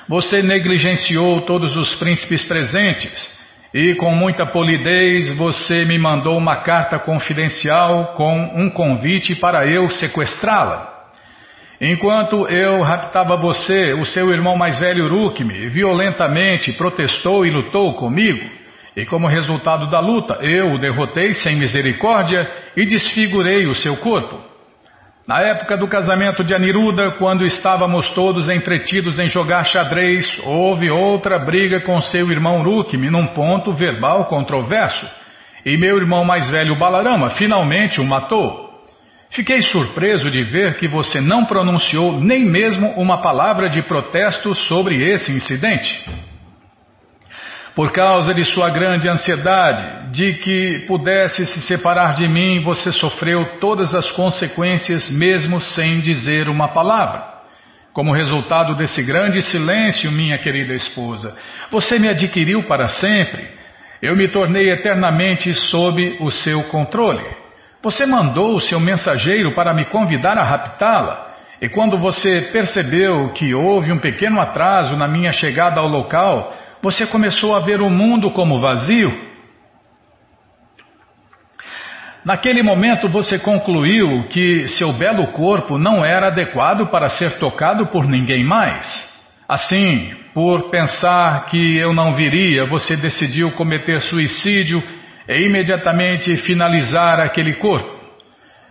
Você 0.08 0.40
negligenciou 0.40 1.40
todos 1.42 1.76
os 1.76 1.96
príncipes 1.96 2.44
presentes 2.44 3.28
e, 3.74 3.94
com 3.96 4.12
muita 4.14 4.46
polidez, 4.46 5.36
você 5.36 5.84
me 5.84 5.98
mandou 5.98 6.38
uma 6.38 6.56
carta 6.62 6.96
confidencial 6.98 8.14
com 8.14 8.52
um 8.54 8.70
convite 8.70 9.34
para 9.34 9.66
eu 9.66 9.90
sequestrá-la. 9.90 10.94
Enquanto 11.80 12.48
eu 12.48 12.82
raptava 12.82 13.36
você, 13.36 13.92
o 13.94 14.04
seu 14.04 14.30
irmão 14.30 14.56
mais 14.56 14.78
velho 14.78 15.08
Rukmi 15.08 15.68
violentamente 15.68 16.72
protestou 16.72 17.44
e 17.44 17.50
lutou 17.50 17.94
comigo. 17.94 18.48
E 18.96 19.04
como 19.04 19.26
resultado 19.26 19.90
da 19.90 20.00
luta, 20.00 20.38
eu 20.40 20.72
o 20.72 20.78
derrotei 20.78 21.34
sem 21.34 21.56
misericórdia 21.56 22.48
e 22.76 22.86
desfigurei 22.86 23.66
o 23.66 23.74
seu 23.74 23.96
corpo. 23.96 24.55
Na 25.26 25.40
época 25.40 25.76
do 25.76 25.88
casamento 25.88 26.44
de 26.44 26.54
Aniruda, 26.54 27.16
quando 27.18 27.44
estávamos 27.44 28.08
todos 28.10 28.48
entretidos 28.48 29.18
em 29.18 29.26
jogar 29.26 29.64
xadrez, 29.64 30.40
houve 30.44 30.88
outra 30.88 31.36
briga 31.36 31.80
com 31.80 32.00
seu 32.00 32.30
irmão 32.30 32.62
Rukmi 32.62 33.10
num 33.10 33.26
ponto 33.34 33.72
verbal 33.72 34.26
controverso. 34.26 35.04
E 35.64 35.76
meu 35.76 35.96
irmão 35.96 36.24
mais 36.24 36.48
velho 36.48 36.78
Balarama 36.78 37.30
finalmente 37.30 38.00
o 38.00 38.04
matou. 38.04 38.70
Fiquei 39.30 39.62
surpreso 39.62 40.30
de 40.30 40.44
ver 40.44 40.76
que 40.76 40.86
você 40.86 41.20
não 41.20 41.44
pronunciou 41.44 42.20
nem 42.20 42.44
mesmo 42.44 42.90
uma 42.90 43.20
palavra 43.20 43.68
de 43.68 43.82
protesto 43.82 44.54
sobre 44.54 45.12
esse 45.12 45.32
incidente. 45.32 46.08
Por 47.76 47.92
causa 47.92 48.32
de 48.32 48.42
sua 48.42 48.70
grande 48.70 49.06
ansiedade 49.06 50.10
de 50.10 50.32
que 50.32 50.86
pudesse 50.86 51.44
se 51.44 51.60
separar 51.60 52.14
de 52.14 52.26
mim, 52.26 52.62
você 52.62 52.90
sofreu 52.90 53.58
todas 53.60 53.94
as 53.94 54.10
consequências 54.12 55.10
mesmo 55.10 55.60
sem 55.60 55.98
dizer 55.98 56.48
uma 56.48 56.68
palavra. 56.68 57.22
Como 57.92 58.14
resultado 58.14 58.74
desse 58.76 59.02
grande 59.02 59.42
silêncio, 59.42 60.10
minha 60.10 60.38
querida 60.38 60.72
esposa, 60.72 61.36
você 61.70 61.98
me 61.98 62.08
adquiriu 62.08 62.66
para 62.66 62.88
sempre. 62.88 63.46
Eu 64.00 64.16
me 64.16 64.26
tornei 64.28 64.70
eternamente 64.70 65.52
sob 65.52 66.16
o 66.20 66.30
seu 66.30 66.64
controle. 66.68 67.26
Você 67.82 68.06
mandou 68.06 68.56
o 68.56 68.60
seu 68.60 68.80
mensageiro 68.80 69.54
para 69.54 69.74
me 69.74 69.84
convidar 69.84 70.38
a 70.38 70.44
raptá-la. 70.44 71.26
E 71.60 71.68
quando 71.68 71.98
você 71.98 72.40
percebeu 72.52 73.34
que 73.34 73.54
houve 73.54 73.92
um 73.92 73.98
pequeno 73.98 74.40
atraso 74.40 74.96
na 74.96 75.06
minha 75.06 75.30
chegada 75.30 75.78
ao 75.78 75.88
local, 75.88 76.54
você 76.82 77.06
começou 77.06 77.54
a 77.54 77.60
ver 77.60 77.80
o 77.80 77.90
mundo 77.90 78.30
como 78.30 78.60
vazio. 78.60 79.26
Naquele 82.24 82.62
momento 82.62 83.08
você 83.08 83.38
concluiu 83.38 84.26
que 84.28 84.68
seu 84.70 84.92
belo 84.92 85.28
corpo 85.28 85.78
não 85.78 86.04
era 86.04 86.26
adequado 86.26 86.88
para 86.88 87.08
ser 87.08 87.38
tocado 87.38 87.86
por 87.86 88.06
ninguém 88.06 88.44
mais. 88.44 89.06
Assim, 89.48 90.12
por 90.34 90.70
pensar 90.70 91.46
que 91.46 91.76
eu 91.76 91.94
não 91.94 92.14
viria, 92.14 92.66
você 92.66 92.96
decidiu 92.96 93.52
cometer 93.52 94.00
suicídio 94.02 94.82
e 95.28 95.42
imediatamente 95.42 96.36
finalizar 96.38 97.20
aquele 97.20 97.54
corpo. 97.54 97.94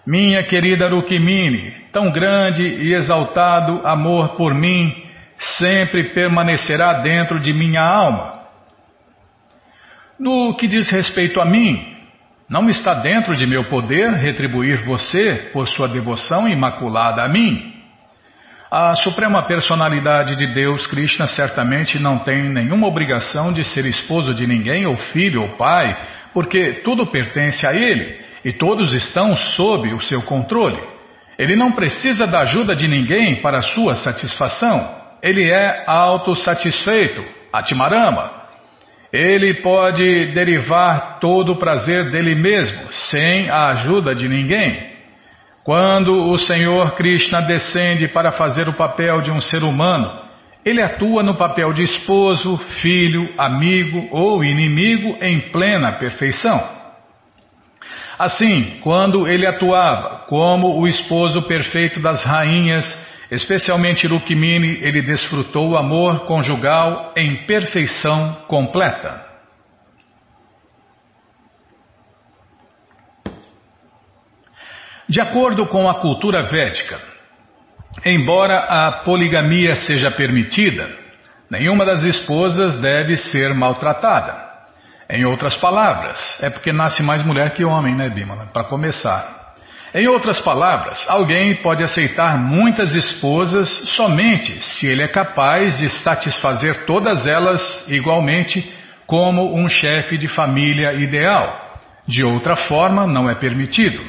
Minha 0.05 0.43
querida 0.43 0.89
Rukmini, 0.89 1.73
tão 1.93 2.11
grande 2.11 2.61
e 2.61 2.93
exaltado 2.93 3.81
amor 3.85 4.35
por 4.35 4.53
mim 4.53 5.04
sempre 5.37 6.13
permanecerá 6.13 6.93
dentro 6.99 7.39
de 7.39 7.53
minha 7.53 7.81
alma. 7.81 8.35
No 10.19 10.55
que 10.55 10.67
diz 10.67 10.89
respeito 10.89 11.41
a 11.41 11.45
mim, 11.45 11.93
não 12.49 12.69
está 12.69 12.93
dentro 12.93 13.35
de 13.35 13.45
meu 13.45 13.65
poder 13.65 14.13
retribuir 14.13 14.83
você 14.85 15.49
por 15.51 15.67
sua 15.67 15.87
devoção 15.87 16.47
imaculada 16.47 17.23
a 17.23 17.27
mim. 17.27 17.73
A 18.71 18.95
Suprema 18.95 19.43
Personalidade 19.43 20.35
de 20.35 20.53
Deus, 20.53 20.87
Krishna, 20.87 21.25
certamente 21.25 21.99
não 21.99 22.19
tem 22.19 22.49
nenhuma 22.51 22.87
obrigação 22.87 23.51
de 23.51 23.63
ser 23.63 23.85
esposo 23.85 24.33
de 24.33 24.47
ninguém, 24.47 24.85
ou 24.85 24.95
filho, 24.95 25.41
ou 25.41 25.49
pai, 25.57 25.95
porque 26.33 26.81
tudo 26.83 27.07
pertence 27.07 27.65
a 27.65 27.73
Ele 27.73 28.19
e 28.43 28.51
todos 28.53 28.93
estão 28.93 29.35
sob 29.35 29.93
o 29.93 30.01
seu 30.01 30.21
controle. 30.23 30.81
Ele 31.37 31.55
não 31.55 31.73
precisa 31.73 32.25
da 32.25 32.41
ajuda 32.41 32.75
de 32.75 32.87
ninguém 32.87 33.41
para 33.41 33.61
sua 33.61 33.95
satisfação 33.95 35.04
ele 35.25 35.49
é 35.49 35.83
autossatisfeito, 35.87 37.25
Atmarama. 37.51 38.43
Ele 39.11 39.55
pode 39.55 40.27
derivar 40.33 41.19
todo 41.19 41.53
o 41.53 41.57
prazer 41.57 42.11
dele 42.11 42.35
mesmo, 42.35 42.91
sem 42.91 43.49
a 43.49 43.69
ajuda 43.69 44.13
de 44.13 44.29
ninguém. 44.29 44.93
Quando 45.63 46.29
o 46.31 46.37
Senhor 46.37 46.91
Krishna 46.91 47.41
descende 47.41 48.07
para 48.07 48.33
fazer 48.33 48.69
o 48.69 48.73
papel 48.73 49.21
de 49.21 49.31
um 49.31 49.41
ser 49.41 49.63
humano, 49.63 50.15
ele 50.63 50.83
atua 50.83 51.23
no 51.23 51.35
papel 51.35 51.73
de 51.73 51.81
esposo, 51.81 52.55
filho, 52.81 53.33
amigo 53.35 54.07
ou 54.11 54.43
inimigo 54.43 55.17
em 55.21 55.49
plena 55.49 55.93
perfeição. 55.93 56.61
Assim, 58.19 58.77
quando 58.81 59.27
ele 59.27 59.47
atuava 59.47 60.25
como 60.27 60.79
o 60.79 60.87
esposo 60.87 61.41
perfeito 61.47 61.99
das 61.99 62.23
rainhas, 62.23 62.85
especialmente 63.31 64.07
Rukmini, 64.07 64.79
ele 64.81 65.01
desfrutou 65.01 65.71
o 65.71 65.77
amor 65.77 66.25
conjugal 66.25 67.13
em 67.15 67.45
perfeição 67.45 68.43
completa. 68.47 69.23
De 75.07 75.21
acordo 75.21 75.67
com 75.67 75.87
a 75.87 75.99
cultura 75.99 76.43
védica, 76.47 76.99
embora 78.03 78.57
a 78.57 79.03
poligamia 79.03 79.75
seja 79.75 80.09
permitida, 80.09 80.89
nenhuma 81.49 81.85
das 81.85 82.03
esposas 82.03 82.81
deve 82.81 83.15
ser 83.15 83.53
maltratada. 83.53 84.43
Em 85.07 85.23
outras 85.23 85.55
palavras, 85.57 86.19
é 86.41 86.49
porque 86.49 86.73
nasce 86.73 87.03
mais 87.03 87.23
mulher 87.23 87.53
que 87.53 87.63
homem, 87.63 87.95
né, 87.95 88.09
Bimala? 88.09 88.47
Para 88.47 88.63
começar. 88.63 89.44
Em 89.95 90.09
outras 90.09 90.41
palavras, 90.41 91.05
alguém 91.07 91.61
pode 91.61 91.81
aceitar 91.81 92.37
muitas 92.37 92.93
esposas 92.93 93.69
somente 93.91 94.51
se 94.61 94.85
ele 94.87 95.01
é 95.01 95.07
capaz 95.07 95.77
de 95.77 95.87
satisfazer 95.87 96.85
todas 96.85 97.25
elas 97.25 97.61
igualmente, 97.87 98.75
como 99.07 99.57
um 99.57 99.69
chefe 99.69 100.17
de 100.17 100.27
família 100.27 100.91
ideal. 100.91 101.79
De 102.05 102.25
outra 102.25 102.57
forma, 102.57 103.07
não 103.07 103.29
é 103.29 103.35
permitido. 103.35 104.03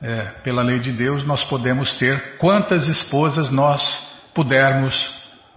É, 0.00 0.26
pela 0.44 0.62
lei 0.62 0.78
de 0.78 0.92
Deus, 0.92 1.26
nós 1.26 1.42
podemos 1.42 1.92
ter 1.98 2.36
quantas 2.38 2.86
esposas 2.86 3.50
nós 3.50 3.82
pudermos 4.32 4.94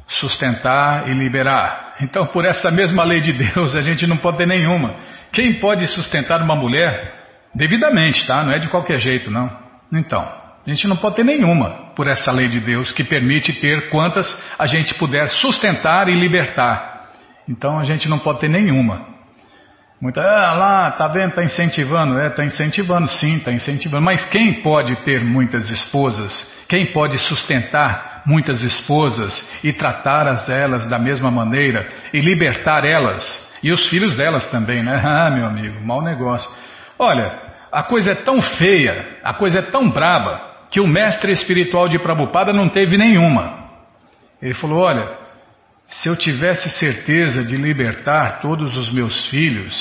sustentar 0.08 1.08
e 1.08 1.14
liberar. 1.14 1.98
Então, 2.02 2.26
por 2.26 2.44
essa 2.44 2.72
mesma 2.72 3.04
lei 3.04 3.22
de 3.22 3.32
Deus, 3.34 3.76
a 3.76 3.84
gente 3.84 4.08
não 4.08 4.18
pode 4.18 4.38
ter 4.38 4.48
nenhuma. 4.48 4.96
Quem 5.32 5.60
pode 5.60 5.86
sustentar 5.86 6.42
uma 6.42 6.56
mulher 6.56 7.23
devidamente, 7.54 8.26
tá? 8.26 8.44
Não 8.44 8.52
é 8.52 8.60
de 8.60 8.70
qualquer 8.70 9.00
jeito, 9.00 9.30
não. 9.32 9.50
Então, 9.92 10.22
a 10.66 10.70
gente 10.70 10.88
não 10.88 10.96
pode 10.96 11.18
ter 11.18 11.24
nenhuma 11.24 11.92
por 11.96 12.08
essa 12.08 12.32
lei 12.32 12.48
de 12.48 12.60
Deus 12.60 12.92
que 12.92 13.04
permite 13.04 13.54
ter 13.54 13.90
quantas 13.90 14.26
a 14.58 14.66
gente 14.66 14.94
puder 14.96 15.30
sustentar 15.30 16.08
e 16.08 16.16
libertar. 16.16 17.10
Então, 17.48 17.78
a 17.78 17.84
gente 17.84 18.08
não 18.08 18.20
pode 18.20 18.40
ter 18.40 18.50
nenhuma. 18.50 19.14
Muita, 20.04 20.22
ah, 20.22 20.54
lá, 20.54 20.92
tá 20.92 21.08
vendo, 21.08 21.34
tá 21.34 21.44
incentivando. 21.44 22.20
É, 22.20 22.30
tá 22.30 22.44
incentivando, 22.44 23.08
sim, 23.08 23.40
tá 23.40 23.52
incentivando. 23.52 24.04
Mas 24.04 24.26
quem 24.26 24.62
pode 24.62 24.96
ter 25.04 25.24
muitas 25.24 25.70
esposas? 25.70 26.52
Quem 26.68 26.92
pode 26.92 27.18
sustentar 27.20 28.22
muitas 28.26 28.62
esposas 28.62 29.34
e 29.64 29.72
tratar 29.72 30.28
as 30.28 30.50
elas 30.50 30.90
da 30.90 31.00
mesma 31.00 31.32
maneira 31.32 31.88
e 32.14 32.20
libertar 32.20 32.84
elas? 32.84 33.24
E 33.64 33.72
os 33.72 33.88
filhos 33.88 34.16
delas 34.16 34.46
também, 34.52 34.84
né? 34.84 35.02
Ah, 35.06 35.32
meu 35.32 35.46
amigo, 35.46 35.80
mau 35.86 36.02
negócio. 36.02 36.50
Olha, 37.00 37.43
a 37.74 37.82
coisa 37.82 38.12
é 38.12 38.16
tão 38.16 38.40
feia, 38.40 39.18
a 39.24 39.34
coisa 39.34 39.58
é 39.58 39.62
tão 39.64 39.90
braba, 39.90 40.54
que 40.70 40.80
o 40.80 40.88
mestre 40.88 41.32
espiritual 41.32 41.88
de 41.88 41.98
Prabhupada 41.98 42.54
não 42.54 42.70
teve 42.70 42.96
nenhuma. 42.98 43.68
Ele 44.40 44.54
falou: 44.54 44.84
Olha, 44.84 45.12
se 45.88 46.08
eu 46.08 46.16
tivesse 46.16 46.70
certeza 46.78 47.44
de 47.44 47.56
libertar 47.56 48.42
todos 48.42 48.76
os 48.76 48.94
meus 48.94 49.26
filhos, 49.26 49.76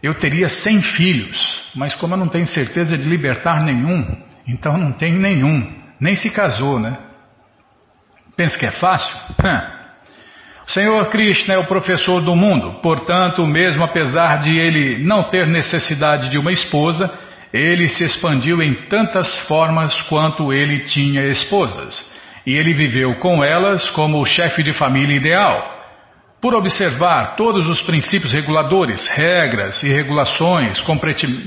eu 0.00 0.14
teria 0.14 0.48
cem 0.48 0.80
filhos, 0.80 1.70
mas 1.74 1.92
como 1.96 2.14
eu 2.14 2.18
não 2.18 2.28
tenho 2.28 2.46
certeza 2.46 2.96
de 2.96 3.08
libertar 3.08 3.64
nenhum, 3.64 4.22
então 4.46 4.78
não 4.78 4.92
tenho 4.92 5.18
nenhum, 5.18 5.74
nem 5.98 6.14
se 6.14 6.30
casou, 6.30 6.78
né? 6.78 6.96
Pensa 8.36 8.56
que 8.56 8.66
é 8.66 8.70
fácil? 8.70 9.16
O 9.30 9.34
Senhor 10.68 11.08
Krishna 11.08 11.54
é 11.54 11.58
o 11.58 11.66
professor 11.66 12.20
do 12.20 12.36
mundo, 12.36 12.80
portanto, 12.82 13.46
mesmo 13.46 13.82
apesar 13.82 14.40
de 14.40 14.58
ele 14.58 14.98
não 15.02 15.22
ter 15.24 15.46
necessidade 15.46 16.28
de 16.28 16.36
uma 16.36 16.52
esposa, 16.52 17.10
ele 17.54 17.88
se 17.88 18.04
expandiu 18.04 18.60
em 18.60 18.74
tantas 18.86 19.38
formas 19.46 19.98
quanto 20.02 20.52
ele 20.52 20.80
tinha 20.80 21.24
esposas 21.28 22.06
e 22.46 22.54
ele 22.54 22.74
viveu 22.74 23.14
com 23.14 23.42
elas 23.42 23.88
como 23.90 24.20
o 24.20 24.26
chefe 24.26 24.62
de 24.62 24.74
família 24.74 25.16
ideal. 25.16 25.76
Por 26.38 26.54
observar 26.54 27.34
todos 27.34 27.66
os 27.66 27.80
princípios 27.80 28.34
reguladores, 28.34 29.08
regras 29.08 29.82
e 29.82 29.90
regulações, 29.90 30.82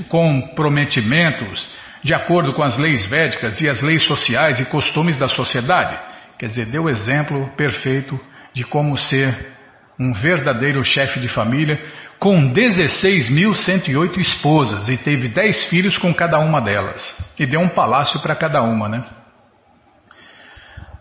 comprometimentos, 0.08 1.68
de 2.02 2.12
acordo 2.12 2.52
com 2.52 2.64
as 2.64 2.76
leis 2.76 3.06
védicas 3.06 3.60
e 3.60 3.68
as 3.68 3.80
leis 3.82 4.02
sociais 4.02 4.58
e 4.58 4.64
costumes 4.64 5.16
da 5.16 5.28
sociedade. 5.28 5.96
Quer 6.40 6.46
dizer, 6.46 6.66
deu 6.66 6.88
exemplo 6.88 7.48
perfeito 7.56 8.20
de 8.54 8.64
como 8.64 8.96
ser 8.96 9.52
um 9.98 10.12
verdadeiro 10.12 10.84
chefe 10.84 11.20
de 11.20 11.28
família 11.28 11.78
com 12.18 12.52
16.108 12.52 14.18
esposas 14.18 14.88
e 14.88 14.96
teve 14.96 15.28
10 15.28 15.64
filhos 15.68 15.98
com 15.98 16.14
cada 16.14 16.38
uma 16.38 16.60
delas. 16.60 17.02
E 17.38 17.44
deu 17.44 17.60
um 17.60 17.68
palácio 17.68 18.20
para 18.20 18.36
cada 18.36 18.62
uma, 18.62 18.88
né? 18.88 19.04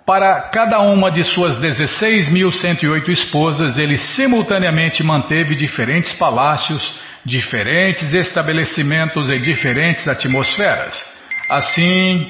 Para 0.05 0.49
cada 0.49 0.79
uma 0.79 1.11
de 1.11 1.23
suas 1.23 1.57
16.108 1.57 3.09
esposas, 3.09 3.77
ele 3.77 3.97
simultaneamente 3.97 5.03
manteve 5.03 5.55
diferentes 5.55 6.11
palácios, 6.13 6.99
diferentes 7.23 8.11
estabelecimentos 8.13 9.29
e 9.29 9.37
diferentes 9.37 10.07
atmosferas. 10.07 10.99
Assim, 11.47 12.27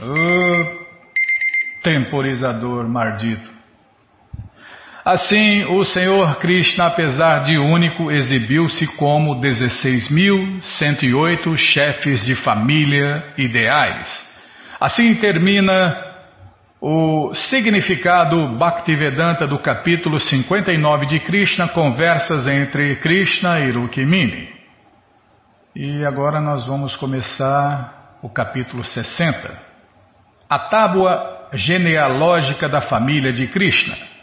oh, 0.00 0.86
temporizador 1.82 2.88
maldito. 2.88 3.55
Assim, 5.06 5.64
o 5.66 5.84
Senhor 5.84 6.36
Krishna, 6.38 6.88
apesar 6.88 7.44
de 7.44 7.56
único, 7.56 8.10
exibiu-se 8.10 8.88
como 8.96 9.40
16.108 9.40 11.56
chefes 11.56 12.24
de 12.24 12.34
família 12.34 13.32
ideais. 13.38 14.08
Assim 14.80 15.14
termina 15.20 15.96
o 16.80 17.32
significado 17.34 18.48
Bhaktivedanta 18.58 19.46
do 19.46 19.60
capítulo 19.60 20.18
59 20.18 21.06
de 21.06 21.20
Krishna, 21.20 21.68
conversas 21.68 22.48
entre 22.48 22.96
Krishna 22.96 23.60
e 23.60 23.70
Rukmini. 23.70 24.48
E 25.76 26.04
agora 26.04 26.40
nós 26.40 26.66
vamos 26.66 26.96
começar 26.96 28.18
o 28.20 28.28
capítulo 28.28 28.82
60. 28.82 29.56
A 30.50 30.58
tábua 30.58 31.48
genealógica 31.52 32.68
da 32.68 32.80
família 32.80 33.32
de 33.32 33.46
Krishna. 33.46 34.15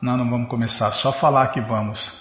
Não, 0.00 0.16
não 0.16 0.28
vamos 0.28 0.48
começar, 0.48 0.90
só 0.92 1.12
falar 1.12 1.48
que 1.48 1.60
vamos. 1.60 2.20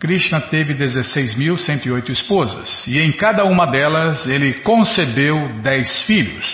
Krishna 0.00 0.40
teve 0.42 0.74
16.108 0.74 2.10
esposas 2.10 2.86
e 2.86 3.00
em 3.00 3.12
cada 3.12 3.44
uma 3.44 3.64
delas 3.66 4.28
ele 4.28 4.54
concebeu 4.60 5.62
dez 5.62 6.02
filhos, 6.02 6.44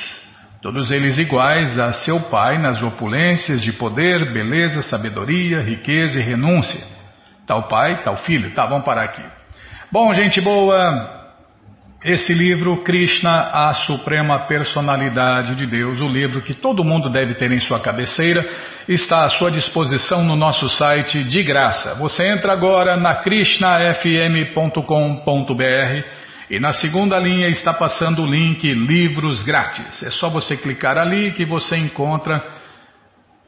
todos 0.62 0.90
eles 0.90 1.18
iguais 1.18 1.76
a 1.78 1.92
seu 1.92 2.20
pai 2.30 2.58
nas 2.58 2.80
opulências 2.80 3.60
de 3.62 3.72
poder, 3.72 4.32
beleza, 4.32 4.82
sabedoria, 4.82 5.62
riqueza 5.62 6.20
e 6.20 6.22
renúncia. 6.22 6.80
Tal 7.46 7.66
pai, 7.66 8.02
tal 8.04 8.18
filho. 8.18 8.54
Tá, 8.54 8.66
vamos 8.66 8.84
parar 8.84 9.04
aqui. 9.04 9.24
Bom, 9.90 10.14
gente 10.14 10.40
boa, 10.40 11.19
esse 12.02 12.32
livro, 12.32 12.82
Krishna, 12.82 13.50
a 13.52 13.74
Suprema 13.74 14.46
Personalidade 14.46 15.54
de 15.54 15.66
Deus, 15.66 16.00
o 16.00 16.08
livro 16.08 16.40
que 16.40 16.54
todo 16.54 16.82
mundo 16.82 17.10
deve 17.10 17.34
ter 17.34 17.52
em 17.52 17.60
sua 17.60 17.78
cabeceira, 17.78 18.42
está 18.88 19.24
à 19.24 19.28
sua 19.28 19.50
disposição 19.50 20.24
no 20.24 20.34
nosso 20.34 20.66
site 20.70 21.22
de 21.22 21.42
graça. 21.42 21.94
Você 21.96 22.26
entra 22.30 22.54
agora 22.54 22.96
na 22.96 23.16
krishnafm.com.br 23.16 26.04
e 26.48 26.58
na 26.58 26.72
segunda 26.72 27.18
linha 27.18 27.48
está 27.48 27.74
passando 27.74 28.22
o 28.22 28.26
link 28.26 28.66
Livros 28.72 29.42
Grátis. 29.42 30.02
É 30.02 30.10
só 30.10 30.30
você 30.30 30.56
clicar 30.56 30.96
ali 30.96 31.32
que 31.32 31.44
você 31.44 31.76
encontra 31.76 32.42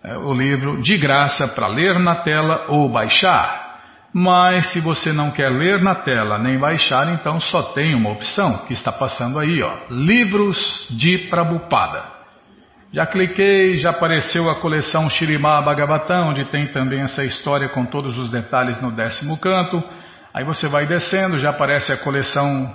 é, 0.04 0.18
o 0.18 0.34
livro 0.34 0.82
de 0.82 0.98
graça 0.98 1.48
para 1.48 1.68
ler 1.68 1.98
na 1.98 2.16
tela 2.16 2.66
ou 2.68 2.86
baixar. 2.90 3.61
Mas 4.12 4.72
se 4.72 4.80
você 4.80 5.12
não 5.12 5.30
quer 5.30 5.48
ler 5.48 5.80
na 5.80 5.94
tela 5.94 6.38
nem 6.38 6.58
baixar, 6.58 7.08
então 7.14 7.40
só 7.40 7.62
tem 7.72 7.94
uma 7.94 8.10
opção 8.10 8.58
que 8.66 8.74
está 8.74 8.92
passando 8.92 9.38
aí, 9.38 9.62
ó, 9.62 9.74
Livros 9.90 10.86
de 10.90 11.30
Prabupada. 11.30 12.12
Já 12.92 13.06
cliquei, 13.06 13.76
já 13.76 13.88
apareceu 13.88 14.50
a 14.50 14.56
coleção 14.56 15.08
Shirimá 15.08 15.62
Bhagavatam, 15.62 16.28
onde 16.28 16.44
tem 16.50 16.70
também 16.72 17.00
essa 17.00 17.24
história 17.24 17.70
com 17.70 17.86
todos 17.86 18.18
os 18.18 18.30
detalhes 18.30 18.78
no 18.82 18.92
décimo 18.92 19.38
canto. 19.38 19.82
Aí 20.34 20.44
você 20.44 20.68
vai 20.68 20.86
descendo, 20.86 21.38
já 21.38 21.50
aparece 21.50 21.90
a 21.90 21.96
coleção 21.96 22.70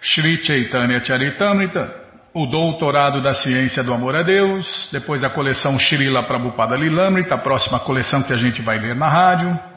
Sri 0.00 0.42
Chaitanya 0.42 1.04
Charitamrita, 1.04 1.94
o 2.32 2.46
Doutorado 2.46 3.22
da 3.22 3.34
Ciência 3.34 3.84
do 3.84 3.92
Amor 3.92 4.16
a 4.16 4.22
Deus, 4.22 4.88
depois 4.90 5.22
a 5.22 5.28
coleção 5.28 5.78
Srila 5.78 6.22
Prabhupada 6.22 6.74
Lilamrita, 6.74 7.34
a 7.34 7.38
próxima 7.38 7.80
coleção 7.80 8.22
que 8.22 8.32
a 8.32 8.36
gente 8.36 8.62
vai 8.62 8.78
ler 8.78 8.96
na 8.96 9.08
rádio. 9.08 9.69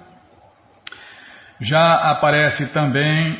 Já 1.63 2.11
aparece 2.11 2.67
também 2.73 3.39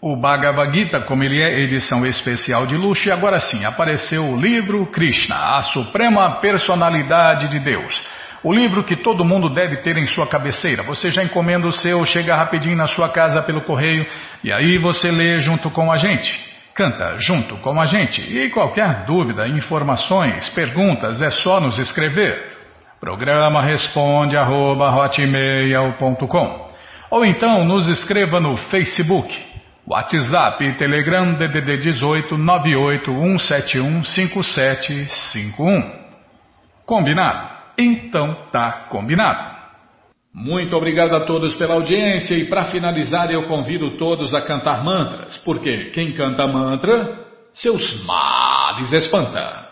o 0.00 0.16
Bhagavad 0.16 0.74
Gita, 0.74 1.02
como 1.02 1.22
ele 1.22 1.42
é 1.42 1.60
edição 1.60 2.06
especial 2.06 2.66
de 2.66 2.74
luxo, 2.74 3.06
e 3.08 3.12
agora 3.12 3.38
sim 3.38 3.66
apareceu 3.66 4.24
o 4.24 4.40
livro 4.40 4.86
Krishna, 4.86 5.36
a 5.56 5.62
Suprema 5.62 6.40
Personalidade 6.40 7.48
de 7.48 7.58
Deus. 7.60 8.02
O 8.42 8.52
livro 8.52 8.84
que 8.84 8.96
todo 8.96 9.26
mundo 9.26 9.52
deve 9.52 9.76
ter 9.78 9.96
em 9.96 10.06
sua 10.06 10.26
cabeceira. 10.26 10.82
Você 10.84 11.10
já 11.10 11.22
encomenda 11.22 11.66
o 11.66 11.72
seu, 11.72 12.04
chega 12.06 12.34
rapidinho 12.34 12.76
na 12.76 12.86
sua 12.86 13.10
casa 13.10 13.42
pelo 13.42 13.62
correio 13.62 14.06
e 14.42 14.50
aí 14.50 14.78
você 14.78 15.10
lê 15.10 15.38
junto 15.38 15.70
com 15.70 15.92
a 15.92 15.96
gente. 15.98 16.30
Canta 16.74 17.18
junto 17.18 17.58
com 17.58 17.78
a 17.78 17.84
gente. 17.84 18.20
E 18.20 18.50
qualquer 18.50 19.04
dúvida, 19.04 19.46
informações, 19.48 20.48
perguntas, 20.50 21.20
é 21.20 21.30
só 21.30 21.60
nos 21.60 21.78
escrever. 21.78 22.54
Programa 23.00 23.62
responde 23.62 24.36
arroba, 24.36 24.90
Ou 27.14 27.24
então 27.24 27.64
nos 27.64 27.86
escreva 27.86 28.40
no 28.40 28.56
Facebook 28.56 29.32
WhatsApp 29.86 30.64
e 30.64 30.76
Telegram 30.76 31.34
DDD 31.34 31.76
18 31.76 32.36
5751. 34.04 35.92
Combinado? 36.84 37.54
Então 37.78 38.48
tá 38.50 38.88
combinado. 38.90 39.54
Muito 40.34 40.76
obrigado 40.76 41.14
a 41.14 41.24
todos 41.24 41.54
pela 41.54 41.74
audiência 41.74 42.34
e 42.34 42.46
para 42.46 42.64
finalizar 42.64 43.30
eu 43.30 43.44
convido 43.44 43.96
todos 43.96 44.34
a 44.34 44.42
cantar 44.42 44.82
mantras, 44.82 45.38
porque 45.38 45.90
quem 45.90 46.14
canta 46.14 46.48
mantra, 46.48 47.26
seus 47.52 48.04
males 48.04 48.90
espanta. 48.90 49.68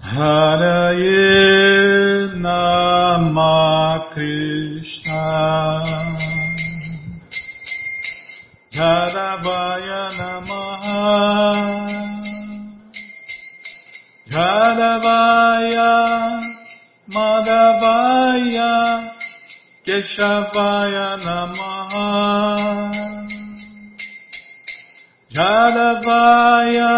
Haraye 0.00 2.05
Nama 2.34 4.10
Krishna. 4.12 5.22
Jadavaya 8.72 10.10
Namaha. 10.18 11.06
Jadavaya 14.28 15.92
Madhavaya 17.14 18.74
Keshavaya 19.86 21.16
Namaha. 21.22 22.06
Jadavaya 25.32 26.92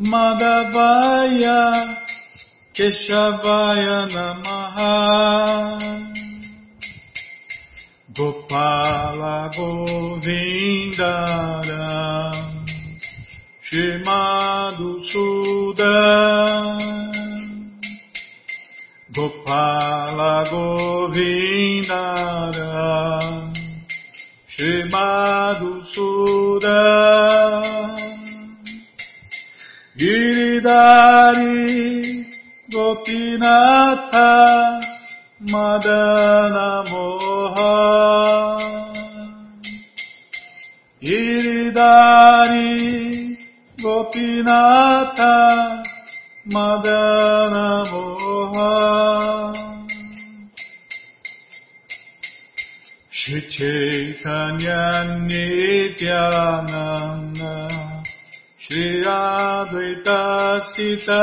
Madhavaya 0.00 1.60
Keshavaya 2.74 3.98
Namaha 4.10 5.78
Gopala 8.12 9.48
Govindara 9.54 10.34
Shimadu 13.62 14.90
Suda 15.06 15.94
Gopala 19.14 20.34
Govindara 20.50 21.54
Shimadu 24.50 25.72
Suda 25.94 26.82
Giridari 29.96 31.54
Gopinatha 32.74 34.30
Madana 35.52 36.68
Moha 36.90 37.74
Iridari 41.00 42.72
Gopinata 43.78 45.34
Madana 46.52 47.66
Moha 47.90 48.74
Shri 53.10 53.40
Chaitanya 53.54 54.82
Nityananda 55.28 56.74
Shri 58.58 58.86
Advaita 59.04 60.20
Sita 60.72 61.22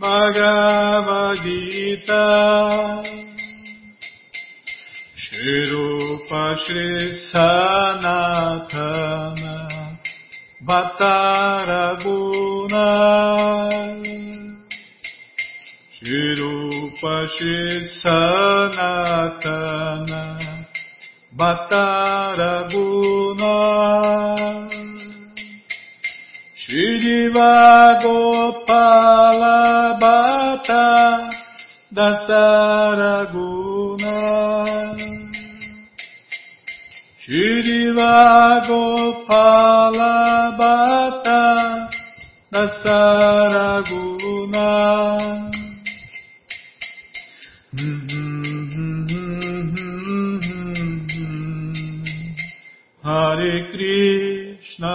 Bhagavad 0.00 1.44
Gita. 1.44 3.02
Shri 5.14 5.70
Rupa 5.70 6.56
Shri 6.56 7.12
Sanatana 7.32 8.34
Bhattaraguna 10.64 12.00
Shri 15.92 16.22
Rupa 16.40 17.16
Shri 17.28 17.84
Sanatana 18.02 19.20
Shridiva 27.10 27.98
Gopala 28.02 29.98
Bhatta 29.98 31.28
Dasaraguna 31.92 33.34
Shridiva 37.18 38.62
Gopala 38.68 40.14
Bhatta 40.56 41.40
Dasaraguna 42.52 43.90
Hare 53.02 53.54
Krishna 53.72 54.94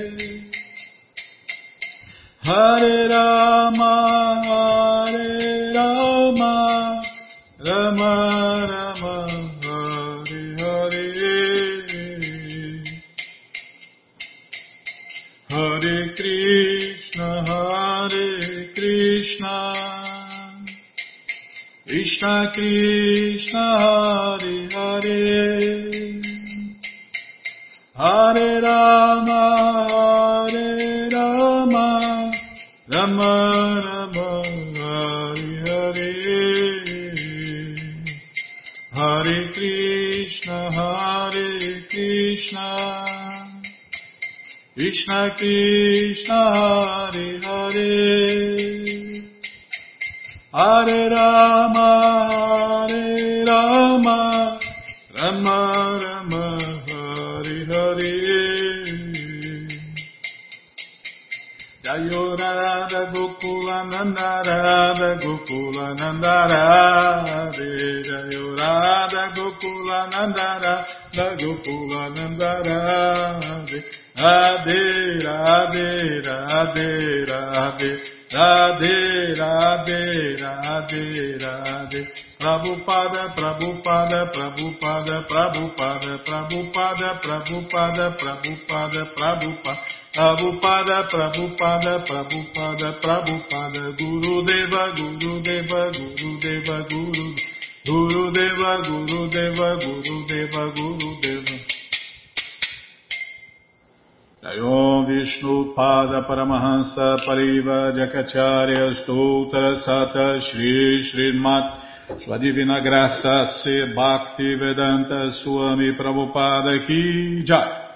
Paramahansa 106.91 107.25
Pariva 107.25 107.93
Jakacharya 107.93 109.03
Stoutra 109.03 109.75
Sata 109.83 110.41
Shri 110.41 111.01
Srimat 111.01 111.79
Sua 112.19 112.37
Divina 112.37 112.81
Graça 112.81 113.47
Se 113.47 113.93
Bhakti 113.93 114.55
Vedanta 114.55 115.31
Swami 115.31 115.95
Prabhupada 115.95 116.85
Ki 116.85 117.43
Jai. 117.43 117.89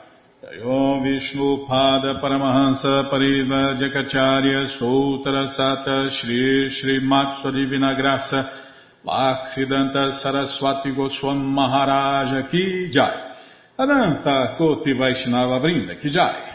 Jayom 0.43 1.03
Vishnu 1.03 1.65
Pada 1.67 2.19
Paramahansa 2.21 3.09
Pariva 3.09 3.75
Jakacharya 3.77 4.67
Stoutra 4.77 5.47
Sata 5.49 6.09
Shri 6.09 6.69
Srimat 6.69 7.41
Sua 7.41 7.51
Divina 7.51 7.95
Graça 7.95 8.49
Bhaksidanta 9.05 10.13
Saraswati 10.13 10.91
Goswam 10.91 11.37
Maharaja 11.37 12.47
Ki 12.49 12.89
Jai. 12.91 13.33
Ananta 13.77 14.55
Koti 14.55 14.93
Vaishnava 14.93 15.59
Brinda 15.59 15.99
Kijai, 15.99 16.54